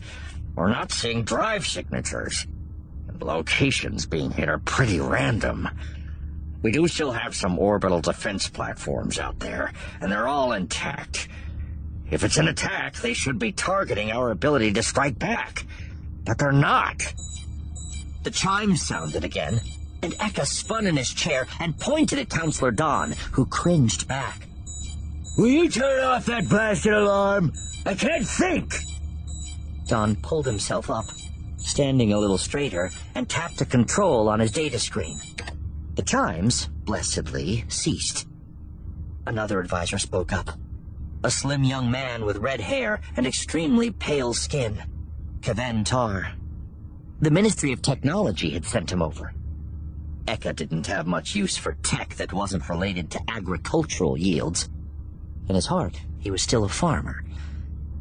we're 0.56 0.70
not 0.70 0.91
seeing 0.91 1.24
drive 1.24 1.66
signatures. 1.66 2.45
Locations 3.22 4.05
being 4.05 4.32
hit 4.32 4.49
are 4.49 4.59
pretty 4.59 4.99
random. 4.99 5.69
We 6.61 6.72
do 6.72 6.88
still 6.88 7.11
have 7.11 7.36
some 7.36 7.57
orbital 7.57 8.01
defense 8.01 8.47
platforms 8.47 9.19
out 9.19 9.39
there, 9.39 9.74
and 9.99 10.11
they're 10.11 10.28
all 10.28 10.53
intact. 10.53 11.28
If 12.09 12.24
it's 12.24 12.38
an 12.38 12.47
attack, 12.47 12.95
they 12.97 13.13
should 13.13 13.39
be 13.39 13.51
targeting 13.51 14.11
our 14.11 14.32
ability 14.32 14.74
to 14.74 14.84
strike 14.84 15.17
back. 15.17 15.65
But 16.26 16.38
they're 16.38 16.51
not. 16.51 17.01
The 18.24 18.32
chimes 18.32 18.86
sounded 18.86 19.24
again, 19.24 19.59
and 20.03 20.13
Eka 20.13 20.45
spun 20.45 20.86
in 20.86 20.97
his 20.97 21.13
chair 21.13 21.47
and 21.59 21.78
pointed 21.80 22.19
at 22.19 22.30
Counselor 22.30 22.72
Don, 22.72 23.13
who 23.32 23.45
cringed 23.45 24.07
back. 24.07 24.47
Will 25.38 25.47
you 25.47 25.69
turn 25.69 26.03
off 26.03 26.26
that 26.26 26.49
blasted 26.49 26.93
alarm? 26.93 27.53
I 27.86 27.95
can't 27.95 28.28
think! 28.28 28.76
Don 29.88 30.15
pulled 30.17 30.45
himself 30.45 30.89
up, 30.89 31.05
standing 31.62 32.14
a 32.14 32.20
little 32.20 32.38
straighter, 32.38 32.91
and 33.16 33.30
tapped 33.30 33.62
a 33.62 33.66
control 33.66 34.28
on 34.28 34.39
his 34.39 34.51
data 34.51 34.80
screen. 34.80 35.20
The 35.95 36.03
chimes, 36.03 36.68
blessedly, 36.86 37.66
ceased. 37.68 38.28
Another 39.26 39.59
advisor 39.59 39.97
spoke 39.97 40.34
up. 40.34 40.51
A 41.24 41.30
slim 41.30 41.64
young 41.64 41.91
man 41.91 42.26
with 42.26 42.38
red 42.38 42.59
hair 42.59 43.01
and 43.16 43.28
extremely 43.28 43.91
pale 43.91 44.34
skin. 44.34 44.82
Kaven 45.41 45.86
Tar. 45.86 46.34
The 47.20 47.30
Ministry 47.30 47.72
of 47.72 47.82
Technology 47.82 48.49
had 48.49 48.66
sent 48.66 48.91
him 48.91 49.01
over. 49.01 49.34
Eka 50.26 50.55
didn't 50.55 50.88
have 50.88 51.05
much 51.07 51.36
use 51.36 51.57
for 51.57 51.74
tech 51.84 52.16
that 52.16 52.34
wasn't 52.34 52.68
related 52.70 53.12
to 53.12 53.22
agricultural 53.28 54.18
yields. 54.18 54.70
In 55.47 55.55
his 55.55 55.68
heart, 55.68 55.99
he 56.20 56.32
was 56.32 56.41
still 56.41 56.64
a 56.64 56.70
farmer. 56.70 57.24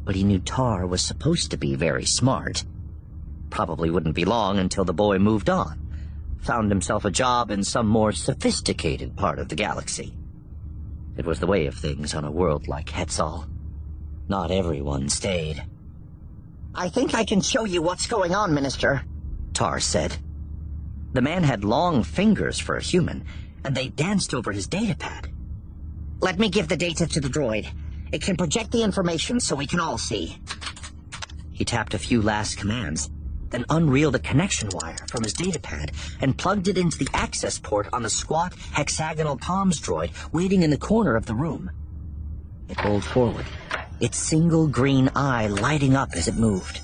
But 0.03 0.15
he 0.15 0.23
knew 0.23 0.39
Tar 0.39 0.87
was 0.87 1.01
supposed 1.01 1.51
to 1.51 1.57
be 1.57 1.75
very 1.75 2.05
smart. 2.05 2.63
Probably 3.51 3.91
wouldn't 3.91 4.15
be 4.15 4.25
long 4.25 4.57
until 4.57 4.85
the 4.85 4.93
boy 4.93 5.19
moved 5.19 5.49
on, 5.49 5.79
found 6.39 6.71
himself 6.71 7.05
a 7.05 7.11
job 7.11 7.51
in 7.51 7.63
some 7.63 7.85
more 7.85 8.13
sophisticated 8.13 9.15
part 9.15 9.37
of 9.37 9.49
the 9.49 9.55
galaxy. 9.55 10.13
It 11.17 11.25
was 11.25 11.39
the 11.39 11.47
way 11.47 11.67
of 11.67 11.75
things 11.75 12.15
on 12.15 12.25
a 12.25 12.31
world 12.31 12.67
like 12.67 12.87
Hetzal. 12.87 13.47
Not 14.29 14.49
everyone 14.49 15.09
stayed. 15.09 15.63
I 16.73 16.87
think 16.87 17.13
I 17.13 17.25
can 17.25 17.41
show 17.41 17.65
you 17.65 17.81
what's 17.81 18.07
going 18.07 18.33
on, 18.33 18.53
Minister, 18.53 19.03
Tar 19.53 19.81
said. 19.81 20.15
The 21.11 21.21
man 21.21 21.43
had 21.43 21.65
long 21.65 22.03
fingers 22.03 22.57
for 22.57 22.77
a 22.77 22.81
human, 22.81 23.25
and 23.65 23.75
they 23.75 23.89
danced 23.89 24.33
over 24.33 24.53
his 24.53 24.69
datapad. 24.69 25.29
Let 26.21 26.39
me 26.39 26.49
give 26.49 26.69
the 26.69 26.77
data 26.77 27.05
to 27.05 27.19
the 27.19 27.27
droid. 27.27 27.67
It 28.13 28.21
can 28.21 28.37
project 28.37 28.71
the 28.71 28.83
information 28.83 29.41
so 29.41 29.57
we 29.57 29.67
can 29.67 29.81
all 29.81 29.97
see. 29.97 30.37
He 31.51 31.65
tapped 31.65 31.93
a 31.93 31.99
few 31.99 32.21
last 32.21 32.57
commands, 32.57 33.09
then 33.51 33.65
unreeled 33.69 34.15
a 34.15 34.19
connection 34.19 34.69
wire 34.73 34.97
from 35.07 35.23
his 35.23 35.33
datapad 35.33 35.91
and 36.19 36.37
plugged 36.37 36.67
it 36.67 36.77
into 36.77 36.97
the 36.97 37.09
access 37.13 37.59
port 37.59 37.87
on 37.93 38.03
the 38.03 38.09
squat, 38.09 38.53
hexagonal 38.71 39.37
comms 39.37 39.79
droid 39.79 40.11
waiting 40.33 40.63
in 40.63 40.69
the 40.69 40.77
corner 40.77 41.15
of 41.15 41.25
the 41.25 41.35
room. 41.35 41.69
It 42.69 42.83
rolled 42.83 43.03
forward, 43.03 43.45
its 43.99 44.17
single 44.17 44.67
green 44.67 45.09
eye 45.15 45.47
lighting 45.47 45.95
up 45.95 46.09
as 46.13 46.27
it 46.27 46.35
moved. 46.35 46.81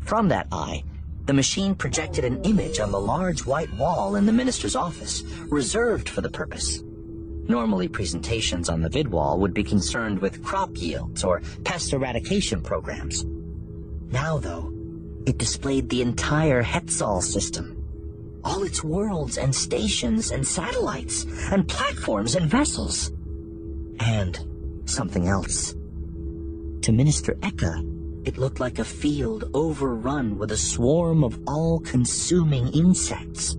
From 0.00 0.28
that 0.28 0.46
eye, 0.50 0.84
the 1.26 1.34
machine 1.34 1.74
projected 1.74 2.24
an 2.24 2.42
image 2.44 2.80
on 2.80 2.90
the 2.90 3.00
large 3.00 3.44
white 3.44 3.70
wall 3.74 4.16
in 4.16 4.24
the 4.24 4.32
minister's 4.32 4.74
office, 4.74 5.22
reserved 5.50 6.08
for 6.08 6.22
the 6.22 6.30
purpose. 6.30 6.82
Normally, 7.48 7.88
presentations 7.88 8.68
on 8.68 8.80
the 8.80 8.88
vid 8.88 9.08
wall 9.08 9.38
would 9.40 9.52
be 9.52 9.64
concerned 9.64 10.20
with 10.20 10.42
crop 10.42 10.70
yields 10.74 11.24
or 11.24 11.42
pest 11.64 11.92
eradication 11.92 12.62
programs. 12.62 13.24
Now, 14.10 14.38
though, 14.38 14.72
it 15.28 15.36
displayed 15.36 15.90
the 15.90 16.00
entire 16.00 16.62
Hetzal 16.62 17.22
system. 17.22 17.84
All 18.44 18.62
its 18.62 18.82
worlds 18.82 19.36
and 19.36 19.54
stations 19.54 20.30
and 20.30 20.46
satellites 20.46 21.26
and 21.52 21.68
platforms 21.68 22.34
and 22.34 22.46
vessels. 22.50 23.12
And 24.00 24.38
something 24.86 25.28
else. 25.28 25.74
To 26.82 26.92
Minister 26.92 27.34
Eka, 27.42 28.26
it 28.26 28.38
looked 28.38 28.58
like 28.58 28.78
a 28.78 28.84
field 28.84 29.50
overrun 29.52 30.38
with 30.38 30.52
a 30.52 30.56
swarm 30.56 31.22
of 31.22 31.38
all-consuming 31.46 32.68
insects. 32.68 33.56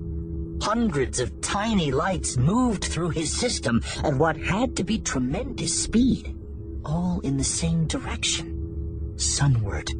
Hundreds 0.62 1.20
of 1.20 1.40
tiny 1.42 1.92
lights 1.92 2.36
moved 2.36 2.86
through 2.86 3.12
his 3.12 3.32
system 3.32 3.82
at 4.04 4.16
what 4.16 4.38
had 4.38 4.76
to 4.76 4.84
be 4.84 4.98
tremendous 4.98 5.84
speed, 5.84 6.36
all 6.84 7.20
in 7.20 7.38
the 7.38 7.44
same 7.44 7.86
direction, 7.86 9.14
sunward. 9.18 9.92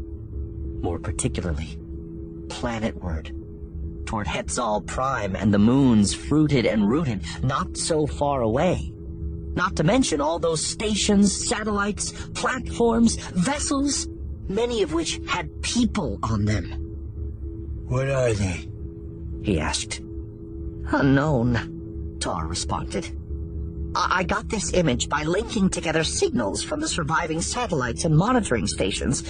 More 0.82 1.00
particularly, 1.00 1.78
planetward, 2.48 3.36
toward 4.06 4.28
Hetzal 4.28 4.86
Prime 4.88 5.36
and 5.36 5.54
the 5.54 5.60
moons 5.60 6.14
fruited 6.14 6.66
and 6.66 6.90
rooted 6.90 7.22
not 7.44 7.78
so 7.78 8.08
far 8.08 8.42
away. 8.42 8.94
Not 9.56 9.76
to 9.76 9.84
mention 9.84 10.22
all 10.22 10.40
those 10.40 10.66
stations, 10.66 11.48
satellites, 11.48 12.12
platforms, 12.34 13.16
vessels, 13.16 14.08
many 14.48 14.84
of 14.84 14.94
which 14.94 15.20
had 15.28 15.62
people 15.62 16.18
on 16.24 16.46
them. 16.46 16.66
What 17.88 18.10
are 18.10 18.34
they? 18.34 18.70
He 19.44 19.60
asked. 19.60 20.00
Unknown, 20.92 22.18
Tar 22.20 22.48
responded. 22.48 23.16
I, 23.96 24.20
I 24.20 24.24
got 24.24 24.50
this 24.50 24.74
image 24.74 25.10
by 25.10 25.24
linking 25.24 25.70
together 25.70 26.04
signals 26.04 26.64
from 26.64 26.80
the 26.80 26.88
surviving 26.88 27.42
satellites 27.42 28.06
and 28.06 28.16
monitoring 28.16 28.68
stations, 28.68 29.24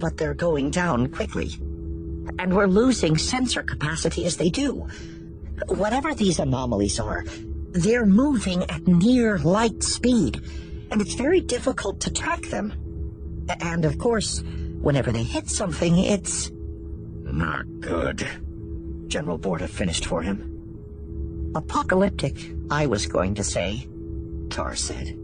but 0.00 0.16
they're 0.16 0.34
going 0.34 0.70
down 0.70 1.08
quickly. 1.08 1.50
And 2.38 2.56
we're 2.56 2.66
losing 2.66 3.16
sensor 3.16 3.62
capacity 3.62 4.24
as 4.24 4.36
they 4.36 4.50
do. 4.50 4.88
Whatever 5.68 6.14
these 6.14 6.38
anomalies 6.38 6.98
are, 6.98 7.24
they're 7.72 8.06
moving 8.06 8.64
at 8.64 8.86
near 8.88 9.38
light 9.38 9.82
speed, 9.82 10.40
and 10.90 11.00
it's 11.00 11.14
very 11.14 11.40
difficult 11.40 12.00
to 12.00 12.12
track 12.12 12.42
them. 12.46 12.72
And 13.60 13.84
of 13.84 13.98
course, 13.98 14.42
whenever 14.80 15.12
they 15.12 15.22
hit 15.22 15.48
something, 15.48 15.98
it's... 15.98 16.50
Not 17.22 17.66
good. 17.80 18.26
General 19.06 19.38
Borda 19.38 19.68
finished 19.68 20.06
for 20.06 20.22
him. 20.22 21.52
Apocalyptic, 21.54 22.36
I 22.70 22.86
was 22.86 23.06
going 23.06 23.34
to 23.34 23.44
say, 23.44 23.86
Tar 24.50 24.74
said. 24.74 25.19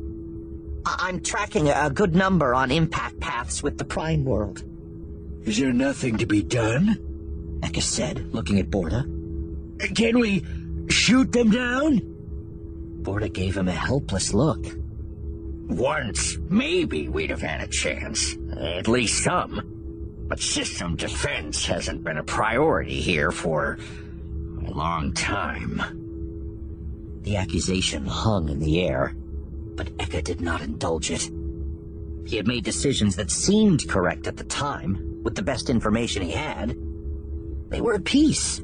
I- 0.87 1.09
I'm 1.09 1.20
tracking 1.20 1.68
a 1.68 1.91
good 1.91 2.14
number 2.14 2.55
on 2.55 2.70
impact 2.70 3.18
paths 3.20 3.62
with 3.62 3.76
the 3.76 3.84
Prime 3.84 4.24
world. 4.24 4.62
Is 5.45 5.59
there 5.59 5.72
nothing 5.72 6.16
to 6.18 6.26
be 6.26 6.43
done? 6.43 7.59
Eka 7.61 7.82
said, 7.82 8.32
looking 8.32 8.59
at 8.61 8.70
Borda. 8.70 9.05
Can 9.95 10.18
we 10.20 10.45
shoot 10.89 11.32
them 11.32 11.51
down? 11.51 12.01
Borda 13.03 13.32
gave 13.32 13.57
him 13.57 13.68
a 13.68 13.72
helpless 13.72 14.32
look. 14.32 14.64
Once, 15.68 16.39
maybe 16.49 17.09
we'd 17.09 17.30
have 17.30 17.43
had 17.43 17.61
a 17.61 17.66
chance. 17.66 18.37
At 18.57 18.87
least 18.89 19.24
some. 19.24 19.72
But 20.28 20.41
system 20.41 20.97
defense 20.97 21.66
hasn't 21.66 22.05
been 22.05 22.18
a 22.18 22.22
priority 22.22 23.01
here 23.01 23.30
for 23.30 23.78
a 24.66 24.70
long 24.70 25.12
time. 25.12 25.82
The 27.22 27.37
accusation 27.37 28.07
hung 28.07 28.49
in 28.49 28.61
the 28.61 28.82
air, 28.82 29.14
but 29.77 29.97
Eka 29.99 30.24
did 30.24 30.41
not 30.41 30.62
indulge 30.62 31.11
it. 31.11 31.31
He 32.27 32.37
had 32.37 32.47
made 32.47 32.64
decisions 32.64 33.14
that 33.16 33.31
seemed 33.31 33.89
correct 33.89 34.27
at 34.27 34.37
the 34.37 34.45
time, 34.45 35.20
with 35.22 35.35
the 35.35 35.43
best 35.43 35.70
information 35.70 36.22
he 36.22 36.33
had. 36.33 36.77
They 37.68 37.81
were 37.81 37.95
at 37.95 38.05
peace. 38.05 38.61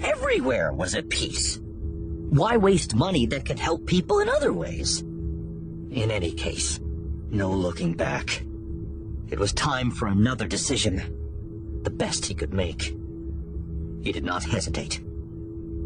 Everywhere 0.00 0.72
was 0.72 0.94
at 0.94 1.08
peace. 1.08 1.60
Why 2.30 2.56
waste 2.56 2.94
money 2.94 3.26
that 3.26 3.46
could 3.46 3.58
help 3.58 3.86
people 3.86 4.20
in 4.20 4.28
other 4.28 4.52
ways? 4.52 5.00
In 5.00 6.10
any 6.10 6.32
case, 6.32 6.80
no 7.30 7.50
looking 7.50 7.94
back. 7.94 8.42
It 9.30 9.38
was 9.38 9.52
time 9.52 9.90
for 9.90 10.08
another 10.08 10.46
decision. 10.46 11.80
The 11.82 11.90
best 11.90 12.26
he 12.26 12.34
could 12.34 12.52
make. 12.52 12.96
He 14.02 14.12
did 14.12 14.24
not 14.24 14.44
hesitate. 14.44 15.00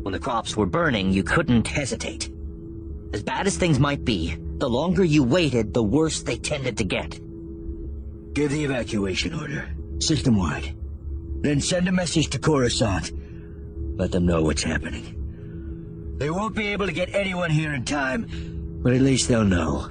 When 0.03 0.13
the 0.13 0.19
crops 0.19 0.57
were 0.57 0.67
burning, 0.67 1.13
you 1.13 1.23
couldn't 1.23 1.67
hesitate. 1.67 2.31
As 3.13 3.23
bad 3.23 3.47
as 3.47 3.57
things 3.57 3.79
might 3.79 4.05
be, 4.05 4.37
the 4.59 4.69
longer 4.69 5.05
you 5.05 5.23
waited, 5.23 5.73
the 5.73 5.83
worse 5.83 6.23
they 6.23 6.37
tended 6.37 6.79
to 6.79 6.85
get. 6.85 7.21
Give 8.35 8.51
the 8.51 8.65
evacuation 8.65 9.35
order, 9.35 9.69
system-wide. 10.01 10.75
Then 11.41 11.61
send 11.61 11.89
a 11.89 11.93
message 11.93 12.29
to 12.31 12.39
Coruscant. 12.39 13.13
Let 13.97 14.11
them 14.13 14.27
know 14.27 14.43
what's 14.43 14.63
happening. 14.63 16.17
They 16.19 16.31
won't 16.31 16.57
be 16.57 16.69
able 16.69 16.87
to 16.87 16.93
get 16.93 17.15
anyone 17.15 17.51
here 17.51 17.73
in 17.73 17.85
time, 17.85 18.27
but 18.83 18.93
at 18.93 19.01
least 19.01 19.29
they'll 19.29 19.45
know. 19.45 19.89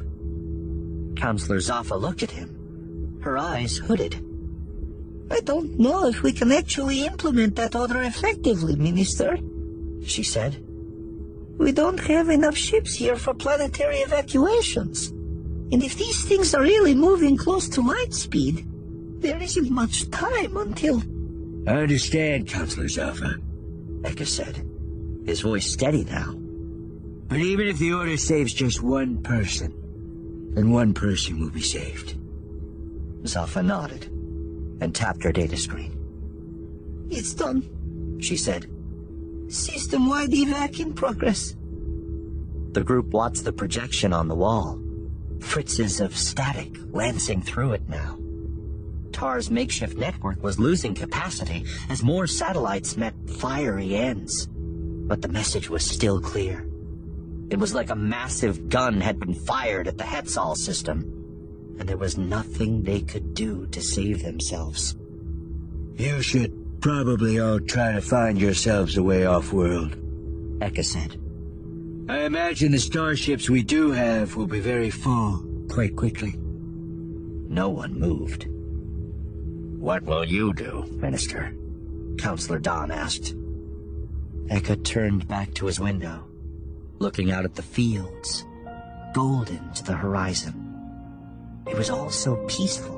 Counselor 1.15 1.59
Zaffa 1.59 1.99
looked 1.99 2.24
at 2.24 2.32
him, 2.32 3.20
her 3.24 3.38
eyes 3.38 3.78
hooded. 3.78 4.15
I 5.32 5.39
don't 5.41 5.80
know 5.80 6.07
if 6.07 6.24
we 6.24 6.32
can 6.32 6.51
actually 6.51 7.05
implement 7.05 7.55
that 7.55 7.76
order 7.76 8.01
effectively, 8.01 8.76
Minister, 8.76 9.38
she 10.05 10.24
said. 10.24 10.63
We 11.58 11.72
don't 11.72 11.99
have 11.99 12.30
enough 12.30 12.55
ships 12.55 12.93
here 12.95 13.16
for 13.16 13.34
planetary 13.34 13.97
evacuations. 13.97 15.08
And 15.10 15.84
if 15.84 15.95
these 15.95 16.24
things 16.24 16.53
are 16.53 16.62
really 16.62 16.93
moving 16.93 17.36
close 17.36 17.68
to 17.70 17.82
light 17.82 18.14
speed, 18.14 18.66
there 19.22 19.41
isn't 19.41 19.70
much 19.70 20.10
time 20.12 20.55
until... 20.55 21.01
I 21.68 21.82
understand, 21.82 22.47
Counselor 22.47 22.86
Zaffa, 22.86 23.41
Eka 24.03 24.26
said, 24.26 24.64
his 25.26 25.41
voice 25.41 25.70
steady 25.70 26.05
now. 26.05 26.34
But 27.28 27.39
even 27.39 27.68
if 27.68 27.80
the 27.80 27.91
order 27.91 28.16
saves 28.16 28.53
just 28.53 28.82
one 28.82 29.22
person, 29.22 29.74
then 30.53 30.72
one 30.72 30.93
person 30.93 31.39
will 31.39 31.49
be 31.49 31.62
saved. 31.62 32.16
Zaffa 33.24 33.66
nodded 33.66 34.05
and 34.80 34.95
tapped 34.95 35.24
her 35.24 35.34
data 35.34 35.58
screen. 35.58 35.97
It's 37.10 37.34
done, 37.34 38.20
she 38.22 38.38
said. 38.38 38.68
System-wide 39.49 40.31
evac 40.31 40.79
in 40.79 40.93
progress. 40.93 41.55
The 42.73 42.83
group 42.83 43.07
watched 43.07 43.45
the 43.45 43.53
projection 43.53 44.11
on 44.11 44.27
the 44.27 44.35
wall. 44.35 44.79
Fritzes 45.39 46.01
of 46.01 46.15
static 46.15 46.75
lancing 46.91 47.41
through 47.41 47.73
it 47.73 47.87
now. 47.87 48.17
Tar's 49.13 49.49
makeshift 49.49 49.97
network 49.97 50.43
was 50.43 50.59
losing 50.59 50.93
capacity 50.93 51.65
as 51.89 52.03
more 52.03 52.27
satellites 52.27 52.97
met 52.97 53.13
fiery 53.27 53.95
ends. 53.95 54.47
But 54.51 55.21
the 55.21 55.29
message 55.29 55.69
was 55.69 55.85
still 55.85 56.19
clear. 56.19 56.67
It 57.49 57.57
was 57.57 57.73
like 57.73 57.89
a 57.89 57.95
massive 57.95 58.67
gun 58.67 58.99
had 58.99 59.19
been 59.19 59.33
fired 59.33 59.87
at 59.87 59.97
the 59.97 60.03
Hetzal 60.03 60.57
system, 60.57 60.99
and 61.79 61.87
there 61.87 61.97
was 61.97 62.17
nothing 62.17 62.83
they 62.83 62.99
could 62.99 63.33
do 63.33 63.65
to 63.67 63.81
save 63.81 64.23
themselves. 64.23 64.97
You 65.95 66.21
should 66.21 66.66
probably 66.88 67.38
all 67.38 67.59
trying 67.59 67.95
to 67.95 68.01
find 68.01 68.39
yourselves 68.39 68.95
a 68.95 69.03
way 69.03 69.25
off-world, 69.25 69.91
Eka 70.61 70.85
said. 70.85 71.19
I 72.07 72.19
imagine 72.19 72.71
the 72.71 72.79
starships 72.79 73.49
we 73.49 73.61
do 73.61 73.91
have 73.91 74.38
will 74.38 74.47
be 74.47 74.61
very 74.61 74.89
full 74.89 75.43
quite 75.69 75.97
quickly. 75.97 76.35
No 76.39 77.67
one 77.67 77.99
moved. 77.99 78.47
What 79.77 80.03
will 80.03 80.23
you 80.23 80.53
do, 80.53 80.85
Minister? 80.91 81.53
Counselor 82.19 82.59
Don 82.59 82.89
asked. 82.89 83.35
Eka 84.49 84.81
turned 84.85 85.27
back 85.27 85.53
to 85.55 85.65
his 85.65 85.81
window, 85.81 86.23
looking 86.99 87.31
out 87.31 87.43
at 87.43 87.55
the 87.55 87.63
fields, 87.63 88.45
golden 89.13 89.73
to 89.73 89.83
the 89.83 89.97
horizon. 89.97 90.53
It 91.67 91.75
was 91.75 91.89
all 91.89 92.09
so 92.09 92.38
peaceful. 92.47 92.96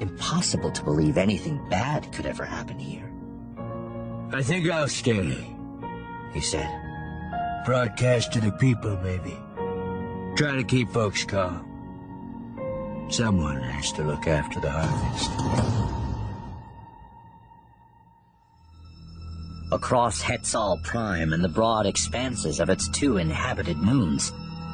Impossible 0.00 0.70
to 0.70 0.84
believe 0.84 1.18
anything 1.18 1.60
bad 1.68 2.10
could 2.12 2.26
ever 2.26 2.44
happen 2.44 2.78
here. 2.78 3.10
I 4.32 4.42
think 4.42 4.70
I'll 4.70 4.88
stay, 4.88 5.36
he 6.32 6.40
said. 6.40 6.68
Broadcast 7.64 8.32
to 8.34 8.40
the 8.40 8.52
people, 8.52 8.96
maybe. 9.02 9.36
Try 10.36 10.56
to 10.56 10.64
keep 10.64 10.90
folks 10.90 11.24
calm. 11.24 11.64
Someone 13.10 13.60
has 13.60 13.90
to 13.92 14.02
look 14.04 14.26
after 14.26 14.60
the 14.60 14.70
harvest. 14.70 15.30
Across 19.72 20.22
Hetzal 20.22 20.82
Prime 20.82 21.32
and 21.32 21.42
the 21.42 21.48
broad 21.48 21.86
expanses 21.86 22.60
of 22.60 22.70
its 22.70 22.88
two 22.88 23.16
inhabited 23.16 23.76
moons, 23.78 24.32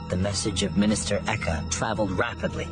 the 0.08 0.16
message 0.16 0.62
of 0.62 0.76
Minister 0.76 1.18
Eka 1.20 1.68
traveled 1.70 2.12
rapidly, 2.12 2.68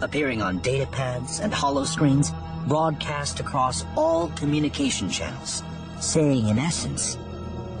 appearing 0.00 0.42
on 0.42 0.60
datapads 0.60 1.40
and 1.40 1.52
holoscreens, 1.52 2.34
broadcast 2.66 3.40
across 3.40 3.84
all 3.96 4.28
communication 4.30 5.08
channels, 5.08 5.62
saying 6.00 6.48
in 6.48 6.58
essence, 6.58 7.16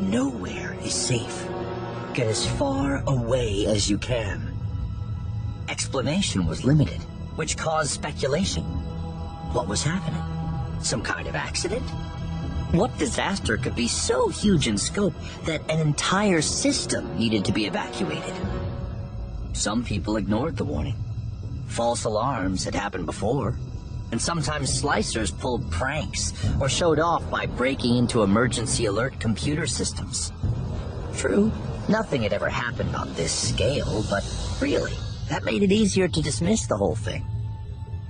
nowhere 0.00 0.76
is 0.82 0.94
safe. 0.94 1.46
Get 2.14 2.26
as 2.26 2.46
far 2.46 3.02
away 3.06 3.66
as 3.66 3.90
you 3.90 3.98
can. 3.98 4.54
Explanation 5.68 6.46
was 6.46 6.64
limited, 6.64 7.00
which 7.36 7.56
caused 7.56 7.90
speculation. 7.90 8.62
What 9.52 9.68
was 9.68 9.82
happening? 9.82 10.22
Some 10.80 11.02
kind 11.02 11.26
of 11.26 11.34
accident? 11.34 11.82
What 12.72 12.96
disaster 12.98 13.56
could 13.56 13.74
be 13.74 13.88
so 13.88 14.28
huge 14.28 14.68
in 14.68 14.76
scope 14.76 15.14
that 15.44 15.68
an 15.70 15.80
entire 15.80 16.42
system 16.42 17.16
needed 17.16 17.44
to 17.46 17.52
be 17.52 17.66
evacuated? 17.66 18.34
Some 19.52 19.84
people 19.84 20.16
ignored 20.16 20.56
the 20.56 20.64
warning. 20.64 20.94
False 21.76 22.04
alarms 22.04 22.64
had 22.64 22.74
happened 22.74 23.04
before, 23.04 23.54
and 24.10 24.18
sometimes 24.18 24.80
slicers 24.80 25.30
pulled 25.30 25.70
pranks 25.70 26.32
or 26.58 26.70
showed 26.70 26.98
off 26.98 27.30
by 27.30 27.44
breaking 27.44 27.98
into 27.98 28.22
emergency 28.22 28.86
alert 28.86 29.20
computer 29.20 29.66
systems. 29.66 30.32
True, 31.14 31.52
nothing 31.86 32.22
had 32.22 32.32
ever 32.32 32.48
happened 32.48 32.96
on 32.96 33.12
this 33.12 33.30
scale, 33.30 34.02
but 34.08 34.24
really, 34.58 34.94
that 35.28 35.44
made 35.44 35.62
it 35.62 35.70
easier 35.70 36.08
to 36.08 36.22
dismiss 36.22 36.66
the 36.66 36.78
whole 36.78 36.96
thing. 36.96 37.26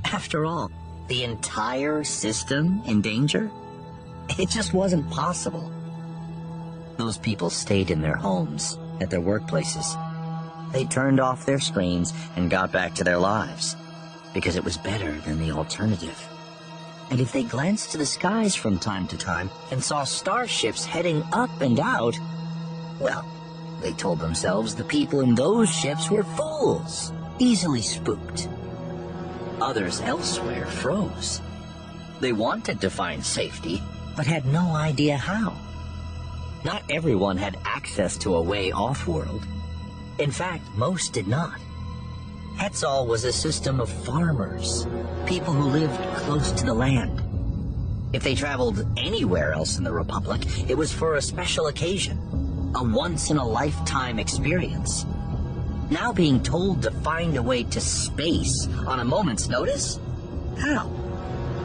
After 0.04 0.46
all, 0.46 0.70
the 1.08 1.24
entire 1.24 2.04
system 2.04 2.82
in 2.86 3.00
danger? 3.02 3.50
It 4.38 4.48
just 4.48 4.74
wasn't 4.74 5.10
possible. 5.10 5.72
Those 6.98 7.18
people 7.18 7.50
stayed 7.50 7.90
in 7.90 8.00
their 8.00 8.14
homes, 8.14 8.78
at 9.00 9.10
their 9.10 9.20
workplaces. 9.20 9.96
They 10.72 10.84
turned 10.84 11.20
off 11.20 11.46
their 11.46 11.60
screens 11.60 12.12
and 12.36 12.50
got 12.50 12.72
back 12.72 12.94
to 12.94 13.04
their 13.04 13.18
lives, 13.18 13.76
because 14.34 14.56
it 14.56 14.64
was 14.64 14.76
better 14.76 15.12
than 15.20 15.38
the 15.38 15.52
alternative. 15.52 16.28
And 17.10 17.20
if 17.20 17.32
they 17.32 17.44
glanced 17.44 17.92
to 17.92 17.98
the 17.98 18.06
skies 18.06 18.54
from 18.54 18.78
time 18.78 19.06
to 19.08 19.16
time 19.16 19.48
and 19.70 19.82
saw 19.82 20.04
starships 20.04 20.84
heading 20.84 21.22
up 21.32 21.60
and 21.60 21.78
out, 21.78 22.18
well, 22.98 23.24
they 23.80 23.92
told 23.92 24.18
themselves 24.18 24.74
the 24.74 24.84
people 24.84 25.20
in 25.20 25.34
those 25.34 25.70
ships 25.70 26.10
were 26.10 26.24
fools, 26.24 27.12
easily 27.38 27.82
spooked. 27.82 28.48
Others 29.60 30.00
elsewhere 30.00 30.66
froze. 30.66 31.40
They 32.20 32.32
wanted 32.32 32.80
to 32.80 32.90
find 32.90 33.24
safety, 33.24 33.82
but 34.16 34.26
had 34.26 34.46
no 34.46 34.74
idea 34.74 35.16
how. 35.16 35.54
Not 36.64 36.82
everyone 36.90 37.36
had 37.36 37.58
access 37.64 38.16
to 38.18 38.34
a 38.34 38.42
way 38.42 38.72
off-world. 38.72 39.46
In 40.18 40.30
fact, 40.30 40.64
most 40.76 41.12
did 41.12 41.26
not. 41.26 41.60
Hetzal 42.56 43.06
was 43.06 43.24
a 43.24 43.32
system 43.32 43.80
of 43.80 43.90
farmers, 43.90 44.86
people 45.26 45.52
who 45.52 45.68
lived 45.68 46.00
close 46.16 46.52
to 46.52 46.64
the 46.64 46.72
land. 46.72 47.22
If 48.14 48.22
they 48.22 48.34
traveled 48.34 48.86
anywhere 48.96 49.52
else 49.52 49.76
in 49.76 49.84
the 49.84 49.92
Republic, 49.92 50.40
it 50.70 50.76
was 50.76 50.90
for 50.90 51.16
a 51.16 51.22
special 51.22 51.66
occasion, 51.66 52.16
a 52.74 52.82
once-in-a-lifetime 52.82 54.18
experience. 54.18 55.04
Now 55.90 56.14
being 56.14 56.42
told 56.42 56.82
to 56.82 56.90
find 56.90 57.36
a 57.36 57.42
way 57.42 57.64
to 57.64 57.80
space 57.80 58.68
on 58.86 59.00
a 59.00 59.04
moment's 59.04 59.48
notice? 59.48 60.00
How? 60.58 60.90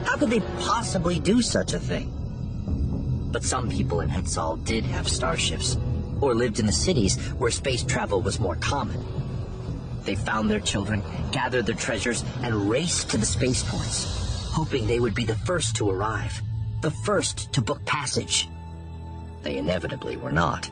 How 0.06 0.18
could 0.18 0.30
they 0.30 0.42
possibly 0.60 1.20
do 1.20 1.42
such 1.42 1.72
a 1.74 1.80
thing? 1.80 2.12
But 3.32 3.46
some 3.46 3.70
people 3.70 4.02
in 4.02 4.10
Hetzal 4.10 4.58
did 4.66 4.84
have 4.84 5.08
starships, 5.08 5.78
or 6.22 6.34
lived 6.34 6.60
in 6.60 6.66
the 6.66 6.72
cities 6.72 7.18
where 7.34 7.52
space 7.52 7.84
travel 7.84 8.22
was 8.22 8.40
more 8.40 8.56
common. 8.56 9.04
They 10.04 10.16
found 10.16 10.50
their 10.50 10.60
children, 10.60 11.04
gathered 11.32 11.66
their 11.66 11.76
treasures, 11.76 12.24
and 12.42 12.70
raced 12.70 13.10
to 13.12 13.18
the 13.18 13.26
spaceports, 13.26 14.50
hoping 14.52 14.88
they 14.88 15.00
would 15.00 15.16
be 15.16 15.26
the 15.26 15.36
first 15.36 15.76
to 15.78 15.90
arrive, 15.90 16.42
the 16.82 16.92
first 16.92 17.52
to 17.54 17.62
book 17.62 17.84
passage. 17.86 18.50
They 19.44 19.58
inevitably 19.58 20.18
were 20.18 20.32
not. 20.32 20.70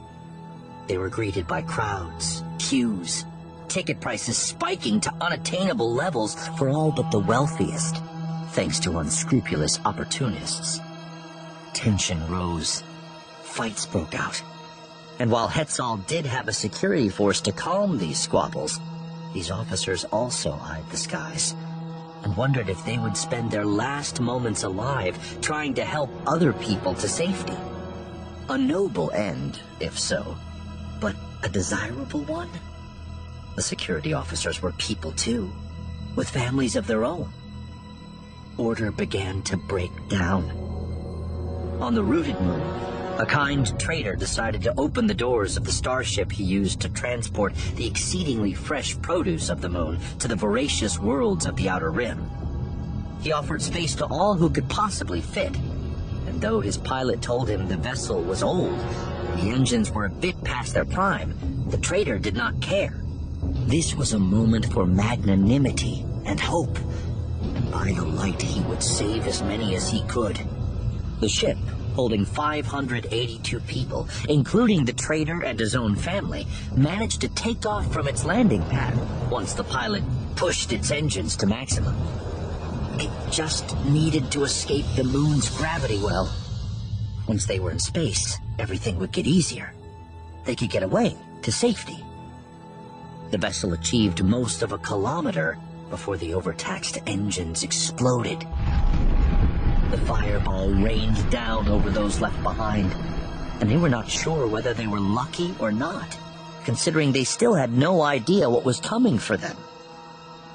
They 0.87 0.97
were 0.97 1.09
greeted 1.09 1.47
by 1.47 1.61
crowds, 1.61 2.43
queues, 2.57 3.25
ticket 3.67 4.01
prices 4.01 4.37
spiking 4.37 4.99
to 5.01 5.13
unattainable 5.21 5.93
levels 5.93 6.35
for 6.57 6.69
all 6.69 6.91
but 6.91 7.11
the 7.11 7.19
wealthiest, 7.19 7.97
thanks 8.49 8.79
to 8.79 8.97
unscrupulous 8.97 9.79
opportunists. 9.85 10.79
Tension 11.73 12.19
rose. 12.31 12.83
Fights 13.43 13.85
broke 13.85 14.15
out. 14.15 14.41
And 15.19 15.29
while 15.29 15.49
Hetzal 15.49 16.07
did 16.07 16.25
have 16.25 16.47
a 16.47 16.53
security 16.53 17.09
force 17.09 17.41
to 17.41 17.51
calm 17.51 17.97
these 17.97 18.17
squabbles, 18.17 18.79
these 19.33 19.51
officers 19.51 20.05
also 20.05 20.53
eyed 20.53 20.89
the 20.89 20.97
skies 20.97 21.55
and 22.23 22.35
wondered 22.35 22.69
if 22.69 22.83
they 22.85 22.97
would 22.97 23.15
spend 23.15 23.51
their 23.51 23.65
last 23.65 24.21
moments 24.21 24.63
alive 24.63 25.17
trying 25.41 25.73
to 25.73 25.85
help 25.85 26.09
other 26.25 26.53
people 26.53 26.93
to 26.95 27.07
safety. 27.07 27.55
A 28.49 28.57
noble 28.57 29.11
end, 29.11 29.59
if 29.79 29.99
so, 29.99 30.37
but 30.99 31.15
a 31.43 31.49
desirable 31.49 32.21
one? 32.21 32.49
The 33.55 33.61
security 33.61 34.13
officers 34.13 34.61
were 34.61 34.71
people 34.73 35.11
too, 35.11 35.51
with 36.15 36.29
families 36.29 36.75
of 36.75 36.87
their 36.87 37.03
own. 37.03 37.29
Order 38.57 38.91
began 38.91 39.41
to 39.43 39.57
break 39.57 39.91
down. 40.09 40.49
On 41.79 41.93
the 41.93 42.03
rooted 42.03 42.39
moon, 42.41 42.88
a 43.19 43.25
kind 43.25 43.77
trader 43.77 44.15
decided 44.15 44.61
to 44.61 44.73
open 44.79 45.05
the 45.05 45.13
doors 45.13 45.57
of 45.57 45.65
the 45.65 45.71
starship 45.73 46.31
he 46.31 46.43
used 46.45 46.79
to 46.79 46.87
transport 46.87 47.53
the 47.75 47.85
exceedingly 47.85 48.53
fresh 48.53 48.99
produce 49.01 49.49
of 49.49 49.59
the 49.59 49.67
moon 49.67 49.99
to 50.19 50.29
the 50.29 50.35
voracious 50.37 50.97
worlds 50.97 51.45
of 51.45 51.57
the 51.57 51.67
Outer 51.67 51.91
Rim. 51.91 52.29
He 53.21 53.33
offered 53.33 53.61
space 53.61 53.93
to 53.95 54.05
all 54.05 54.35
who 54.35 54.49
could 54.49 54.69
possibly 54.69 55.19
fit, 55.19 55.53
and 56.27 56.39
though 56.39 56.61
his 56.61 56.77
pilot 56.77 57.21
told 57.21 57.49
him 57.49 57.67
the 57.67 57.75
vessel 57.75 58.21
was 58.21 58.41
old, 58.41 58.79
the 59.35 59.49
engines 59.49 59.91
were 59.91 60.05
a 60.05 60.09
bit 60.09 60.41
past 60.45 60.73
their 60.73 60.85
prime, 60.85 61.35
the 61.67 61.77
trader 61.77 62.17
did 62.17 62.37
not 62.37 62.61
care. 62.61 63.03
This 63.41 63.95
was 63.95 64.13
a 64.13 64.19
moment 64.19 64.71
for 64.71 64.85
magnanimity 64.85 66.05
and 66.25 66.39
hope, 66.39 66.77
and 67.41 67.69
by 67.69 67.91
the 67.91 68.05
light 68.05 68.41
he 68.41 68.61
would 68.61 68.81
save 68.81 69.27
as 69.27 69.41
many 69.41 69.75
as 69.75 69.89
he 69.89 70.03
could. 70.03 70.39
The 71.19 71.27
ship, 71.27 71.57
holding 71.93 72.25
582 72.25 73.59
people, 73.61 74.07
including 74.27 74.85
the 74.85 74.93
trader 74.93 75.43
and 75.43 75.59
his 75.59 75.75
own 75.75 75.95
family, 75.95 76.47
managed 76.75 77.21
to 77.21 77.29
take 77.29 77.65
off 77.65 77.91
from 77.91 78.07
its 78.07 78.25
landing 78.25 78.63
pad 78.63 78.97
once 79.29 79.53
the 79.53 79.63
pilot 79.63 80.03
pushed 80.35 80.71
its 80.71 80.91
engines 80.91 81.35
to 81.37 81.45
maximum. 81.45 81.95
It 82.99 83.11
just 83.31 83.77
needed 83.85 84.31
to 84.31 84.43
escape 84.43 84.85
the 84.95 85.03
moon's 85.03 85.49
gravity 85.57 85.97
well. 85.97 86.33
Once 87.27 87.45
they 87.45 87.59
were 87.59 87.71
in 87.71 87.79
space, 87.79 88.37
everything 88.57 88.97
would 88.99 89.11
get 89.11 89.27
easier. 89.27 89.73
They 90.45 90.55
could 90.55 90.69
get 90.69 90.83
away 90.83 91.15
to 91.43 91.51
safety. 91.51 92.03
The 93.31 93.37
vessel 93.37 93.73
achieved 93.73 94.23
most 94.23 94.63
of 94.63 94.71
a 94.71 94.77
kilometer 94.79 95.57
before 95.89 96.17
the 96.17 96.33
overtaxed 96.33 96.97
engines 97.05 97.63
exploded. 97.63 98.45
The 99.89 99.97
fireball 99.97 100.69
rained 100.69 101.31
down 101.31 101.67
over 101.67 101.89
those 101.89 102.21
left 102.21 102.41
behind, 102.43 102.93
and 103.59 103.69
they 103.69 103.77
were 103.77 103.89
not 103.89 104.07
sure 104.07 104.45
whether 104.45 104.71
they 104.71 104.85
were 104.85 104.99
lucky 104.99 105.55
or 105.57 105.71
not, 105.71 106.15
considering 106.63 107.11
they 107.11 107.23
still 107.23 107.55
had 107.55 107.73
no 107.73 108.03
idea 108.03 108.49
what 108.49 108.63
was 108.63 108.79
coming 108.79 109.17
for 109.17 109.35
them. 109.35 109.57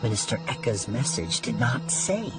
Minister 0.04 0.38
Eka's 0.48 0.86
message 0.86 1.40
did 1.40 1.58
not 1.58 1.90
say. 1.90 2.30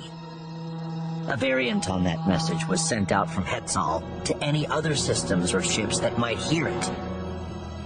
A 1.27 1.35
variant 1.35 1.89
on 1.89 2.05
that 2.05 2.27
message 2.29 2.65
was 2.67 2.87
sent 2.87 3.11
out 3.11 3.29
from 3.29 3.43
Hetzal 3.43 4.01
to 4.25 4.43
any 4.43 4.65
other 4.67 4.95
systems 4.95 5.53
or 5.53 5.61
ships 5.61 5.99
that 5.99 6.17
might 6.17 6.37
hear 6.37 6.67
it. 6.67 6.91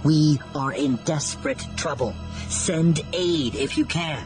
We 0.04 0.38
are 0.54 0.72
in 0.72 0.96
desperate 1.04 1.64
trouble. 1.76 2.14
Send 2.48 3.00
aid 3.12 3.56
if 3.56 3.76
you 3.76 3.86
can. 3.86 4.24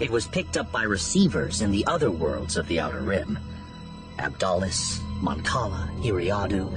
It 0.00 0.10
was 0.10 0.26
picked 0.26 0.56
up 0.56 0.72
by 0.72 0.82
receivers 0.82 1.60
in 1.60 1.70
the 1.70 1.86
other 1.86 2.10
worlds 2.10 2.56
of 2.56 2.66
the 2.66 2.80
Outer 2.80 3.00
Rim. 3.00 3.38
Abdalis, 4.18 4.98
Moncala, 5.20 5.88
Eriadu, 6.02 6.68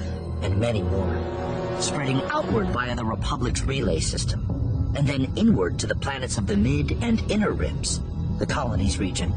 and 0.44 0.60
many 0.60 0.84
more, 0.84 1.82
spreading 1.82 2.22
outward 2.26 2.70
via 2.70 2.96
the 2.96 3.04
Republic's 3.04 3.64
relay 3.64 4.00
system, 4.00 4.46
and 4.96 5.08
then 5.08 5.34
inward 5.36 5.80
to 5.80 5.88
the 5.88 5.96
planets 5.96 6.38
of 6.38 6.46
the 6.46 6.56
Mid 6.56 6.92
and 7.02 7.20
Inner 7.32 7.54
Rims, 7.54 8.02
the 8.38 8.46
Colonies 8.46 9.00
region, 9.00 9.34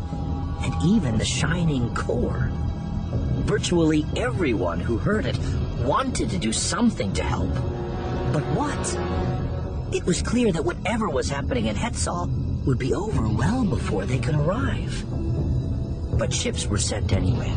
and 0.63 0.75
even 0.85 1.17
the 1.17 1.25
Shining 1.25 1.95
Core. 1.95 2.51
Virtually 3.47 4.05
everyone 4.15 4.79
who 4.79 4.99
heard 4.99 5.25
it 5.25 5.39
wanted 5.81 6.29
to 6.29 6.39
do 6.39 6.53
something 6.53 7.15
to 7.15 7.23
help. 7.23 7.55
But 8.35 8.45
what? 8.55 9.95
It 9.95 10.05
was 10.05 10.21
clear 10.21 10.53
that 10.53 10.65
whatever 10.67 11.09
was 11.09 11.31
happening 11.31 11.67
in 11.67 11.77
Hetzal 11.77 12.50
would 12.67 12.79
be 12.79 12.95
over 12.95 13.29
well 13.29 13.65
before 13.65 14.05
they 14.05 14.19
could 14.19 14.35
arrive. 14.35 15.05
But 16.19 16.33
ships 16.33 16.67
were 16.67 16.79
sent 16.79 17.13
anyway. 17.13 17.55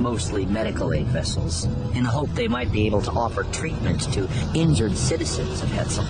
Mostly 0.00 0.46
medical 0.46 0.92
aid 0.92 1.06
vessels, 1.06 1.66
in 1.94 2.04
the 2.04 2.10
hope 2.10 2.30
they 2.30 2.48
might 2.48 2.72
be 2.72 2.86
able 2.86 3.02
to 3.02 3.10
offer 3.10 3.44
treatment 3.44 4.00
to 4.12 4.28
injured 4.54 4.96
citizens 4.96 5.62
of 5.62 5.68
Hetzal, 5.68 6.06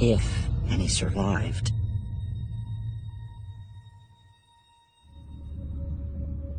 If 0.00 0.48
any 0.70 0.88
survived. 0.88 1.72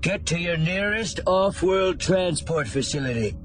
Get 0.02 0.26
to 0.28 0.38
your 0.38 0.58
nearest 0.58 1.22
off-world 1.26 2.00
transport 2.00 2.68
facility. 2.68 3.36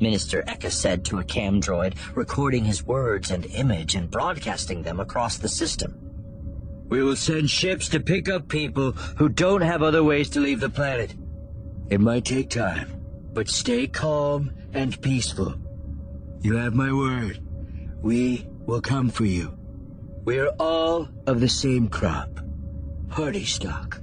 Minister 0.00 0.42
Eka 0.42 0.70
said 0.70 1.04
to 1.06 1.18
a 1.18 1.24
cam 1.24 1.60
droid, 1.60 1.94
recording 2.14 2.64
his 2.64 2.84
words 2.84 3.30
and 3.30 3.46
image 3.46 3.94
and 3.94 4.10
broadcasting 4.10 4.82
them 4.82 5.00
across 5.00 5.38
the 5.38 5.48
system. 5.48 6.03
We 6.88 7.02
will 7.02 7.16
send 7.16 7.50
ships 7.50 7.88
to 7.88 8.00
pick 8.00 8.28
up 8.28 8.48
people 8.48 8.92
who 8.92 9.28
don't 9.28 9.62
have 9.62 9.82
other 9.82 10.04
ways 10.04 10.28
to 10.30 10.40
leave 10.40 10.60
the 10.60 10.68
planet. 10.68 11.14
It 11.90 12.00
might 12.00 12.24
take 12.24 12.50
time, 12.50 13.00
but 13.32 13.48
stay 13.48 13.86
calm 13.86 14.52
and 14.72 15.00
peaceful. 15.00 15.54
You 16.40 16.56
have 16.56 16.74
my 16.74 16.92
word. 16.92 17.40
We 18.02 18.46
will 18.66 18.80
come 18.80 19.08
for 19.08 19.24
you. 19.24 19.56
We 20.24 20.38
are 20.38 20.52
all 20.58 21.08
of 21.26 21.40
the 21.40 21.48
same 21.48 21.88
crop. 21.88 22.40
Hardy 23.08 23.44
stock. 23.44 24.00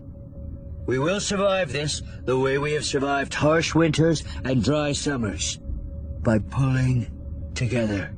We 0.86 1.00
will 1.00 1.20
survive 1.20 1.72
this 1.72 2.02
the 2.26 2.38
way 2.38 2.58
we 2.58 2.74
have 2.74 2.86
survived 2.86 3.34
harsh 3.34 3.76
winters 3.76 4.24
and 4.44 4.64
dry 4.64 4.92
summers. 4.92 5.60
By 6.22 6.40
pulling 6.40 7.08
together. 7.54 8.14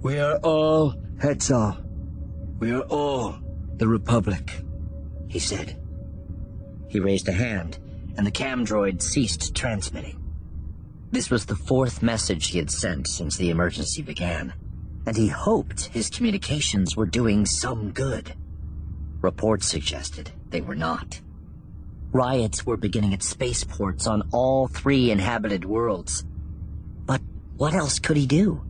We 0.00 0.18
are 0.18 0.36
all 0.38 0.94
Hetzal. 1.18 1.84
We 2.58 2.72
are 2.72 2.82
all 2.82 3.36
the 3.78 3.88
Republic, 3.88 4.62
he 5.28 5.38
said. 5.38 5.80
He 6.88 7.00
raised 7.00 7.28
a 7.28 7.32
hand, 7.32 7.78
and 8.16 8.26
the 8.26 8.30
cam 8.30 8.66
droid 8.66 9.00
ceased 9.00 9.54
transmitting. 9.54 10.22
This 11.10 11.30
was 11.30 11.46
the 11.46 11.56
fourth 11.56 12.02
message 12.02 12.48
he 12.48 12.58
had 12.58 12.70
sent 12.70 13.06
since 13.06 13.36
the 13.36 13.50
emergency 13.50 14.02
began, 14.02 14.52
and 15.06 15.16
he 15.16 15.28
hoped 15.28 15.86
his 15.86 16.10
communications 16.10 16.96
were 16.96 17.06
doing 17.06 17.46
some 17.46 17.92
good. 17.92 18.34
Reports 19.20 19.66
suggested 19.66 20.30
they 20.50 20.60
were 20.60 20.74
not. 20.74 21.20
Riots 22.10 22.66
were 22.66 22.76
beginning 22.76 23.14
at 23.14 23.22
spaceports 23.22 24.06
on 24.06 24.28
all 24.32 24.66
three 24.66 25.10
inhabited 25.10 25.64
worlds. 25.64 26.24
But 27.06 27.20
what 27.56 27.74
else 27.74 27.98
could 27.98 28.16
he 28.16 28.26
do? 28.26 28.62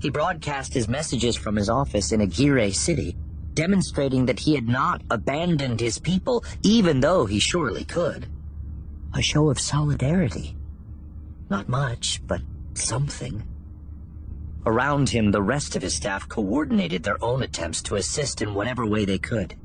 He 0.00 0.10
broadcast 0.10 0.74
his 0.74 0.88
messages 0.88 1.36
from 1.36 1.56
his 1.56 1.68
office 1.68 2.12
in 2.12 2.20
Aguirre 2.20 2.70
City, 2.70 3.16
demonstrating 3.56 4.26
that 4.26 4.38
he 4.38 4.54
had 4.54 4.68
not 4.68 5.02
abandoned 5.10 5.80
his 5.80 5.98
people, 5.98 6.44
even 6.62 7.00
though 7.00 7.26
he 7.26 7.40
surely 7.40 7.84
could. 7.84 8.28
A 9.14 9.22
show 9.22 9.50
of 9.50 9.58
solidarity. 9.58 10.54
Not 11.50 11.68
much, 11.68 12.20
but 12.26 12.42
something. 12.74 13.42
Around 14.64 15.08
him, 15.08 15.30
the 15.30 15.42
rest 15.42 15.74
of 15.74 15.82
his 15.82 15.94
staff 15.94 16.28
coordinated 16.28 17.02
their 17.02 17.22
own 17.24 17.42
attempts 17.42 17.82
to 17.82 17.96
assist 17.96 18.42
in 18.42 18.54
whatever 18.54 18.84
way 18.84 19.04
they 19.04 19.18
could. 19.18 19.56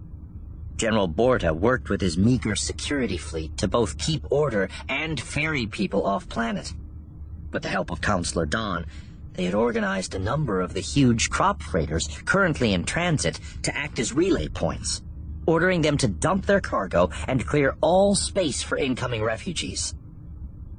General 0.77 1.09
Borda 1.09 1.55
worked 1.55 1.89
with 1.89 2.01
his 2.01 2.17
meager 2.17 2.55
security 2.55 3.17
fleet 3.17 3.57
to 3.57 3.67
both 3.67 3.97
keep 3.97 4.31
order 4.31 4.69
and 4.87 5.19
ferry 5.19 5.67
people 5.67 6.05
off 6.05 6.29
planet. 6.29 6.73
With 7.51 7.63
the 7.63 7.69
help 7.69 7.91
of 7.91 7.99
Counselor 8.01 8.45
Don, 8.45 8.85
they 9.33 9.45
had 9.45 9.53
organized 9.53 10.15
a 10.15 10.19
number 10.19 10.61
of 10.61 10.73
the 10.73 10.79
huge 10.81 11.29
crop 11.29 11.61
freighters 11.61 12.07
currently 12.25 12.73
in 12.73 12.83
transit 12.83 13.39
to 13.63 13.75
act 13.75 13.99
as 13.99 14.13
relay 14.13 14.47
points. 14.47 15.01
ordering 15.47 15.81
them 15.81 15.97
to 15.97 16.07
dump 16.07 16.45
their 16.45 16.61
cargo 16.61 17.09
and 17.27 17.45
clear 17.45 17.75
all 17.81 18.15
space 18.15 18.61
for 18.61 18.77
incoming 18.77 19.23
refugees. 19.23 19.95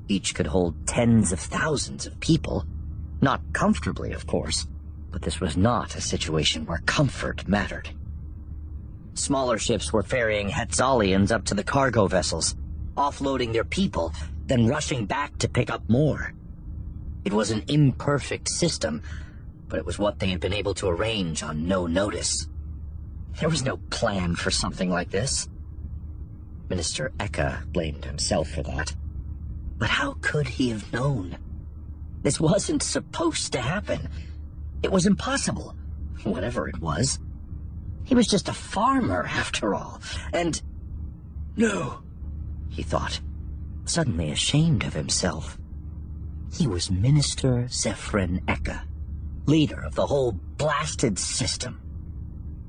Each 0.09 0.35
could 0.35 0.47
hold 0.47 0.87
tens 0.87 1.33
of 1.33 1.41
thousands 1.41 2.07
of 2.07 2.19
people. 2.21 2.65
Not 3.21 3.41
comfortably, 3.53 4.13
of 4.13 4.27
course, 4.27 4.67
but 5.11 5.23
this 5.23 5.41
was 5.41 5.57
not 5.57 5.95
a 5.97 6.01
situation 6.01 6.67
where 6.67 6.83
comfort 6.87 7.47
mattered. 7.47 7.89
Smaller 9.15 9.59
ships 9.59 9.93
were 9.93 10.03
ferrying 10.03 10.49
Hetzalians 10.49 11.31
up 11.31 11.45
to 11.47 11.55
the 11.55 11.65
cargo 11.65 12.07
vessels, 12.07 12.57
offloading 12.97 13.53
their 13.53 13.65
people, 13.65 14.13
then 14.47 14.67
rushing 14.67 15.07
back 15.07 15.37
to 15.39 15.49
pick 15.49 15.71
up 15.71 15.83
more. 15.89 16.33
It 17.25 17.33
was 17.33 17.51
an 17.51 17.65
imperfect 17.69 18.49
system, 18.49 19.03
but 19.69 19.79
it 19.79 19.87
was 19.87 19.99
what 19.99 20.19
they 20.19 20.29
had 20.29 20.41
been 20.41 20.53
able 20.53 20.75
to 20.75 20.89
arrange 20.89 21.43
on 21.43 21.69
no 21.69 21.87
notice. 21.87 22.49
There 23.41 23.49
was 23.49 23.65
no 23.65 23.77
plan 23.91 24.35
for 24.35 24.51
something 24.51 24.91
like 24.91 25.11
this. 25.11 25.49
Minister 26.69 27.13
Eka 27.19 27.71
blamed 27.73 28.05
himself 28.05 28.49
for 28.49 28.63
that. 28.63 28.95
But 29.79 29.91
how 29.91 30.17
could 30.21 30.49
he 30.49 30.71
have 30.71 30.93
known? 30.93 31.37
This 32.23 32.41
wasn't 32.41 32.83
supposed 32.83 33.53
to 33.53 33.61
happen. 33.61 34.09
It 34.83 34.93
was 34.93 35.07
impossible, 35.07 35.75
whatever 36.25 36.69
it 36.69 36.81
was. 36.81 37.19
He 38.05 38.15
was 38.15 38.27
just 38.27 38.49
a 38.49 38.53
farmer, 38.53 39.25
after 39.25 39.75
all, 39.75 40.01
and... 40.33 40.61
No, 41.57 42.03
he 42.69 42.83
thought, 42.83 43.21
suddenly 43.85 44.31
ashamed 44.31 44.85
of 44.85 44.95
himself. 44.95 45.59
He 46.53 46.67
was 46.67 46.91
Minister 46.91 47.67
Zephyrin 47.69 48.45
Eka, 48.45 48.83
leader 49.47 49.81
of 49.81 49.95
the 49.95 50.07
whole 50.07 50.33
blasted 50.33 51.19
system. 51.19 51.81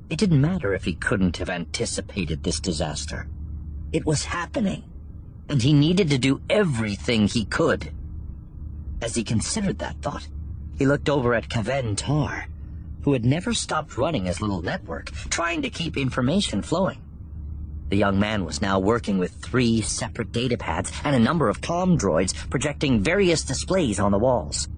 It 0.08 0.18
didn't 0.18 0.40
matter 0.40 0.72
if 0.72 0.84
he 0.84 0.94
couldn't 0.94 1.36
have 1.36 1.50
anticipated 1.50 2.42
this 2.42 2.60
disaster. 2.60 3.28
It 3.92 4.06
was 4.06 4.24
happening, 4.24 4.84
and 5.50 5.60
he 5.60 5.74
needed 5.74 6.08
to 6.10 6.18
do 6.18 6.40
everything 6.48 7.28
he 7.28 7.44
could. 7.44 7.92
As 9.02 9.14
he 9.14 9.22
considered 9.22 9.78
that 9.80 10.00
thought, 10.00 10.28
he 10.78 10.86
looked 10.86 11.10
over 11.10 11.34
at 11.34 11.50
Kaven 11.50 11.94
Tar, 11.94 12.46
who 13.02 13.12
had 13.12 13.26
never 13.26 13.52
stopped 13.52 13.98
running 13.98 14.24
his 14.24 14.40
little 14.40 14.62
network, 14.62 15.10
trying 15.28 15.60
to 15.60 15.68
keep 15.68 15.98
information 15.98 16.62
flowing. 16.62 17.03
The 17.88 17.96
young 17.96 18.18
man 18.18 18.44
was 18.44 18.62
now 18.62 18.78
working 18.78 19.18
with 19.18 19.32
three 19.32 19.80
separate 19.80 20.32
datapads 20.32 20.92
and 21.04 21.14
a 21.14 21.18
number 21.18 21.48
of 21.48 21.60
comm 21.60 21.98
droids 21.98 22.34
projecting 22.50 23.02
various 23.02 23.44
displays 23.44 24.00
on 24.00 24.10
the 24.10 24.18
walls, 24.18 24.68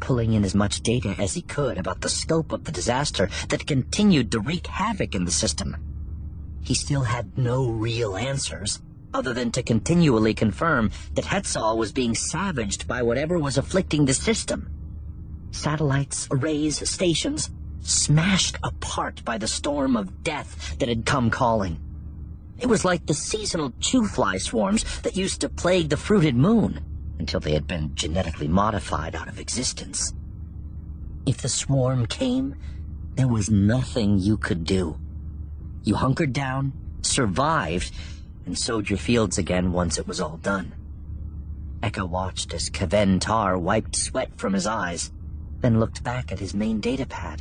pulling 0.00 0.32
in 0.32 0.44
as 0.44 0.54
much 0.54 0.80
data 0.80 1.14
as 1.18 1.34
he 1.34 1.42
could 1.42 1.78
about 1.78 2.00
the 2.00 2.08
scope 2.08 2.52
of 2.52 2.64
the 2.64 2.72
disaster 2.72 3.28
that 3.48 3.66
continued 3.66 4.32
to 4.32 4.40
wreak 4.40 4.66
havoc 4.66 5.14
in 5.14 5.24
the 5.24 5.30
system. 5.30 5.76
He 6.62 6.74
still 6.74 7.02
had 7.02 7.36
no 7.36 7.68
real 7.68 8.16
answers, 8.16 8.80
other 9.12 9.34
than 9.34 9.52
to 9.52 9.62
continually 9.62 10.34
confirm 10.34 10.90
that 11.12 11.26
Hetzal 11.26 11.76
was 11.76 11.92
being 11.92 12.14
savaged 12.14 12.88
by 12.88 13.02
whatever 13.02 13.38
was 13.38 13.58
afflicting 13.58 14.06
the 14.06 14.14
system. 14.14 14.70
Satellites, 15.50 16.26
arrays, 16.32 16.88
stations, 16.88 17.50
smashed 17.82 18.56
apart 18.62 19.22
by 19.24 19.38
the 19.38 19.46
storm 19.46 19.96
of 19.96 20.24
death 20.24 20.76
that 20.78 20.88
had 20.88 21.04
come 21.04 21.30
calling. 21.30 21.78
It 22.58 22.66
was 22.66 22.84
like 22.84 23.06
the 23.06 23.14
seasonal 23.14 23.72
chew-fly 23.80 24.38
swarms 24.38 24.84
that 25.00 25.16
used 25.16 25.40
to 25.40 25.48
plague 25.48 25.88
the 25.88 25.96
fruited 25.96 26.36
moon 26.36 26.80
until 27.18 27.40
they 27.40 27.52
had 27.52 27.66
been 27.66 27.94
genetically 27.94 28.48
modified 28.48 29.14
out 29.14 29.28
of 29.28 29.40
existence. 29.40 30.14
If 31.26 31.38
the 31.38 31.48
swarm 31.48 32.06
came, 32.06 32.54
there 33.14 33.28
was 33.28 33.50
nothing 33.50 34.18
you 34.18 34.36
could 34.36 34.64
do. 34.64 34.98
You 35.82 35.96
hunkered 35.96 36.32
down, 36.32 36.72
survived, 37.02 37.92
and 38.46 38.58
sowed 38.58 38.90
your 38.90 38.98
fields 38.98 39.38
again 39.38 39.72
once 39.72 39.98
it 39.98 40.06
was 40.06 40.20
all 40.20 40.36
done. 40.38 40.74
Eka 41.82 42.08
watched 42.08 42.54
as 42.54 42.70
Kaven 42.70 43.20
Tar 43.20 43.58
wiped 43.58 43.96
sweat 43.96 44.30
from 44.36 44.52
his 44.52 44.66
eyes, 44.66 45.12
then 45.60 45.80
looked 45.80 46.02
back 46.02 46.32
at 46.32 46.38
his 46.38 46.54
main 46.54 46.80
datapad 46.80 47.40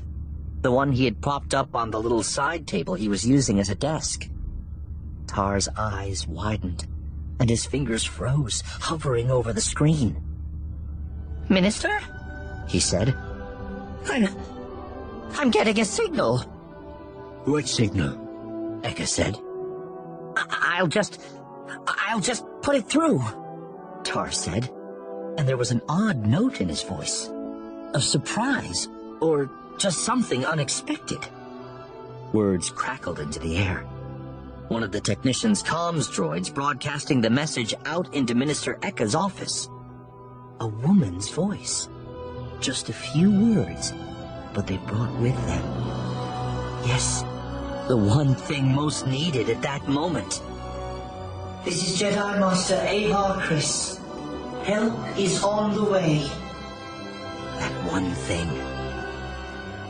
the 0.63 0.71
one 0.71 0.93
he 0.93 1.03
had 1.03 1.21
propped 1.21 1.53
up 1.53 1.75
on 1.75 1.91
the 1.91 2.01
little 2.01 2.23
side 2.23 2.65
table 2.65 2.93
he 2.93 3.09
was 3.09 3.27
using 3.27 3.59
as 3.59 3.69
a 3.69 3.75
desk. 3.75 4.29
Tar's 5.33 5.67
eyes 5.75 6.27
widened, 6.27 6.85
and 7.39 7.49
his 7.49 7.65
fingers 7.65 8.03
froze, 8.03 8.61
hovering 8.67 9.31
over 9.31 9.51
the 9.51 9.61
screen. 9.61 10.15
Minister? 11.49 11.99
He 12.67 12.79
said. 12.79 13.15
I'm... 14.05 14.27
I'm 15.33 15.49
getting 15.49 15.79
a 15.79 15.85
signal. 15.85 16.37
What 17.45 17.67
signal? 17.67 18.13
Eka 18.83 19.07
said. 19.07 19.35
I 20.37 20.77
I'll 20.77 20.87
just... 20.87 21.19
I'll 21.87 22.21
just 22.21 22.45
put 22.61 22.75
it 22.75 22.87
through, 22.87 23.19
Tar 24.03 24.29
said, 24.29 24.69
and 25.39 25.47
there 25.47 25.57
was 25.57 25.71
an 25.71 25.81
odd 25.89 26.27
note 26.27 26.61
in 26.61 26.69
his 26.69 26.83
voice. 26.83 27.27
Of 27.95 28.03
surprise, 28.03 28.87
or 29.19 29.49
just 29.79 30.05
something 30.05 30.45
unexpected. 30.45 31.25
Words 32.33 32.69
crackled 32.69 33.19
into 33.19 33.39
the 33.39 33.57
air. 33.57 33.83
One 34.73 34.81
of 34.81 34.91
the 34.91 34.99
technician's 34.99 35.61
comms 35.61 36.09
droids 36.09 36.51
broadcasting 36.51 37.21
the 37.21 37.29
message 37.29 37.75
out 37.85 38.11
into 38.15 38.33
Minister 38.33 38.79
Eka's 38.81 39.13
office. 39.13 39.69
A 40.61 40.65
woman's 40.65 41.29
voice. 41.29 41.89
Just 42.59 42.89
a 42.89 42.93
few 42.93 43.29
words, 43.53 43.93
but 44.51 44.65
they 44.65 44.77
brought 44.77 45.15
with 45.19 45.35
them. 45.45 45.63
Yes, 46.87 47.21
the 47.87 47.95
one 47.95 48.33
thing 48.33 48.73
most 48.73 49.05
needed 49.05 49.47
at 49.51 49.61
that 49.61 49.87
moment. 49.87 50.41
This 51.63 51.87
is 51.87 52.01
Jedi 52.01 52.39
Master 52.39 52.83
Avar 52.89 53.43
Kriss. 53.43 53.99
Help 54.63 55.19
is 55.19 55.43
on 55.43 55.75
the 55.75 55.83
way. 55.83 56.27
That 57.59 57.91
one 57.91 58.09
thing 58.25 58.47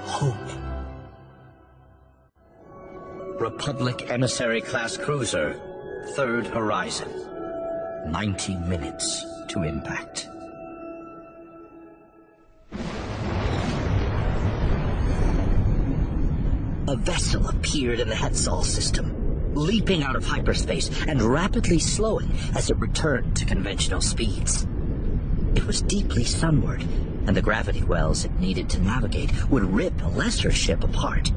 hope. 0.04 0.53
Republic 3.44 4.10
Emissary 4.10 4.62
Class 4.62 4.96
Cruiser, 4.96 5.60
Third 6.16 6.48
Horizon. 6.48 7.10
90 8.10 8.56
minutes 8.56 9.26
to 9.50 9.64
impact. 9.64 10.30
A 16.88 16.96
vessel 16.96 17.46
appeared 17.50 18.00
in 18.00 18.08
the 18.08 18.16
Hetzal 18.16 18.64
system, 18.64 19.54
leaping 19.54 20.04
out 20.04 20.16
of 20.16 20.26
hyperspace 20.26 20.90
and 21.10 21.22
rapidly 21.22 21.80
slowing 21.80 22.32
as 22.56 22.70
it 22.70 22.78
returned 22.78 23.36
to 23.36 23.44
conventional 23.44 24.00
speeds. 24.00 24.66
It 25.54 25.66
was 25.66 25.82
deeply 25.82 26.24
sunward, 26.24 26.82
and 27.28 27.36
the 27.36 27.42
gravity 27.42 27.84
wells 27.84 28.24
it 28.24 28.40
needed 28.40 28.70
to 28.70 28.82
navigate 28.82 29.50
would 29.50 29.64
rip 29.64 30.02
a 30.02 30.08
lesser 30.08 30.50
ship 30.50 30.86
apart. 30.86 31.30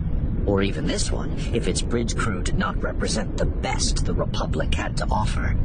Or 0.46 0.62
even 0.62 0.86
this 0.86 1.10
one, 1.10 1.36
if 1.52 1.66
its 1.66 1.82
bridge 1.82 2.16
crew 2.16 2.42
did 2.42 2.56
not 2.56 2.80
represent 2.80 3.36
the 3.36 3.46
best 3.46 4.04
the 4.04 4.14
Republic 4.14 4.72
had 4.74 4.96
to 4.98 5.06
offer. 5.10 5.56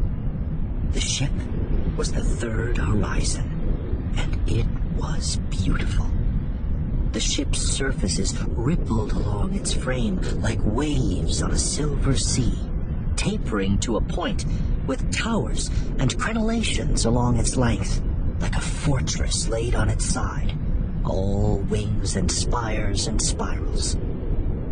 The 0.91 0.99
ship 0.99 1.31
was 1.95 2.11
the 2.11 2.23
Third 2.23 2.79
Horizon, 2.79 4.13
and 4.17 4.49
it 4.49 4.65
was 4.97 5.37
beautiful. 5.49 6.07
The 7.11 7.19
ship's 7.19 7.59
surfaces 7.59 8.33
rippled 8.47 9.11
along 9.11 9.53
its 9.53 9.71
frame 9.71 10.19
like 10.41 10.59
waves 10.63 11.43
on 11.43 11.51
a 11.51 11.57
silver 11.57 12.15
sea, 12.15 12.57
tapering 13.15 13.77
to 13.79 13.97
a 13.97 14.01
point 14.01 14.45
with 14.87 15.13
towers 15.13 15.69
and 15.99 16.17
crenellations 16.17 17.05
along 17.05 17.37
its 17.37 17.55
length, 17.55 18.01
like 18.39 18.55
a 18.55 18.61
fortress 18.61 19.47
laid 19.47 19.75
on 19.75 19.89
its 19.89 20.05
side, 20.05 20.57
all 21.05 21.57
wings 21.69 22.15
and 22.15 22.31
spires 22.31 23.07
and 23.07 23.21
spirals. 23.21 23.95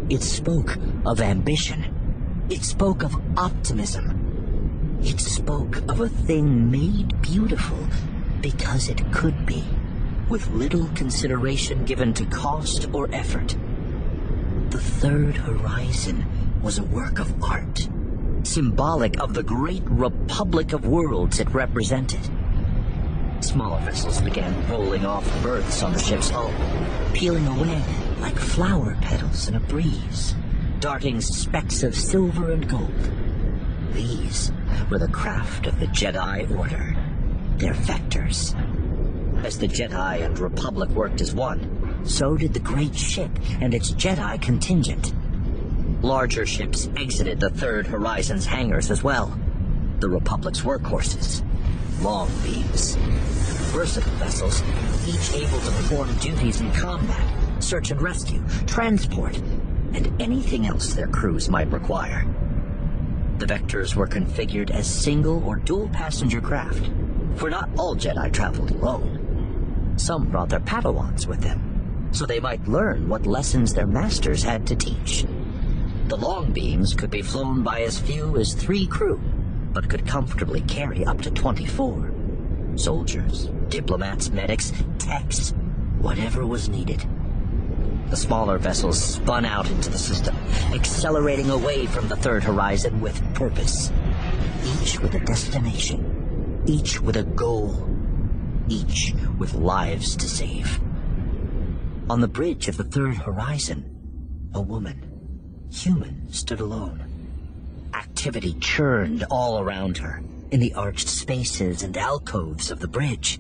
It 0.09 0.23
spoke 0.23 0.75
of 1.05 1.21
ambition. 1.21 2.47
It 2.49 2.63
spoke 2.63 3.03
of 3.03 3.15
optimism. 3.37 4.99
It 5.03 5.19
spoke 5.19 5.77
of 5.87 5.99
a 5.99 6.09
thing 6.09 6.71
made 6.71 7.21
beautiful 7.21 7.77
because 8.41 8.89
it 8.89 9.13
could 9.13 9.45
be 9.45 9.63
with 10.27 10.49
little 10.49 10.87
consideration 10.95 11.85
given 11.85 12.15
to 12.15 12.25
cost 12.25 12.87
or 12.91 13.07
effort. 13.13 13.55
The 14.71 14.79
Third 14.79 15.37
Horizon 15.37 16.25
was 16.63 16.79
a 16.79 16.83
work 16.83 17.19
of 17.19 17.43
art, 17.43 17.87
symbolic 18.41 19.19
of 19.19 19.35
the 19.35 19.43
great 19.43 19.83
republic 19.85 20.73
of 20.73 20.87
worlds 20.87 21.39
it 21.39 21.53
represented. 21.53 22.27
Smaller 23.41 23.79
vessels 23.81 24.21
began 24.21 24.67
rolling 24.71 25.05
off 25.05 25.43
berths 25.43 25.83
on 25.83 25.93
the 25.93 25.99
ship's 25.99 26.31
hull, 26.31 26.51
peeling 27.13 27.45
away 27.45 27.83
like 28.19 28.37
flower 28.37 28.97
petals 29.01 29.47
in 29.47 29.55
a 29.55 29.59
breeze, 29.59 30.35
darting 30.79 31.21
specks 31.21 31.83
of 31.83 31.95
silver 31.95 32.51
and 32.51 32.67
gold. 32.67 33.11
These 33.93 34.51
were 34.89 34.99
the 34.99 35.07
craft 35.07 35.67
of 35.67 35.79
the 35.79 35.87
Jedi 35.87 36.49
Order, 36.57 36.95
their 37.57 37.73
vectors. 37.73 38.55
As 39.45 39.57
the 39.57 39.67
Jedi 39.67 40.21
and 40.21 40.37
Republic 40.37 40.89
worked 40.89 41.21
as 41.21 41.33
one, 41.33 42.01
so 42.05 42.35
did 42.35 42.53
the 42.53 42.59
great 42.59 42.95
ship 42.95 43.31
and 43.61 43.73
its 43.73 43.91
Jedi 43.91 44.41
contingent. 44.41 45.13
Larger 46.01 46.45
ships 46.45 46.89
exited 46.97 47.39
the 47.39 47.49
Third 47.49 47.87
Horizon's 47.87 48.45
hangars 48.45 48.89
as 48.89 49.03
well. 49.03 49.37
The 49.99 50.09
Republic's 50.09 50.61
workhorses. 50.61 51.43
Long 52.01 52.29
beams. 52.43 52.95
Versatile 53.71 54.11
vessels, 54.13 54.63
each 55.07 55.33
able 55.33 55.59
to 55.59 55.71
perform 55.71 56.13
duties 56.19 56.61
in 56.61 56.71
combat, 56.71 57.27
search 57.59 57.91
and 57.91 58.01
rescue, 58.01 58.43
transport, 58.65 59.37
and 59.93 60.21
anything 60.21 60.65
else 60.65 60.93
their 60.93 61.07
crews 61.07 61.49
might 61.49 61.71
require. 61.71 62.25
The 63.37 63.45
Vectors 63.45 63.95
were 63.95 64.07
configured 64.07 64.69
as 64.69 64.85
single 64.85 65.43
or 65.45 65.55
dual 65.55 65.89
passenger 65.89 66.41
craft, 66.41 66.91
for 67.35 67.49
not 67.49 67.69
all 67.77 67.95
Jedi 67.95 68.31
traveled 68.33 68.71
alone. 68.71 69.93
Some 69.97 70.29
brought 70.29 70.49
their 70.49 70.59
Padawans 70.59 71.25
with 71.25 71.41
them, 71.41 72.09
so 72.11 72.25
they 72.25 72.39
might 72.39 72.67
learn 72.67 73.07
what 73.07 73.25
lessons 73.25 73.73
their 73.73 73.87
masters 73.87 74.43
had 74.43 74.67
to 74.67 74.75
teach. 74.75 75.25
The 76.07 76.17
Longbeams 76.17 76.97
could 76.97 77.11
be 77.11 77.21
flown 77.21 77.63
by 77.63 77.81
as 77.81 77.99
few 77.99 78.37
as 78.37 78.53
three 78.53 78.87
crew, 78.87 79.21
but 79.73 79.89
could 79.89 80.07
comfortably 80.07 80.61
carry 80.61 81.05
up 81.05 81.21
to 81.21 81.31
24. 81.31 82.11
Soldiers, 82.75 83.49
diplomats, 83.69 84.31
medics, 84.31 84.73
techs, 84.97 85.53
whatever 85.99 86.45
was 86.45 86.67
needed. 86.67 87.05
The 88.09 88.17
smaller 88.17 88.57
vessels 88.57 88.99
spun 88.99 89.45
out 89.45 89.69
into 89.69 89.91
the 89.91 89.99
system, 89.99 90.35
accelerating 90.73 91.51
away 91.51 91.85
from 91.85 92.07
the 92.07 92.15
third 92.15 92.43
horizon 92.43 93.01
with 93.01 93.21
purpose. 93.35 93.91
Each 94.65 94.99
with 94.99 95.13
a 95.13 95.19
destination, 95.19 96.63
each 96.65 96.99
with 96.99 97.17
a 97.17 97.23
goal, 97.23 97.87
each 98.67 99.13
with 99.37 99.53
lives 99.53 100.15
to 100.15 100.27
save. 100.27 100.79
On 102.09 102.19
the 102.19 102.27
bridge 102.27 102.67
of 102.67 102.77
the 102.77 102.83
third 102.83 103.15
horizon, 103.15 103.85
a 104.55 104.61
woman, 104.61 105.67
human, 105.71 106.33
stood 106.33 106.61
alone. 106.61 107.03
Activity 107.93 108.53
churned 108.53 109.23
all 109.29 109.59
around 109.59 109.99
her, 109.99 110.23
in 110.49 110.59
the 110.59 110.73
arched 110.73 111.07
spaces 111.07 111.83
and 111.83 111.95
alcoves 111.95 112.71
of 112.71 112.79
the 112.79 112.87
bridge 112.87 113.39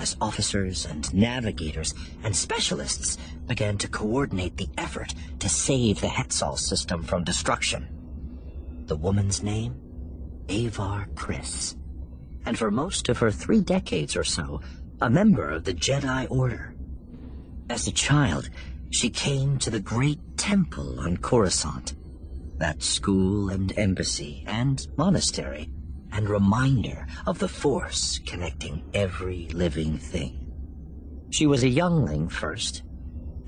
as 0.00 0.16
officers 0.20 0.86
and 0.86 1.12
navigators 1.12 1.94
and 2.24 2.34
specialists 2.34 3.18
began 3.46 3.76
to 3.76 3.86
coordinate 3.86 4.56
the 4.56 4.68
effort 4.78 5.14
to 5.38 5.48
save 5.48 6.00
the 6.00 6.06
Hetzal 6.06 6.58
system 6.58 7.02
from 7.02 7.22
destruction. 7.22 7.86
The 8.86 8.96
woman's 8.96 9.42
name? 9.42 9.76
Avar 10.48 11.06
Kriss. 11.14 11.76
And 12.46 12.58
for 12.58 12.70
most 12.70 13.10
of 13.10 13.18
her 13.18 13.30
three 13.30 13.60
decades 13.60 14.16
or 14.16 14.24
so, 14.24 14.62
a 15.02 15.10
member 15.10 15.50
of 15.50 15.64
the 15.64 15.74
Jedi 15.74 16.26
Order. 16.30 16.74
As 17.68 17.86
a 17.86 17.92
child, 17.92 18.48
she 18.90 19.10
came 19.10 19.58
to 19.58 19.70
the 19.70 19.80
great 19.80 20.18
temple 20.36 20.98
on 20.98 21.18
Coruscant, 21.18 21.94
that 22.56 22.82
school 22.82 23.50
and 23.50 23.78
embassy 23.78 24.44
and 24.46 24.86
monastery 24.96 25.70
and 26.12 26.28
reminder 26.28 27.06
of 27.26 27.38
the 27.38 27.48
force 27.48 28.18
connecting 28.26 28.82
every 28.94 29.48
living 29.48 29.98
thing. 29.98 30.46
She 31.30 31.46
was 31.46 31.62
a 31.62 31.68
youngling 31.68 32.28
first, 32.28 32.82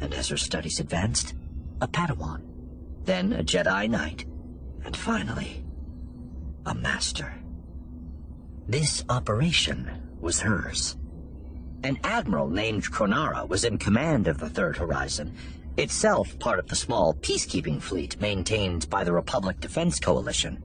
and 0.00 0.14
as 0.14 0.28
her 0.28 0.36
studies 0.36 0.80
advanced, 0.80 1.34
a 1.80 1.88
Padawan, 1.88 2.42
then 3.04 3.32
a 3.32 3.42
Jedi 3.42 3.90
Knight, 3.90 4.24
and 4.84 4.96
finally, 4.96 5.64
a 6.66 6.74
Master. 6.74 7.34
This 8.68 9.04
operation 9.08 9.90
was 10.20 10.40
hers. 10.40 10.96
An 11.82 11.98
admiral 12.04 12.48
named 12.48 12.84
Kronara 12.84 13.48
was 13.48 13.64
in 13.64 13.78
command 13.78 14.28
of 14.28 14.38
the 14.38 14.48
Third 14.48 14.76
Horizon, 14.76 15.34
itself 15.76 16.38
part 16.38 16.60
of 16.60 16.68
the 16.68 16.76
small 16.76 17.14
peacekeeping 17.14 17.82
fleet 17.82 18.20
maintained 18.20 18.88
by 18.88 19.02
the 19.02 19.12
Republic 19.12 19.58
Defense 19.58 19.98
Coalition 19.98 20.62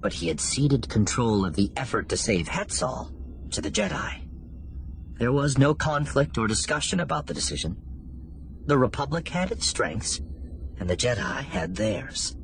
but 0.00 0.12
he 0.12 0.28
had 0.28 0.40
ceded 0.40 0.88
control 0.88 1.44
of 1.44 1.54
the 1.54 1.70
effort 1.76 2.08
to 2.08 2.16
save 2.16 2.48
Hetzal 2.48 3.10
to 3.50 3.60
the 3.60 3.70
Jedi. 3.70 4.22
There 5.18 5.32
was 5.32 5.58
no 5.58 5.74
conflict 5.74 6.36
or 6.36 6.46
discussion 6.46 7.00
about 7.00 7.26
the 7.26 7.34
decision. 7.34 7.76
The 8.66 8.78
Republic 8.78 9.28
had 9.28 9.50
its 9.50 9.66
strengths, 9.66 10.20
and 10.78 10.90
the 10.90 10.96
Jedi 10.96 11.42
had 11.42 11.76
theirs, 11.76 12.36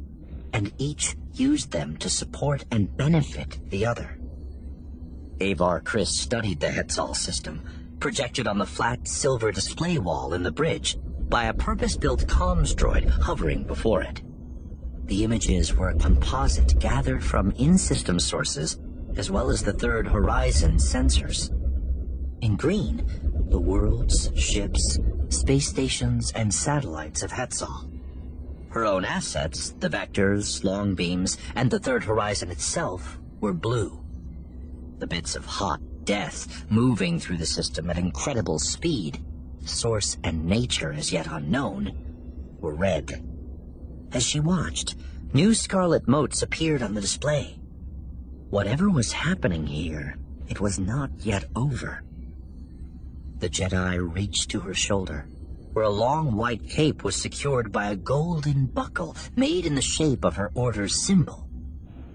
and 0.53 0.72
each 0.78 1.16
used 1.34 1.70
them 1.70 1.96
to 1.98 2.09
support 2.09 2.64
and 2.70 2.96
benefit 2.96 3.59
the 3.70 3.86
other. 3.86 4.18
Avar 5.40 5.80
Kriss 5.80 6.09
studied 6.09 6.61
the 6.61 6.68
Hetzal 6.68 7.14
system, 7.14 7.62
projected 8.00 8.46
on 8.46 8.59
the 8.59 8.66
flat 8.66 9.07
silver 9.07 9.53
display 9.53 9.98
wall 9.98 10.34
in 10.34 10.42
the 10.42 10.53
bridge 10.53 10.96
by 11.28 11.44
a 11.44 11.55
purpose-built 11.55 12.26
comms 12.26 12.74
droid 12.74 13.09
hovering 13.09 13.64
before 13.64 14.03
it. 14.03 14.22
The 15.05 15.24
images 15.24 15.74
were 15.74 15.90
a 15.90 15.98
composite 15.98 16.78
gathered 16.78 17.24
from 17.24 17.50
in-system 17.53 18.20
sources, 18.20 18.78
as 19.16 19.30
well 19.30 19.50
as 19.50 19.62
the 19.62 19.72
Third 19.72 20.07
Horizon 20.07 20.76
sensors. 20.76 21.50
In 22.40 22.57
green, 22.57 23.05
the 23.50 23.59
worlds, 23.61 24.30
ships, 24.36 24.98
space 25.28 25.68
stations, 25.68 26.32
and 26.32 26.53
satellites 26.53 27.22
of 27.22 27.32
Hetzal. 27.32 27.90
Her 28.70 28.84
own 28.84 29.05
assets, 29.05 29.74
the 29.80 29.90
vectors, 29.90 30.62
Longbeams, 30.62 31.36
and 31.55 31.70
the 31.70 31.78
Third 31.78 32.05
Horizon 32.05 32.50
itself, 32.50 33.18
were 33.40 33.53
blue. 33.53 34.03
The 34.98 35.07
bits 35.07 35.36
of 35.36 35.44
hot 35.44 35.80
death 36.05 36.64
moving 36.70 37.18
through 37.18 37.36
the 37.36 37.46
system 37.46 37.90
at 37.90 37.98
incredible 37.98 38.59
speed, 38.59 39.22
source 39.64 40.16
and 40.24 40.44
nature 40.46 40.92
as 40.92 41.12
yet 41.12 41.26
unknown, 41.30 41.92
were 42.61 42.74
red. 42.74 43.32
As 44.12 44.22
she 44.22 44.40
watched, 44.40 44.96
new 45.32 45.54
scarlet 45.54 46.06
motes 46.06 46.42
appeared 46.42 46.82
on 46.82 46.94
the 46.94 47.00
display. 47.00 47.58
Whatever 48.50 48.90
was 48.90 49.12
happening 49.12 49.66
here, 49.66 50.16
it 50.48 50.60
was 50.60 50.78
not 50.78 51.10
yet 51.20 51.44
over. 51.56 52.02
The 53.38 53.48
Jedi 53.48 53.96
reached 54.14 54.50
to 54.50 54.60
her 54.60 54.74
shoulder, 54.74 55.26
where 55.72 55.86
a 55.86 55.90
long 55.90 56.36
white 56.36 56.68
cape 56.68 57.02
was 57.02 57.16
secured 57.16 57.72
by 57.72 57.86
a 57.86 57.96
golden 57.96 58.66
buckle 58.66 59.16
made 59.34 59.64
in 59.64 59.74
the 59.74 59.80
shape 59.80 60.24
of 60.24 60.36
her 60.36 60.50
order's 60.54 60.94
symbol, 60.94 61.48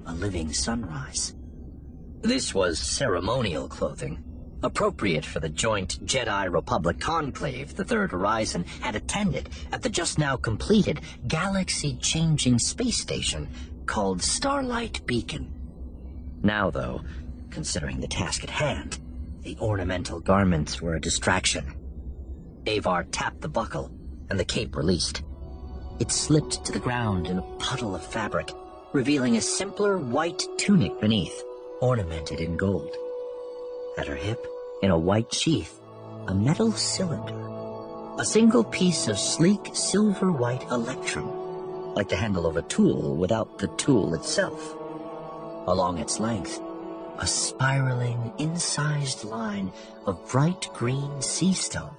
a 0.06 0.14
living 0.14 0.54
sunrise. 0.54 1.34
This 2.22 2.54
was 2.54 2.78
ceremonial 2.78 3.68
clothing, 3.68 4.24
appropriate 4.64 5.26
for 5.26 5.40
the 5.40 5.50
joint 5.50 6.04
Jedi 6.06 6.52
Republic 6.52 7.00
conclave 7.00 7.76
the 7.76 7.84
Third 7.84 8.12
Horizon 8.12 8.66
had 8.82 8.96
attended 8.96 9.50
at 9.72 9.82
the 9.82 9.90
just 9.90 10.18
now 10.18 10.36
completed 10.36 11.02
galaxy-changing 11.28 12.60
space 12.60 12.98
station 12.98 13.48
called 13.86 14.22
Starlight 14.22 15.06
Beacon. 15.06 15.54
Now, 16.44 16.70
though, 16.70 17.02
considering 17.50 18.00
the 18.00 18.08
task 18.08 18.44
at 18.44 18.50
hand, 18.50 19.00
the 19.42 19.58
ornamental 19.60 20.20
garments 20.20 20.82
were 20.82 20.96
a 20.96 21.02
distraction. 21.02 21.74
Avar 22.68 23.06
tapped 23.06 23.42
the 23.42 23.48
buckle, 23.48 23.92
and 24.30 24.40
the 24.40 24.46
cape 24.46 24.76
released. 24.76 25.24
It 26.00 26.12
slipped 26.12 26.66
to 26.66 26.72
the 26.72 26.80
ground 26.80 27.28
in 27.28 27.40
a 27.40 27.56
puddle 27.58 27.96
of 27.96 28.06
fabric, 28.06 28.52
revealing 28.94 29.38
a 29.38 29.42
simpler 29.42 29.98
white 29.98 30.44
tunic 30.58 31.00
beneath, 31.00 31.44
ornamented 31.82 32.40
in 32.40 32.58
gold. 32.58 32.96
At 33.98 34.08
her 34.08 34.16
hip, 34.16 34.46
in 34.84 34.92
a 34.92 34.98
white 34.98 35.34
sheath, 35.34 35.80
a 36.28 36.34
metal 36.34 36.72
cylinder. 36.72 37.34
A 38.20 38.26
single 38.26 38.64
piece 38.64 39.08
of 39.08 39.18
sleek 39.18 39.72
silver-white 39.74 40.64
electrum, 40.70 41.94
like 41.96 42.10
the 42.10 42.16
handle 42.16 42.46
of 42.46 42.58
a 42.58 42.62
tool 42.64 43.16
without 43.16 43.58
the 43.58 43.68
tool 43.70 44.14
itself. 44.14 44.76
Along 45.68 45.98
its 45.98 46.20
length, 46.20 46.62
a 47.18 47.26
spiraling, 47.26 48.32
incised 48.38 49.24
line 49.24 49.72
of 50.06 50.30
bright 50.30 50.70
green 50.74 51.22
sea 51.22 51.54
stone, 51.54 51.96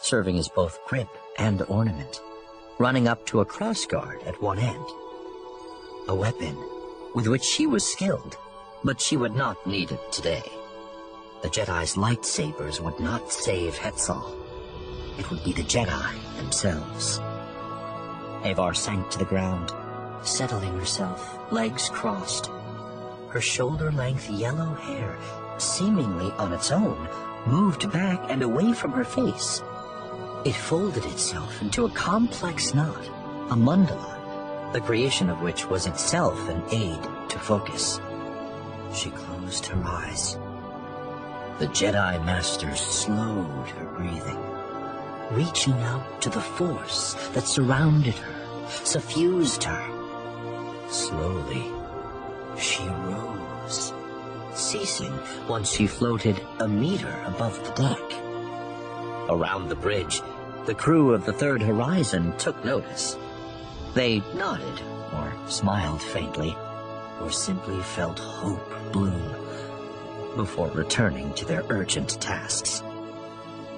serving 0.00 0.38
as 0.38 0.48
both 0.48 0.78
grip 0.86 1.08
and 1.38 1.62
ornament, 1.62 2.20
running 2.78 3.08
up 3.08 3.26
to 3.26 3.40
a 3.40 3.46
crossguard 3.46 4.24
at 4.26 4.40
one 4.40 4.58
end. 4.58 4.86
A 6.08 6.14
weapon 6.14 6.56
with 7.14 7.26
which 7.26 7.42
she 7.42 7.66
was 7.66 7.84
skilled, 7.84 8.36
but 8.84 9.00
she 9.00 9.16
would 9.16 9.34
not 9.34 9.66
need 9.66 9.90
it 9.90 10.12
today. 10.12 10.42
The 11.42 11.48
Jedi's 11.48 11.96
lightsabers 11.96 12.78
would 12.78 13.00
not 13.00 13.32
save 13.32 13.76
Hetzal. 13.76 14.36
It 15.18 15.28
would 15.28 15.42
be 15.42 15.52
the 15.52 15.64
Jedi 15.64 16.36
themselves. 16.36 17.18
Avar 18.44 18.74
sank 18.74 19.10
to 19.10 19.18
the 19.18 19.24
ground, 19.24 19.72
settling 20.22 20.78
herself, 20.78 21.36
legs 21.50 21.88
crossed. 21.88 22.48
Her 23.28 23.40
shoulder-length 23.40 24.30
yellow 24.30 24.72
hair, 24.74 25.18
seemingly 25.58 26.30
on 26.38 26.52
its 26.52 26.70
own, 26.70 27.08
moved 27.46 27.90
back 27.90 28.20
and 28.28 28.42
away 28.42 28.72
from 28.72 28.92
her 28.92 29.04
face. 29.04 29.62
It 30.44 30.54
folded 30.54 31.04
itself 31.06 31.60
into 31.60 31.86
a 31.86 31.90
complex 31.90 32.72
knot, 32.72 33.04
a 33.50 33.56
mandala, 33.56 34.72
the 34.72 34.80
creation 34.80 35.28
of 35.28 35.40
which 35.40 35.66
was 35.66 35.86
itself 35.86 36.48
an 36.48 36.62
aid 36.70 37.02
to 37.30 37.38
focus. 37.40 38.00
She 38.94 39.10
closed 39.10 39.66
her 39.66 39.82
eyes. 39.84 40.38
The 41.58 41.68
Jedi 41.68 42.24
Master 42.24 42.74
slowed 42.74 43.68
her 43.68 43.84
breathing, 43.96 44.38
reaching 45.30 45.74
out 45.82 46.20
to 46.22 46.30
the 46.30 46.40
force 46.40 47.14
that 47.34 47.46
surrounded 47.46 48.14
her, 48.14 48.68
suffused 48.68 49.64
her, 49.64 50.02
Slowly, 50.92 51.72
she 52.58 52.86
rose, 52.86 53.94
ceasing 54.52 55.18
once 55.48 55.72
she 55.72 55.86
floated 55.86 56.38
a 56.60 56.68
meter 56.68 57.18
above 57.26 57.58
the 57.64 57.72
deck. 57.82 58.20
Around 59.30 59.68
the 59.68 59.74
bridge, 59.74 60.20
the 60.66 60.74
crew 60.74 61.14
of 61.14 61.24
the 61.24 61.32
Third 61.32 61.62
Horizon 61.62 62.36
took 62.36 62.62
notice. 62.62 63.16
They 63.94 64.18
nodded, 64.34 64.82
or 65.14 65.32
smiled 65.46 66.02
faintly, 66.02 66.54
or 67.22 67.30
simply 67.30 67.80
felt 67.80 68.18
hope 68.18 68.70
bloom 68.92 69.41
before 70.36 70.68
returning 70.68 71.32
to 71.34 71.44
their 71.44 71.64
urgent 71.68 72.20
tasks. 72.20 72.82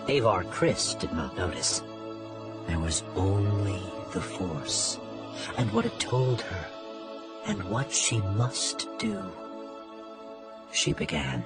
Avar 0.08 0.44
Kriss 0.44 0.98
did 0.98 1.12
not 1.12 1.36
notice. 1.36 1.82
There 2.66 2.78
was 2.78 3.02
only 3.16 3.82
the 4.12 4.20
Force, 4.20 4.98
and 5.58 5.70
what 5.72 5.86
it 5.86 5.98
told 5.98 6.40
her, 6.40 6.66
and 7.46 7.62
what 7.64 7.92
she 7.92 8.18
must 8.18 8.88
do. 8.98 9.22
She 10.72 10.92
began. 10.92 11.44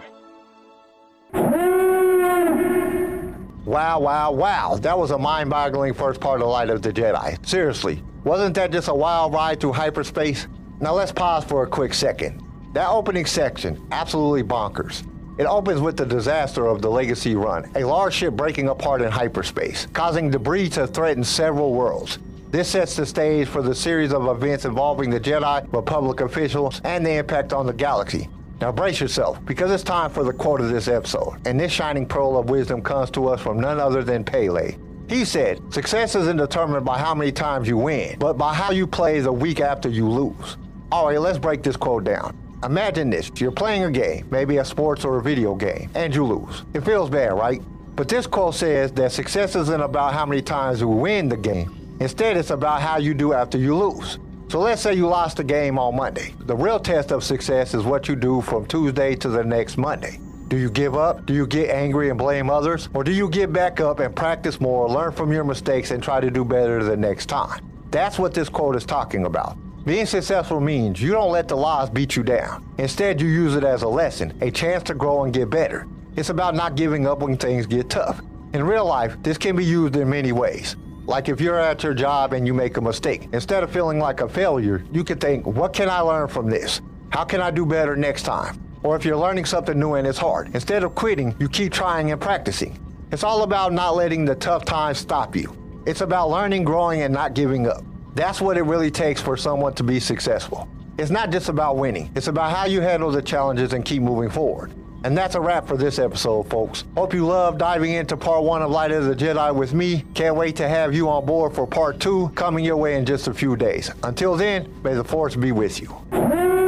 Wow, 3.65 4.01
wow, 4.01 4.33
wow. 4.33 4.77
That 4.81 4.99
was 4.99 5.11
a 5.11 5.19
mind 5.19 5.51
boggling 5.51 5.93
first 5.93 6.21
part 6.21 6.41
of 6.41 6.47
the 6.47 6.51
Light 6.51 6.71
of 6.71 6.81
the 6.81 6.93
Jedi. 6.93 7.47
Seriously, 7.47 8.03
wasn't 8.25 8.55
that 8.55 8.71
just 8.71 8.89
a 8.89 8.95
wild 8.95 9.35
ride 9.35 9.61
through 9.61 9.73
hyperspace? 9.73 10.47
Now 10.81 10.95
let's 10.95 11.13
pause 11.13 11.45
for 11.45 11.65
a 11.65 11.67
quick 11.67 11.93
second. 11.93 12.43
That 12.75 12.91
opening 12.91 13.25
section, 13.25 13.83
absolutely 13.93 14.43
bonkers. 14.43 15.03
It 15.39 15.47
opens 15.47 15.81
with 15.81 15.97
the 15.97 16.05
disaster 16.05 16.67
of 16.67 16.83
the 16.83 16.91
Legacy 16.91 17.35
Run, 17.35 17.71
a 17.75 17.85
large 17.85 18.13
ship 18.13 18.35
breaking 18.35 18.69
apart 18.69 19.01
in 19.01 19.11
hyperspace, 19.11 19.87
causing 19.93 20.31
debris 20.31 20.69
to 20.71 20.87
threaten 20.87 21.25
several 21.25 21.73
worlds. 21.73 22.19
This 22.51 22.69
sets 22.69 22.97
the 22.97 23.07
stage 23.07 23.49
for 23.49 23.63
the 23.63 23.75
series 23.75 24.13
of 24.13 24.27
events 24.27 24.65
involving 24.65 25.09
the 25.09 25.21
Jedi, 25.21 25.73
Republic 25.73 26.21
officials, 26.21 26.81
and 26.85 27.07
the 27.07 27.13
impact 27.13 27.53
on 27.53 27.67
the 27.67 27.73
galaxy. 27.73 28.29
Now 28.61 28.73
brace 28.73 29.01
yourself, 29.01 29.45
because 29.47 29.71
it's 29.71 29.85
time 29.85 30.11
for 30.11 30.25
the 30.25 30.33
quote 30.33 30.61
of 30.61 30.69
this 30.69 30.89
episode, 30.89 31.41
and 31.47 31.59
this 31.59 31.73
shining 31.73 32.07
pearl 32.07 32.37
of 32.37 32.51
wisdom 32.51 32.83
comes 32.83 33.11
to 33.13 33.29
us 33.29 33.41
from 33.41 33.61
none 33.61 33.81
other 33.81 34.03
than 34.03 34.25
Pele. 34.25 34.77
He 35.09 35.25
said, 35.25 35.61
Success 35.73 36.15
isn't 36.17 36.37
determined 36.37 36.85
by 36.85 36.99
how 36.99 37.15
many 37.15 37.33
times 37.33 37.67
you 37.67 37.79
win, 37.79 38.19
but 38.19 38.37
by 38.37 38.53
how 38.53 38.73
you 38.73 38.87
play 38.87 39.21
the 39.21 39.33
week 39.33 39.61
after 39.61 39.89
you 39.89 40.09
lose. 40.09 40.57
Alright, 40.93 41.21
let's 41.21 41.39
break 41.39 41.63
this 41.63 41.77
quote 41.77 42.05
down. 42.05 42.37
Imagine 42.65 43.09
this 43.09 43.31
you're 43.37 43.53
playing 43.53 43.85
a 43.85 43.91
game, 43.91 44.27
maybe 44.31 44.57
a 44.57 44.65
sports 44.65 45.05
or 45.05 45.19
a 45.19 45.23
video 45.23 45.55
game, 45.55 45.91
and 45.95 46.13
you 46.13 46.25
lose. 46.25 46.65
It 46.75 46.81
feels 46.81 47.09
bad, 47.09 47.35
right? 47.35 47.63
But 47.95 48.09
this 48.09 48.27
quote 48.27 48.57
says 48.57 48.91
that 48.93 49.13
success 49.13 49.55
isn't 49.55 49.81
about 49.81 50.13
how 50.13 50.27
many 50.27 50.43
times 50.43 50.81
you 50.81 50.89
win 50.89 51.29
the 51.29 51.37
game. 51.37 51.97
Instead, 52.01 52.37
it's 52.37 52.51
about 52.51 52.81
how 52.83 52.99
you 52.99 53.15
do 53.15 53.33
after 53.33 53.59
you 53.59 53.77
lose. 53.77 54.19
So 54.49 54.59
let's 54.59 54.83
say 54.83 54.95
you 54.95 55.07
lost 55.07 55.37
the 55.37 55.45
game 55.45 55.79
on 55.79 55.95
Monday. 55.95 56.35
The 56.41 56.57
real 56.57 56.81
test 56.81 57.13
of 57.13 57.23
success 57.23 57.75
is 57.75 57.85
what 57.85 58.09
you 58.09 58.17
do 58.17 58.41
from 58.41 58.67
Tuesday 58.67 59.15
to 59.17 59.29
the 59.29 59.45
next 59.45 59.77
Monday. 59.77 60.19
Do 60.49 60.57
you 60.57 60.71
give 60.71 60.97
up? 60.97 61.27
Do 61.27 61.35
you 61.35 61.47
get 61.47 61.71
angry 61.71 62.09
and 62.09 62.19
blame 62.19 62.51
others? 62.51 62.89
Or 62.95 63.05
do 63.05 63.13
you 63.13 63.29
get 63.29 63.53
back 63.53 63.81
up 63.81 64.01
and 64.01 64.17
practice 64.17 64.61
more, 64.61 64.89
learn 64.89 65.13
from 65.13 65.31
your 65.31 65.45
mistakes, 65.45 65.91
and 65.91 66.03
try 66.03 66.21
to 66.21 66.31
do 66.31 66.45
better 66.45 66.83
the 66.83 66.97
next 66.97 67.27
time? 67.27 67.65
That's 67.91 68.19
what 68.19 68.35
this 68.35 68.49
quote 68.49 68.75
is 68.75 68.85
talking 68.85 69.27
about. 69.27 69.57
Being 69.89 70.05
successful 70.05 70.61
means 70.61 71.01
you 71.01 71.13
don't 71.13 71.33
let 71.33 71.49
the 71.49 71.57
loss 71.57 71.89
beat 71.89 72.15
you 72.15 72.23
down. 72.23 72.63
Instead, 72.77 73.23
you 73.23 73.27
use 73.27 73.57
it 73.57 73.65
as 73.65 73.81
a 73.81 73.89
lesson, 73.89 74.37
a 74.43 74.51
chance 74.51 74.83
to 74.83 74.93
grow 74.93 75.25
and 75.25 75.33
get 75.33 75.49
better. 75.49 75.89
It's 76.15 76.29
about 76.29 76.55
not 76.55 76.75
giving 76.75 77.07
up 77.07 77.21
when 77.21 77.39
things 77.39 77.65
get 77.65 77.89
tough. 77.89 78.21
In 78.53 78.63
real 78.65 78.85
life, 78.85 79.17
this 79.23 79.39
can 79.39 79.57
be 79.57 79.65
used 79.65 79.97
in 79.97 80.11
many 80.11 80.31
ways. 80.31 80.77
Like 81.07 81.31
if 81.31 81.41
you're 81.41 81.59
at 81.59 81.83
your 81.83 81.95
job 81.95 82.35
and 82.35 82.47
you 82.47 82.53
make 82.53 82.77
a 82.77 82.83
mistake, 82.83 83.31
instead 83.33 83.65
of 83.65 83.73
feeling 83.73 83.99
like 83.99 84.21
a 84.21 84.29
failure, 84.29 84.85
you 84.93 85.05
can 85.05 85.19
think, 85.19 85.47
what 85.47 85.73
can 85.73 85.89
I 85.89 86.01
learn 86.01 86.29
from 86.29 86.51
this? 86.51 86.83
How 87.09 87.25
can 87.25 87.41
I 87.41 87.51
do 87.51 87.65
better 87.65 87.97
next 87.97 88.25
time? 88.25 88.61
Or 88.83 88.95
if 88.95 89.07
you're 89.07 89.17
learning 89.17 89.47
something 89.47 89.81
new 89.81 89.95
and 89.95 90.07
it's 90.07 90.19
hard, 90.19 90.55
instead 90.55 90.85
of 90.85 90.95
quitting, 90.95 91.35
you 91.41 91.49
keep 91.49 91.73
trying 91.73 92.13
and 92.13 92.21
practicing. 92.21 92.79
It's 93.11 93.25
all 93.25 93.43
about 93.43 93.73
not 93.73 93.97
letting 93.97 94.27
the 94.27 94.35
tough 94.35 94.67
times 94.67 94.99
stop 94.99 95.35
you. 95.35 95.57
It's 95.87 96.03
about 96.03 96.29
learning, 96.29 96.65
growing, 96.65 97.01
and 97.01 97.15
not 97.15 97.33
giving 97.33 97.67
up. 97.67 97.83
That's 98.15 98.41
what 98.41 98.57
it 98.59 98.63
really 98.63 98.91
takes 98.91 99.21
for 99.21 99.37
someone 99.37 99.75
to 99.75 99.83
be 99.83 100.01
successful. 100.01 100.69
It's 100.99 101.11
not 101.11 101.31
just 101.31 101.49
about 101.49 101.77
winning, 101.77 102.11
it's 102.15 102.27
about 102.27 102.55
how 102.55 102.67
you 102.67 102.81
handle 102.81 103.11
the 103.11 103.23
challenges 103.23 103.73
and 103.73 103.85
keep 103.85 104.03
moving 104.03 104.31
forward. 104.31 104.73
And 105.05 105.17
that's 105.17 105.37
a 105.37 105.41
wrap 105.41 105.69
for 105.69 105.77
this 105.77 106.01
episode, 106.01 106.51
folks. 106.51 106.83
Hope 106.97 107.15
you 107.15 107.25
love 107.25 107.57
diving 107.57 107.93
into 107.93 108.17
part 108.17 108.43
one 108.43 108.63
of 108.63 108.71
Light 108.73 108.91
of 108.91 109.05
the 109.05 109.15
Jedi 109.15 109.55
with 109.55 109.73
me. 109.73 110.05
Can't 110.15 110.35
wait 110.35 110.57
to 110.57 110.69
have 110.69 110.93
you 110.93 111.09
on 111.09 111.25
board 111.25 111.55
for 111.55 111.69
part 111.69 112.01
two, 112.01 112.31
coming 112.35 112.65
your 112.65 112.77
way 112.77 112.97
in 112.97 113.07
just 113.07 113.29
a 113.29 113.35
few 113.35 113.55
days. 113.55 113.93
Until 114.03 114.35
then, 114.35 114.75
may 114.83 114.95
the 114.95 115.05
Force 115.05 115.37
be 115.37 115.53
with 115.53 115.81
you. 115.81 116.68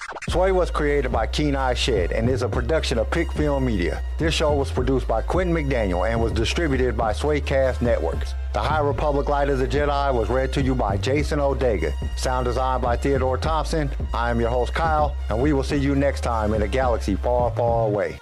SWAA 0.29 0.53
was 0.53 0.71
created 0.71 1.11
by 1.11 1.25
Keen 1.25 1.55
Eye 1.55 1.73
Shed 1.73 2.11
and 2.11 2.29
is 2.29 2.41
a 2.41 2.49
production 2.49 2.97
of 2.97 3.09
Pick 3.11 3.31
Film 3.31 3.65
Media. 3.65 4.03
This 4.17 4.33
show 4.33 4.53
was 4.53 4.71
produced 4.71 5.07
by 5.07 5.21
Quentin 5.21 5.55
McDaniel 5.55 6.09
and 6.09 6.21
was 6.21 6.31
distributed 6.31 6.97
by 6.97 7.13
Swaacast 7.13 7.81
Networks. 7.81 8.33
The 8.53 8.59
High 8.59 8.79
Republic 8.79 9.29
Light 9.29 9.49
of 9.49 9.59
the 9.59 9.67
Jedi 9.67 10.13
was 10.13 10.29
read 10.29 10.51
to 10.53 10.61
you 10.61 10.75
by 10.75 10.97
Jason 10.97 11.39
Odega. 11.39 11.93
Sound 12.17 12.45
designed 12.45 12.81
by 12.81 12.97
Theodore 12.97 13.37
Thompson. 13.37 13.89
I 14.13 14.29
am 14.29 14.39
your 14.39 14.49
host 14.49 14.73
Kyle, 14.73 15.15
and 15.29 15.41
we 15.41 15.53
will 15.53 15.63
see 15.63 15.77
you 15.77 15.95
next 15.95 16.21
time 16.21 16.53
in 16.53 16.61
a 16.61 16.67
galaxy 16.67 17.15
far, 17.15 17.51
far 17.51 17.87
away. 17.87 18.19